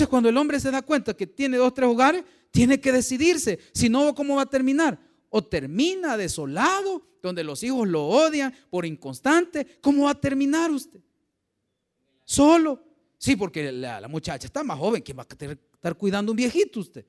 O 0.00 0.06
cuando 0.08 0.28
el 0.28 0.36
hombre 0.36 0.58
se 0.58 0.70
da 0.70 0.82
cuenta 0.82 1.14
que 1.14 1.26
tiene 1.26 1.56
dos, 1.56 1.72
tres 1.72 1.88
hogares, 1.88 2.24
tiene 2.50 2.80
que 2.80 2.92
decidirse. 2.92 3.58
Si 3.72 3.88
no, 3.88 4.14
¿cómo 4.14 4.36
va 4.36 4.42
a 4.42 4.46
terminar? 4.46 4.98
O 5.30 5.42
termina 5.42 6.16
desolado, 6.16 7.06
donde 7.22 7.44
los 7.44 7.62
hijos 7.62 7.88
lo 7.88 8.06
odian 8.06 8.54
por 8.70 8.84
inconstante. 8.84 9.78
¿Cómo 9.80 10.04
va 10.04 10.10
a 10.10 10.20
terminar 10.20 10.70
usted? 10.70 11.00
Solo. 12.24 12.82
Sí, 13.24 13.36
porque 13.36 13.72
la, 13.72 14.06
muchacha 14.06 14.46
está 14.46 14.62
más 14.62 14.78
joven, 14.78 15.02
que 15.02 15.14
va 15.14 15.22
a 15.22 15.44
estar 15.44 15.96
cuidando 15.96 16.32
un 16.32 16.36
viejito 16.36 16.80
usted? 16.80 17.06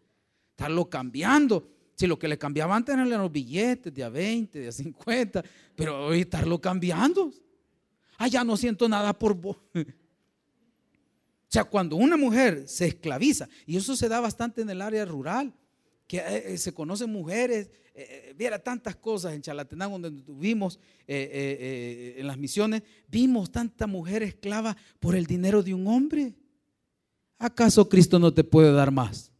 Estarlo 0.52 0.90
cambiando. 0.90 1.70
Si 1.94 2.08
lo 2.08 2.18
que 2.18 2.30
le 2.30 2.38
cambiaba 2.38 2.74
antes 2.74 2.96
eran 2.96 3.10
los 3.10 3.30
billetes 3.30 3.94
de 3.94 4.02
a 4.02 4.08
20, 4.08 4.60
de 4.60 4.70
a 4.70 4.72
50, 4.72 5.44
pero 5.76 6.06
hoy 6.06 6.22
estarlo 6.22 6.62
cambiando. 6.62 7.34
Ah, 8.18 8.30
ya 8.30 8.46
no 8.46 8.56
siento 8.56 8.88
nada 8.88 9.12
por 9.12 9.34
vos. 9.34 9.58
O 9.84 11.52
sea, 11.56 11.66
cuando 11.66 11.98
una 11.98 12.18
mujer 12.18 12.68
se 12.68 12.88
esclaviza, 12.88 13.48
y 13.66 13.78
eso 13.78 13.96
se 13.96 14.10
da 14.10 14.20
bastante 14.20 14.62
en 14.62 14.70
el 14.70 14.82
área 14.82 15.06
rural, 15.06 15.54
que 16.08 16.18
eh, 16.18 16.54
eh, 16.54 16.58
se 16.58 16.74
conocen 16.74 17.12
mujeres, 17.12 17.70
eh, 17.94 18.34
viera 18.38 18.60
tantas 18.60 18.96
cosas 18.96 19.34
en 19.34 19.42
Chalatenango 19.42 19.98
donde 19.98 20.22
tuvimos 20.22 20.80
en 21.08 22.28
las 22.28 22.38
misiones, 22.38 22.84
vimos 23.08 23.52
tanta 23.52 23.88
mujer 23.88 24.24
esclava 24.24 24.76
por 25.00 25.16
el 25.16 25.26
dinero 25.26 25.64
de 25.64 25.74
un 25.74 25.88
hombre. 25.88 26.34
¿Acaso 27.38 27.88
Cristo 27.88 28.20
no 28.20 28.34
te 28.34 28.44
puede 28.44 28.72
dar 28.72 28.92
más? 28.92 29.32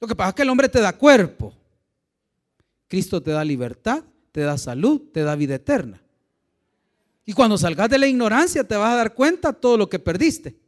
Lo 0.00 0.08
que 0.08 0.14
pasa 0.14 0.30
es 0.30 0.34
que 0.34 0.42
el 0.42 0.50
hombre 0.50 0.68
te 0.68 0.80
da 0.80 0.96
cuerpo. 0.96 1.54
Cristo 2.88 3.22
te 3.22 3.30
da 3.30 3.44
libertad, 3.44 4.04
te 4.32 4.42
da 4.42 4.58
salud, 4.58 5.00
te 5.12 5.22
da 5.22 5.34
vida 5.36 5.56
eterna. 5.56 6.02
Y 7.24 7.32
cuando 7.32 7.56
salgas 7.56 7.88
de 7.88 7.98
la 7.98 8.06
ignorancia 8.06 8.64
te 8.64 8.76
vas 8.76 8.92
a 8.92 8.96
dar 8.96 9.14
cuenta 9.14 9.52
de 9.52 9.58
todo 9.58 9.76
lo 9.76 9.88
que 9.88 9.98
perdiste. 9.98 10.58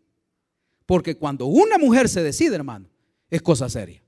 Porque 0.87 1.17
cuando 1.17 1.47
una 1.47 1.79
mujer 1.79 2.09
se 2.09 2.23
decide, 2.23 2.55
hermano, 2.55 2.89
es 3.31 3.43
cosa 3.43 3.68
seria. 3.68 4.03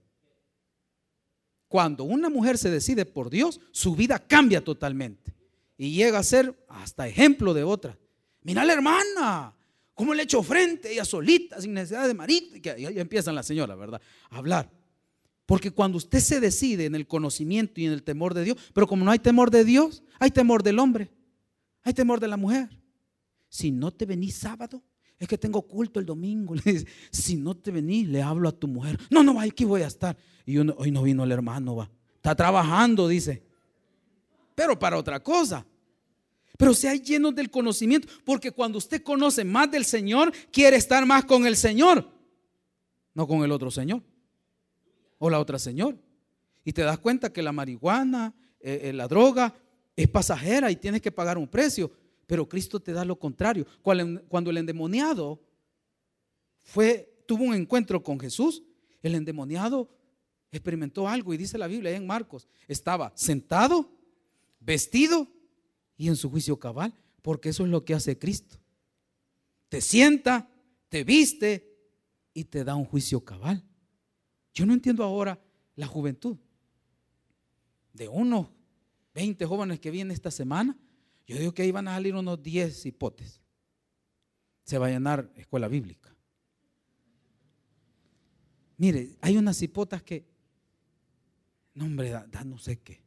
Cuando 1.68 2.04
una 2.04 2.30
mujer 2.30 2.56
se 2.56 2.70
decide 2.70 3.04
por 3.04 3.28
Dios, 3.30 3.60
su 3.72 3.94
vida 3.94 4.18
cambia 4.18 4.64
totalmente. 4.64 5.34
Y 5.76 5.92
llega 5.92 6.18
a 6.18 6.22
ser 6.22 6.64
hasta 6.68 7.06
ejemplo 7.06 7.52
de 7.54 7.62
otra. 7.62 7.96
Mira 8.42 8.64
la 8.64 8.72
hermana, 8.72 9.54
cómo 9.94 10.14
le 10.14 10.22
echó 10.22 10.42
frente, 10.42 10.92
ella 10.92 11.04
solita, 11.04 11.60
sin 11.60 11.74
necesidad 11.74 12.08
de 12.08 12.14
marido. 12.14 12.56
Y 12.56 12.60
que 12.60 12.80
ya 12.80 12.88
empiezan 13.00 13.34
la 13.34 13.42
señora, 13.42 13.74
¿verdad? 13.74 14.00
A 14.30 14.38
hablar. 14.38 14.70
Porque 15.44 15.70
cuando 15.70 15.98
usted 15.98 16.20
se 16.20 16.40
decide 16.40 16.86
en 16.86 16.94
el 16.94 17.06
conocimiento 17.06 17.80
y 17.80 17.86
en 17.86 17.92
el 17.92 18.02
temor 18.02 18.34
de 18.34 18.44
Dios, 18.44 18.58
pero 18.74 18.86
como 18.86 19.04
no 19.04 19.10
hay 19.10 19.18
temor 19.18 19.50
de 19.50 19.64
Dios, 19.64 20.02
hay 20.18 20.30
temor 20.30 20.62
del 20.62 20.78
hombre, 20.78 21.10
hay 21.82 21.92
temor 21.94 22.20
de 22.20 22.28
la 22.28 22.36
mujer. 22.36 22.68
Si 23.48 23.70
no 23.70 23.90
te 23.90 24.04
venís 24.04 24.36
sábado, 24.36 24.82
es 25.18 25.26
que 25.26 25.36
tengo 25.36 25.62
culto 25.62 25.98
el 25.98 26.06
domingo. 26.06 26.54
Le 26.64 26.72
dice, 26.72 26.86
si 27.10 27.36
no 27.36 27.56
te 27.56 27.70
venís, 27.70 28.08
le 28.08 28.22
hablo 28.22 28.48
a 28.48 28.52
tu 28.52 28.68
mujer. 28.68 28.98
No, 29.10 29.22
no, 29.22 29.40
aquí 29.40 29.64
voy 29.64 29.82
a 29.82 29.86
estar. 29.86 30.16
Y 30.46 30.58
hoy 30.58 30.90
no 30.90 31.02
vino 31.02 31.24
el 31.24 31.32
hermano, 31.32 31.76
va. 31.76 31.90
Está 32.16 32.34
trabajando, 32.34 33.08
dice. 33.08 33.42
Pero 34.54 34.78
para 34.78 34.96
otra 34.96 35.22
cosa. 35.22 35.66
Pero 36.56 36.74
sea 36.74 36.94
lleno 36.94 37.32
del 37.32 37.50
conocimiento. 37.50 38.08
Porque 38.24 38.50
cuando 38.50 38.78
usted 38.78 39.02
conoce 39.02 39.44
más 39.44 39.70
del 39.70 39.84
Señor, 39.84 40.32
quiere 40.50 40.76
estar 40.76 41.04
más 41.06 41.24
con 41.24 41.46
el 41.46 41.56
Señor. 41.56 42.08
No 43.14 43.26
con 43.26 43.44
el 43.44 43.52
otro 43.52 43.70
Señor. 43.70 44.02
O 45.18 45.30
la 45.30 45.38
otra 45.38 45.58
Señor. 45.58 45.96
Y 46.64 46.72
te 46.72 46.82
das 46.82 46.98
cuenta 46.98 47.32
que 47.32 47.42
la 47.42 47.52
marihuana, 47.52 48.34
eh, 48.60 48.80
eh, 48.84 48.92
la 48.92 49.08
droga, 49.08 49.54
es 49.96 50.08
pasajera 50.08 50.70
y 50.70 50.76
tienes 50.76 51.00
que 51.02 51.10
pagar 51.12 51.38
un 51.38 51.48
precio. 51.48 51.90
Pero 52.28 52.46
Cristo 52.46 52.78
te 52.78 52.92
da 52.92 53.06
lo 53.06 53.18
contrario. 53.18 53.66
Cuando 53.80 54.50
el 54.50 54.58
endemoniado 54.58 55.42
fue, 56.58 57.22
tuvo 57.24 57.44
un 57.44 57.54
encuentro 57.54 58.02
con 58.02 58.20
Jesús, 58.20 58.62
el 59.02 59.14
endemoniado 59.14 59.88
experimentó 60.52 61.08
algo 61.08 61.32
y 61.32 61.38
dice 61.38 61.56
la 61.56 61.66
Biblia 61.66 61.96
en 61.96 62.06
Marcos, 62.06 62.46
estaba 62.66 63.12
sentado, 63.14 63.90
vestido 64.60 65.26
y 65.96 66.08
en 66.08 66.16
su 66.16 66.28
juicio 66.28 66.58
cabal, 66.58 66.92
porque 67.22 67.48
eso 67.48 67.64
es 67.64 67.70
lo 67.70 67.86
que 67.86 67.94
hace 67.94 68.18
Cristo. 68.18 68.58
Te 69.70 69.80
sienta, 69.80 70.50
te 70.90 71.04
viste 71.04 71.78
y 72.34 72.44
te 72.44 72.62
da 72.62 72.74
un 72.74 72.84
juicio 72.84 73.24
cabal. 73.24 73.64
Yo 74.52 74.66
no 74.66 74.74
entiendo 74.74 75.02
ahora 75.02 75.40
la 75.76 75.86
juventud 75.86 76.36
de 77.94 78.06
unos 78.06 78.48
20 79.14 79.46
jóvenes 79.46 79.80
que 79.80 79.90
vienen 79.90 80.12
esta 80.12 80.30
semana 80.30 80.76
yo 81.28 81.38
digo 81.38 81.52
que 81.52 81.62
ahí 81.62 81.70
van 81.70 81.86
a 81.88 81.94
salir 81.94 82.14
unos 82.14 82.42
10 82.42 82.86
hipotes. 82.86 83.42
Se 84.64 84.78
va 84.78 84.86
a 84.86 84.90
llenar 84.90 85.30
escuela 85.36 85.68
bíblica. 85.68 86.14
Mire, 88.78 89.16
hay 89.20 89.36
unas 89.36 89.60
hipotas 89.60 90.02
que, 90.02 90.26
no 91.74 91.84
hombre, 91.84 92.10
da, 92.10 92.44
no 92.44 92.58
sé 92.58 92.80
qué. 92.80 93.02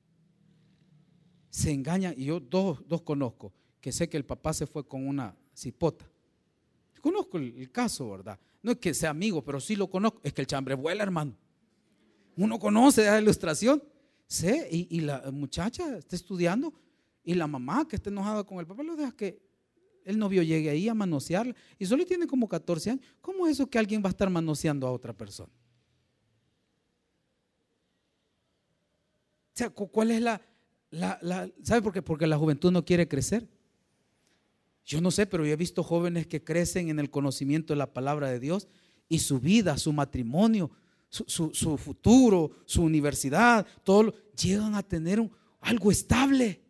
Se 1.49 1.71
engañan, 1.71 2.13
y 2.15 2.25
yo 2.25 2.39
dos, 2.39 2.87
dos 2.87 3.01
conozco, 3.01 3.53
que 3.79 3.91
sé 3.91 4.07
que 4.07 4.17
el 4.17 4.25
papá 4.25 4.53
se 4.53 4.67
fue 4.67 4.87
con 4.87 5.07
una 5.07 5.35
cipota. 5.53 6.05
Conozco 7.01 7.39
el, 7.39 7.71
caso, 7.71 8.11
¿verdad? 8.11 8.39
No 8.61 8.73
es 8.73 8.77
que 8.77 8.93
sea 8.93 9.09
amigo, 9.09 9.43
pero 9.43 9.59
sí 9.59 9.75
lo 9.75 9.89
conozco. 9.89 10.21
Es 10.23 10.33
que 10.33 10.41
el 10.41 10.47
chambre 10.47 10.75
vuela, 10.75 11.01
hermano. 11.01 11.35
Uno 12.35 12.59
conoce 12.59 13.05
la 13.05 13.19
ilustración. 13.19 13.83
Sé, 14.27 14.69
y, 14.71 14.95
y 14.95 15.01
la 15.01 15.31
muchacha 15.31 15.97
está 15.97 16.15
estudiando 16.15 16.71
y 17.23 17.33
la 17.33 17.47
mamá 17.47 17.87
que 17.87 17.95
está 17.95 18.09
enojada 18.09 18.43
con 18.43 18.59
el 18.59 18.67
papá 18.67 18.83
lo 18.83 18.95
deja 18.95 19.11
que 19.11 19.39
el 20.03 20.17
novio 20.17 20.41
llegue 20.41 20.69
ahí 20.69 20.89
a 20.89 20.93
manosearla 20.93 21.55
y 21.77 21.85
solo 21.85 22.05
tiene 22.05 22.25
como 22.25 22.47
14 22.47 22.91
años. 22.91 23.05
¿Cómo 23.21 23.45
es 23.45 23.53
eso 23.53 23.67
que 23.67 23.77
alguien 23.77 24.01
va 24.03 24.07
a 24.07 24.11
estar 24.11 24.29
manoseando 24.29 24.87
a 24.87 24.91
otra 24.91 25.13
persona? 25.13 25.51
sea, 29.61 29.69
¿cuál 29.69 30.11
es 30.11 30.21
la, 30.21 30.41
la, 30.89 31.49
¿sabe 31.61 31.81
por 31.81 31.93
qué? 31.93 32.01
Porque 32.01 32.27
la 32.27 32.37
juventud 32.37 32.71
no 32.71 32.83
quiere 32.83 33.07
crecer. 33.07 33.47
Yo 34.83 35.01
no 35.01 35.11
sé, 35.11 35.27
pero 35.27 35.45
yo 35.45 35.53
he 35.53 35.57
visto 35.57 35.83
jóvenes 35.83 36.25
que 36.27 36.43
crecen 36.43 36.89
en 36.89 36.99
el 36.99 37.09
conocimiento 37.09 37.73
de 37.73 37.77
la 37.77 37.93
palabra 37.93 38.29
de 38.29 38.39
Dios 38.39 38.67
y 39.07 39.19
su 39.19 39.39
vida, 39.39 39.77
su 39.77 39.93
matrimonio, 39.93 40.71
su, 41.09 41.77
futuro, 41.77 42.51
su 42.65 42.81
universidad, 42.83 43.67
todo, 43.83 44.13
llegan 44.33 44.75
a 44.75 44.83
tener 44.83 45.29
algo 45.59 45.91
estable. 45.91 46.61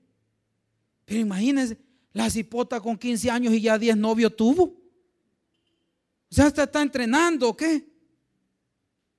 Pero 1.12 1.20
imagínense, 1.20 1.78
la 2.14 2.30
cipota 2.30 2.80
con 2.80 2.98
15 2.98 3.30
años 3.30 3.54
y 3.54 3.60
ya 3.60 3.78
10 3.78 3.98
novios 3.98 4.34
tuvo. 4.34 4.64
O 4.64 6.34
sea, 6.34 6.48
está, 6.48 6.64
está 6.64 6.82
entrenando, 6.82 7.50
¿o 7.50 7.58
qué? 7.58 7.86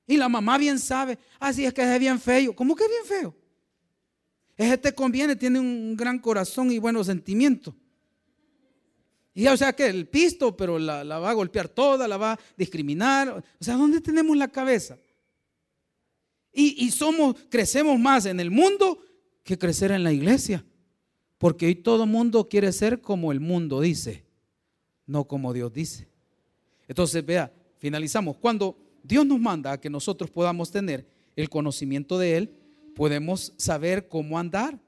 Y 0.06 0.16
la 0.16 0.26
mamá 0.26 0.56
bien 0.56 0.78
sabe, 0.78 1.18
así 1.38 1.66
es 1.66 1.74
que 1.74 1.82
es 1.82 2.00
bien 2.00 2.18
feo. 2.18 2.56
¿Cómo 2.56 2.74
que 2.74 2.84
es 2.84 2.88
bien 2.88 3.04
feo? 3.04 3.36
Ese 4.56 4.78
te 4.78 4.94
conviene, 4.94 5.36
tiene 5.36 5.60
un 5.60 5.94
gran 5.94 6.18
corazón 6.18 6.72
y 6.72 6.78
buenos 6.78 7.08
sentimientos. 7.08 7.74
Y 9.34 9.42
ya, 9.42 9.52
o 9.52 9.56
sea 9.58 9.74
que 9.74 9.84
el 9.84 10.08
pisto, 10.08 10.56
pero 10.56 10.78
la, 10.78 11.04
va 11.04 11.28
a 11.28 11.34
golpear 11.34 11.68
toda, 11.68 12.08
la 12.08 12.16
va 12.16 12.32
a 12.32 12.40
discriminar. 12.56 13.44
O 13.60 13.62
sea, 13.62 13.76
¿dónde 13.76 14.00
tenemos 14.00 14.34
la 14.34 14.48
cabeza? 14.48 14.96
Y, 16.54 16.86
y 16.86 16.90
somos, 16.90 17.36
crecemos 17.50 17.98
más 17.98 18.24
en 18.24 18.40
el 18.40 18.50
mundo 18.50 18.98
que 19.44 19.58
crecer 19.58 19.90
en 19.90 20.04
la 20.04 20.12
iglesia. 20.14 20.64
Porque 21.42 21.66
hoy 21.66 21.74
todo 21.74 22.06
mundo 22.06 22.48
quiere 22.48 22.70
ser 22.70 23.00
como 23.00 23.32
el 23.32 23.40
mundo 23.40 23.80
dice, 23.80 24.24
no 25.06 25.24
como 25.24 25.52
Dios 25.52 25.72
dice. 25.72 26.08
Entonces, 26.86 27.26
vea, 27.26 27.52
finalizamos. 27.78 28.36
Cuando 28.36 28.78
Dios 29.02 29.26
nos 29.26 29.40
manda 29.40 29.72
a 29.72 29.80
que 29.80 29.90
nosotros 29.90 30.30
podamos 30.30 30.70
tener 30.70 31.04
el 31.34 31.50
conocimiento 31.50 32.16
de 32.16 32.36
Él, 32.36 32.56
podemos 32.94 33.54
saber 33.56 34.06
cómo 34.06 34.38
andar. 34.38 34.78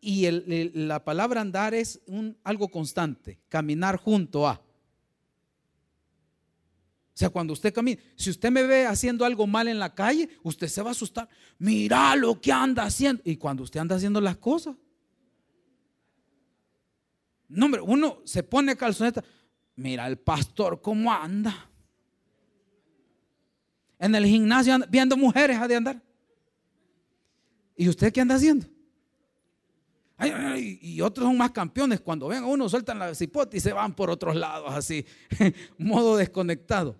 Y 0.00 0.26
la 0.72 1.04
palabra 1.04 1.42
andar 1.42 1.74
es 1.74 2.00
un, 2.06 2.34
algo 2.44 2.68
constante, 2.68 3.38
caminar 3.50 3.98
junto 3.98 4.48
a. 4.48 4.54
O 4.54 4.62
sea, 7.12 7.28
cuando 7.28 7.52
usted 7.52 7.74
camina, 7.74 8.00
si 8.16 8.30
usted 8.30 8.50
me 8.50 8.62
ve 8.62 8.86
haciendo 8.86 9.22
algo 9.22 9.46
mal 9.46 9.68
en 9.68 9.78
la 9.78 9.94
calle, 9.94 10.30
usted 10.44 10.66
se 10.66 10.80
va 10.80 10.88
a 10.88 10.92
asustar. 10.92 11.28
Mira 11.58 12.16
lo 12.16 12.40
que 12.40 12.50
anda 12.50 12.84
haciendo. 12.84 13.20
Y 13.26 13.36
cuando 13.36 13.64
usted 13.64 13.80
anda 13.80 13.96
haciendo 13.96 14.22
las 14.22 14.38
cosas. 14.38 14.76
No, 17.48 17.66
hombre, 17.66 17.80
uno 17.80 18.18
se 18.24 18.42
pone 18.42 18.76
calzoneta. 18.76 19.22
Mira 19.76 20.06
el 20.06 20.18
pastor 20.18 20.80
cómo 20.80 21.12
anda. 21.12 21.70
En 23.98 24.14
el 24.14 24.26
gimnasio 24.26 24.78
viendo 24.88 25.16
mujeres 25.16 25.58
ha 25.58 25.68
de 25.68 25.76
andar. 25.76 26.02
¿Y 27.76 27.88
usted 27.88 28.12
qué 28.12 28.20
anda 28.20 28.36
haciendo? 28.36 28.66
y 30.56 31.00
otros 31.00 31.26
son 31.26 31.36
más 31.36 31.50
campeones. 31.50 32.00
Cuando 32.00 32.28
ven 32.28 32.44
a 32.44 32.46
uno, 32.46 32.68
sueltan 32.68 32.98
la 32.98 33.14
cipote 33.14 33.56
y 33.56 33.60
se 33.60 33.72
van 33.72 33.94
por 33.94 34.10
otros 34.10 34.34
lados, 34.36 34.72
así, 34.72 35.04
modo 35.78 36.16
desconectado. 36.16 36.96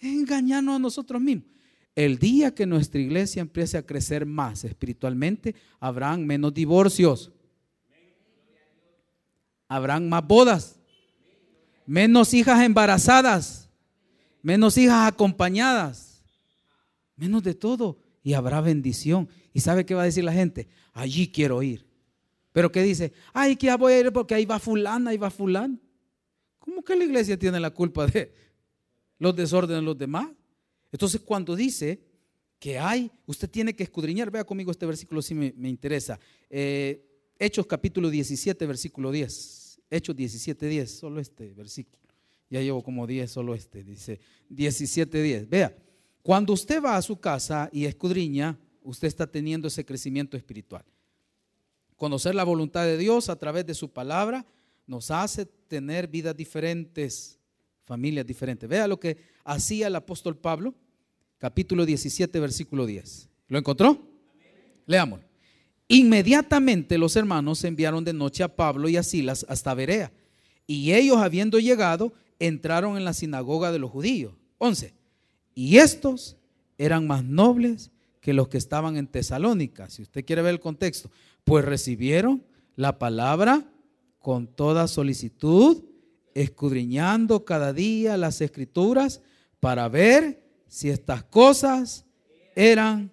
Engañarnos 0.00 0.76
a 0.76 0.78
nosotros 0.78 1.22
mismos. 1.22 1.46
El 1.94 2.18
día 2.18 2.54
que 2.54 2.66
nuestra 2.66 3.00
iglesia 3.00 3.40
empiece 3.40 3.76
a 3.76 3.84
crecer 3.84 4.24
más 4.24 4.64
espiritualmente, 4.64 5.54
habrán 5.80 6.26
menos 6.26 6.54
divorcios, 6.54 7.32
habrán 9.68 10.08
más 10.08 10.26
bodas, 10.26 10.80
menos 11.86 12.34
hijas 12.34 12.62
embarazadas, 12.62 13.68
menos 14.42 14.76
hijas 14.78 15.06
acompañadas, 15.06 16.24
menos 17.16 17.42
de 17.42 17.54
todo 17.54 17.98
y 18.22 18.32
habrá 18.32 18.60
bendición. 18.60 19.28
¿Y 19.52 19.60
sabe 19.60 19.84
qué 19.84 19.94
va 19.94 20.02
a 20.02 20.06
decir 20.06 20.24
la 20.24 20.32
gente? 20.32 20.68
Allí 20.92 21.30
quiero 21.30 21.62
ir. 21.62 21.86
Pero 22.52 22.72
¿qué 22.72 22.82
dice? 22.82 23.12
Ay, 23.32 23.56
que 23.56 23.66
ya 23.66 23.76
voy 23.76 23.92
a 23.92 24.00
ir 24.00 24.12
porque 24.12 24.34
ahí 24.34 24.44
va 24.44 24.58
fulana, 24.58 25.10
ahí 25.10 25.16
va 25.16 25.30
fulano. 25.30 25.78
¿Cómo 26.58 26.82
que 26.82 26.96
la 26.96 27.04
iglesia 27.04 27.38
tiene 27.38 27.60
la 27.60 27.70
culpa 27.70 28.06
de 28.06 28.32
los 29.18 29.34
desórdenes 29.36 29.82
de 29.82 29.86
los 29.86 29.98
demás? 29.98 30.28
Entonces 30.90 31.20
cuando 31.20 31.54
dice 31.54 32.02
que 32.58 32.78
hay, 32.78 33.10
usted 33.26 33.48
tiene 33.48 33.74
que 33.74 33.84
escudriñar, 33.84 34.30
vea 34.30 34.44
conmigo 34.44 34.70
este 34.70 34.86
versículo 34.86 35.22
si 35.22 35.34
me, 35.34 35.68
interesa. 35.68 36.18
Eh, 36.50 37.07
Hechos 37.38 37.66
capítulo 37.66 38.10
17, 38.10 38.66
versículo 38.66 39.12
10. 39.12 39.80
Hechos 39.90 40.16
17, 40.16 40.66
10, 40.66 40.98
solo 40.98 41.20
este 41.20 41.54
versículo. 41.54 41.98
Ya 42.50 42.60
llevo 42.60 42.82
como 42.82 43.06
10, 43.06 43.30
solo 43.30 43.54
este, 43.54 43.84
dice 43.84 44.18
17, 44.48 45.22
10. 45.22 45.48
Vea, 45.48 45.76
cuando 46.22 46.52
usted 46.52 46.82
va 46.82 46.96
a 46.96 47.02
su 47.02 47.20
casa 47.20 47.68
y 47.72 47.84
escudriña, 47.84 48.58
usted 48.82 49.06
está 49.06 49.26
teniendo 49.26 49.68
ese 49.68 49.84
crecimiento 49.84 50.36
espiritual. 50.36 50.84
Conocer 51.96 52.34
la 52.34 52.44
voluntad 52.44 52.84
de 52.84 52.98
Dios 52.98 53.28
a 53.28 53.36
través 53.36 53.66
de 53.66 53.74
su 53.74 53.90
palabra 53.92 54.44
nos 54.86 55.10
hace 55.10 55.46
tener 55.46 56.08
vidas 56.08 56.36
diferentes, 56.36 57.38
familias 57.84 58.26
diferentes. 58.26 58.68
Vea 58.68 58.88
lo 58.88 58.98
que 58.98 59.16
hacía 59.44 59.86
el 59.86 59.96
apóstol 59.96 60.36
Pablo, 60.36 60.74
capítulo 61.38 61.86
17, 61.86 62.40
versículo 62.40 62.84
10. 62.84 63.28
¿Lo 63.48 63.58
encontró? 63.58 64.02
Leámoslo. 64.86 65.27
Inmediatamente 65.88 66.98
los 66.98 67.16
hermanos 67.16 67.64
enviaron 67.64 68.04
de 68.04 68.12
noche 68.12 68.42
a 68.42 68.54
Pablo 68.54 68.90
y 68.90 68.98
a 68.98 69.02
Silas 69.02 69.46
hasta 69.48 69.72
Berea. 69.72 70.12
Y 70.66 70.92
ellos, 70.92 71.16
habiendo 71.16 71.58
llegado, 71.58 72.12
entraron 72.38 72.98
en 72.98 73.04
la 73.04 73.14
sinagoga 73.14 73.72
de 73.72 73.78
los 73.78 73.90
judíos. 73.90 74.34
11. 74.58 74.94
Y 75.54 75.78
estos 75.78 76.36
eran 76.76 77.06
más 77.06 77.24
nobles 77.24 77.90
que 78.20 78.34
los 78.34 78.48
que 78.48 78.58
estaban 78.58 78.96
en 78.98 79.06
Tesalónica. 79.06 79.88
Si 79.88 80.02
usted 80.02 80.24
quiere 80.24 80.42
ver 80.42 80.52
el 80.52 80.60
contexto, 80.60 81.10
pues 81.44 81.64
recibieron 81.64 82.44
la 82.76 82.98
palabra 82.98 83.64
con 84.20 84.46
toda 84.46 84.88
solicitud, 84.88 85.84
escudriñando 86.34 87.44
cada 87.44 87.72
día 87.72 88.16
las 88.18 88.40
escrituras 88.42 89.22
para 89.58 89.88
ver 89.88 90.44
si 90.68 90.90
estas 90.90 91.24
cosas 91.24 92.04
eran 92.54 93.10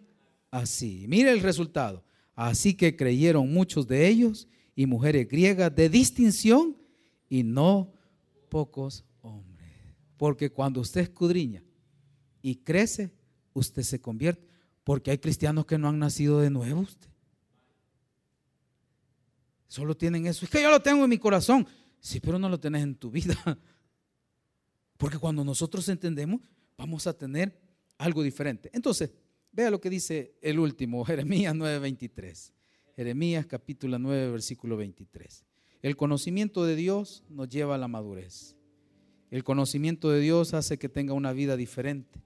así. 0.51 1.05
Mire 1.07 1.31
el 1.31 1.39
resultado. 1.39 2.04
Así 2.35 2.73
que 2.73 2.95
creyeron 2.95 3.51
muchos 3.51 3.87
de 3.87 4.07
ellos 4.07 4.47
y 4.75 4.85
mujeres 4.85 5.27
griegas 5.27 5.73
de 5.73 5.89
distinción 5.89 6.77
y 7.29 7.43
no 7.43 7.93
pocos 8.49 9.05
hombres. 9.21 9.71
Porque 10.17 10.51
cuando 10.51 10.81
usted 10.81 11.01
escudriña 11.01 11.63
y 12.41 12.57
crece, 12.57 13.13
usted 13.53 13.83
se 13.83 14.01
convierte. 14.01 14.45
Porque 14.83 15.11
hay 15.11 15.17
cristianos 15.17 15.65
que 15.65 15.77
no 15.77 15.87
han 15.87 15.97
nacido 15.97 16.41
de 16.41 16.49
nuevo 16.49 16.81
usted. 16.81 17.09
Solo 19.67 19.95
tienen 19.95 20.27
eso. 20.27 20.45
Es 20.45 20.51
que 20.51 20.61
yo 20.61 20.69
lo 20.69 20.81
tengo 20.81 21.03
en 21.03 21.09
mi 21.09 21.17
corazón. 21.17 21.67
Sí, 21.99 22.19
pero 22.19 22.37
no 22.37 22.49
lo 22.49 22.59
tenés 22.59 22.83
en 22.83 22.95
tu 22.95 23.09
vida. 23.09 23.35
Porque 24.97 25.17
cuando 25.17 25.43
nosotros 25.43 25.89
entendemos, 25.89 26.41
vamos 26.77 27.07
a 27.07 27.17
tener 27.17 27.59
algo 27.97 28.21
diferente. 28.23 28.69
Entonces, 28.73 29.11
vea 29.55 29.71
lo 29.71 29.79
que 29.79 29.89
dice 29.89 30.35
el 30.41 30.59
último, 30.59 31.03
Jeremías 31.05 31.55
9:23. 31.55 32.51
Jeremías 32.95 33.45
capítulo 33.45 33.97
9, 33.99 34.31
versículo 34.31 34.77
23. 34.77 35.45
El 35.81 35.95
conocimiento 35.95 36.63
de 36.65 36.75
Dios 36.75 37.23
nos 37.29 37.49
lleva 37.49 37.75
a 37.75 37.77
la 37.77 37.87
madurez. 37.87 38.55
El 39.31 39.43
conocimiento 39.43 40.09
de 40.11 40.19
Dios 40.19 40.53
hace 40.53 40.77
que 40.77 40.89
tenga 40.89 41.13
una 41.13 41.33
vida 41.33 41.57
diferente 41.57 42.25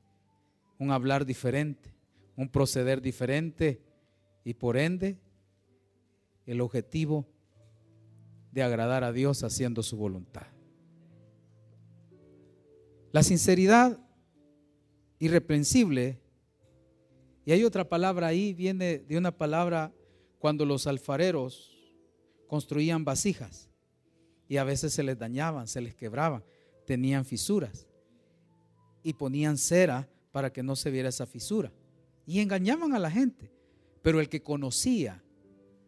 un 0.79 0.91
hablar 0.91 1.25
diferente, 1.25 1.93
un 2.35 2.49
proceder 2.49 3.01
diferente 3.01 3.83
y 4.43 4.53
por 4.55 4.77
ende 4.77 5.19
el 6.45 6.61
objetivo 6.61 7.27
de 8.51 8.63
agradar 8.63 9.03
a 9.03 9.11
Dios 9.11 9.43
haciendo 9.43 9.83
su 9.83 9.97
voluntad. 9.97 10.47
La 13.11 13.23
sinceridad 13.23 13.99
irreprensible, 15.19 16.21
y 17.49 17.51
hay 17.51 17.63
otra 17.63 17.89
palabra 17.89 18.27
ahí, 18.27 18.53
viene 18.53 18.99
de 18.99 19.17
una 19.17 19.35
palabra 19.35 19.91
cuando 20.37 20.65
los 20.65 20.85
alfareros 20.85 21.75
construían 22.45 23.03
vasijas 23.03 23.71
y 24.47 24.57
a 24.57 24.63
veces 24.63 24.93
se 24.93 25.01
les 25.01 25.17
dañaban, 25.17 25.67
se 25.67 25.81
les 25.81 25.95
quebraban, 25.95 26.43
tenían 26.85 27.25
fisuras 27.25 27.87
y 29.01 29.13
ponían 29.13 29.57
cera 29.57 30.07
para 30.31 30.53
que 30.53 30.61
no 30.61 30.75
se 30.75 30.91
viera 30.91 31.09
esa 31.09 31.25
fisura. 31.25 31.71
Y 32.27 32.39
engañaban 32.39 32.93
a 32.93 32.99
la 32.99 33.09
gente. 33.09 33.51
Pero 34.03 34.21
el 34.21 34.29
que 34.29 34.43
conocía 34.43 35.23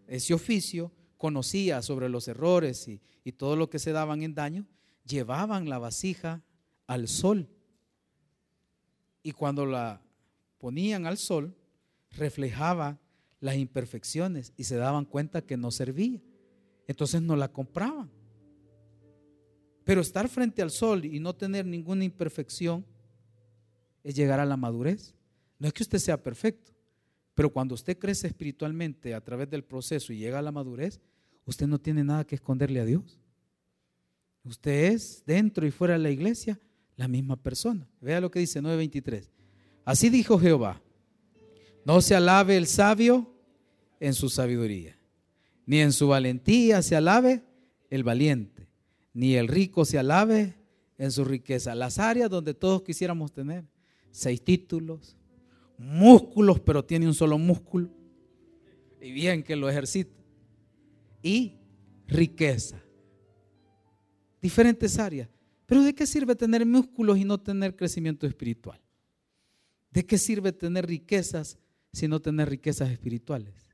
ese 0.07 0.33
oficio, 0.33 0.91
conocía 1.15 1.83
sobre 1.83 2.09
los 2.09 2.27
errores 2.27 2.87
y, 2.87 3.03
y 3.23 3.33
todo 3.33 3.55
lo 3.55 3.69
que 3.69 3.77
se 3.77 3.91
daban 3.91 4.23
en 4.23 4.33
daño, 4.33 4.65
llevaban 5.05 5.69
la 5.69 5.77
vasija 5.77 6.43
al 6.87 7.07
sol. 7.07 7.47
Y 9.21 9.33
cuando 9.33 9.67
la 9.67 10.01
ponían 10.61 11.07
al 11.07 11.17
sol, 11.17 11.55
reflejaba 12.11 12.99
las 13.39 13.55
imperfecciones 13.55 14.53
y 14.55 14.65
se 14.65 14.75
daban 14.75 15.05
cuenta 15.05 15.41
que 15.41 15.57
no 15.57 15.71
servía. 15.71 16.21
Entonces 16.87 17.21
no 17.21 17.35
la 17.35 17.51
compraban. 17.51 18.11
Pero 19.83 20.01
estar 20.01 20.29
frente 20.29 20.61
al 20.61 20.69
sol 20.69 21.03
y 21.03 21.19
no 21.19 21.35
tener 21.35 21.65
ninguna 21.65 22.05
imperfección 22.05 22.85
es 24.03 24.15
llegar 24.15 24.39
a 24.39 24.45
la 24.45 24.55
madurez. 24.55 25.15
No 25.57 25.67
es 25.67 25.73
que 25.73 25.83
usted 25.83 25.97
sea 25.97 26.21
perfecto, 26.21 26.71
Pero 27.33 27.51
cuando 27.51 27.73
usted 27.75 27.97
crece 27.97 28.27
espiritualmente 28.27 29.15
a 29.15 29.21
través 29.21 29.49
del 29.49 29.63
proceso 29.63 30.13
y 30.13 30.17
llega 30.17 30.37
a 30.37 30.41
la 30.41 30.51
madurez, 30.51 30.99
usted 31.45 31.65
no 31.65 31.79
tiene 31.79 32.03
nada 32.03 32.25
que 32.25 32.35
esconderle 32.35 32.81
a 32.81 32.85
Dios. 32.85 33.19
Usted 34.43 34.93
es 34.93 35.23
dentro 35.25 35.65
y 35.65 35.71
fuera 35.71 35.93
de 35.93 35.99
la 35.99 36.11
iglesia 36.11 36.59
la 36.97 37.07
misma 37.07 37.37
persona. 37.37 37.87
Vea 38.01 38.21
lo 38.21 38.29
que 38.29 38.39
dice 38.39 38.61
9:23. 38.61 39.31
Así 39.85 40.09
dijo 40.09 40.37
Jehová, 40.37 40.81
no 41.85 42.01
se 42.01 42.15
alabe 42.15 42.57
el 42.57 42.67
sabio 42.67 43.33
en 43.99 44.13
su 44.13 44.29
sabiduría, 44.29 44.97
ni 45.65 45.79
en 45.79 45.91
su 45.91 46.07
valentía 46.07 46.81
se 46.81 46.95
alabe 46.95 47.43
el 47.89 48.03
valiente, 48.03 48.67
ni 49.13 49.35
el 49.35 49.47
rico 49.47 49.85
se 49.85 49.97
alabe 49.97 50.55
en 50.97 51.11
su 51.11 51.25
riqueza. 51.25 51.73
Las 51.75 51.97
áreas 51.99 52.29
donde 52.29 52.53
todos 52.53 52.83
quisiéramos 52.83 53.31
tener 53.31 53.65
seis 54.11 54.43
títulos, 54.43 55.17
músculos, 55.77 56.59
pero 56.59 56.85
tiene 56.85 57.07
un 57.07 57.13
solo 57.13 57.37
músculo, 57.37 57.89
y 59.01 59.11
bien 59.11 59.41
que 59.43 59.55
lo 59.55 59.69
ejercita, 59.69 60.21
y 61.23 61.57
riqueza. 62.07 62.81
Diferentes 64.41 64.97
áreas. 64.99 65.29
Pero 65.65 65.83
¿de 65.83 65.95
qué 65.95 66.05
sirve 66.05 66.35
tener 66.35 66.65
músculos 66.65 67.17
y 67.17 67.23
no 67.23 67.39
tener 67.39 67.75
crecimiento 67.75 68.27
espiritual? 68.27 68.79
¿De 69.91 70.05
qué 70.05 70.17
sirve 70.17 70.51
tener 70.51 70.87
riquezas 70.87 71.57
si 71.91 72.07
no 72.07 72.21
tener 72.21 72.49
riquezas 72.49 72.89
espirituales? 72.89 73.69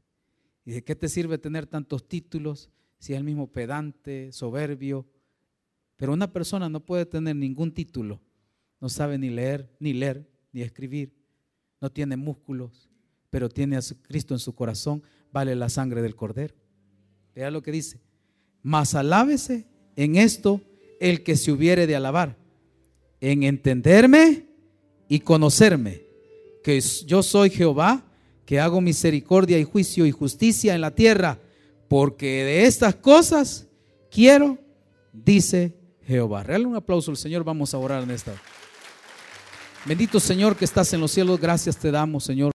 ¿Y 0.66 0.72
de 0.72 0.84
qué 0.84 0.96
te 0.96 1.08
sirve 1.08 1.38
tener 1.38 1.68
tantos 1.68 2.08
títulos 2.08 2.70
si 3.00 3.14
es 3.14 3.18
el 3.18 3.24
mismo 3.24 3.52
pedante, 3.52 4.32
soberbio? 4.32 5.08
Pero 5.96 6.14
una 6.14 6.32
persona 6.32 6.70
no 6.70 6.84
puede 6.84 7.06
tener 7.06 7.36
ningún 7.36 7.72
título, 7.72 8.22
no 8.82 8.90
sabe 8.90 9.18
ni 9.18 9.30
leer, 9.30 9.76
ni 9.80 9.94
leer, 9.94 10.30
ni 10.52 10.62
escribir, 10.62 11.14
no 11.80 11.92
tiene 11.92 12.18
músculos, 12.18 12.90
pero 13.30 13.50
tiene 13.50 13.78
a 13.78 13.82
Cristo 14.04 14.34
en 14.34 14.40
su 14.40 14.54
corazón, 14.54 15.04
vale 15.32 15.56
la 15.56 15.70
sangre 15.70 16.02
del 16.02 16.16
cordero. 16.16 16.56
Vea 17.36 17.52
lo 17.52 17.62
que 17.62 17.72
dice, 17.72 18.02
mas 18.62 18.96
alábese 18.96 19.68
en 19.96 20.16
esto 20.16 20.62
el 21.00 21.24
que 21.24 21.36
se 21.36 21.52
hubiere 21.52 21.88
de 21.88 21.96
alabar, 21.96 22.38
en 23.22 23.44
entenderme 23.44 24.48
y 25.08 25.20
conocerme, 25.20 26.07
yo 27.06 27.24
soy 27.24 27.50
Jehová, 27.50 28.04
que 28.46 28.60
hago 28.60 28.82
misericordia 28.82 29.58
y 29.58 29.64
juicio 29.64 30.06
y 30.06 30.12
justicia 30.12 30.76
en 30.76 30.82
la 30.82 30.92
tierra, 30.92 31.40
porque 31.88 32.44
de 32.44 32.66
estas 32.66 32.96
cosas 32.96 33.68
quiero, 34.12 34.58
dice 35.12 35.74
Jehová. 36.06 36.44
Regale 36.44 36.66
un 36.66 36.76
aplauso 36.76 37.12
al 37.12 37.18
Señor, 37.18 37.44
vamos 37.44 37.74
a 37.74 37.78
orar 37.78 38.04
en 38.04 38.12
esta. 38.12 38.34
Bendito 39.86 40.20
Señor 40.20 40.56
que 40.56 40.66
estás 40.66 40.92
en 40.94 41.02
los 41.02 41.12
cielos, 41.12 41.40
gracias 41.40 41.78
te 41.78 41.92
damos, 41.92 42.26
Señor. 42.26 42.46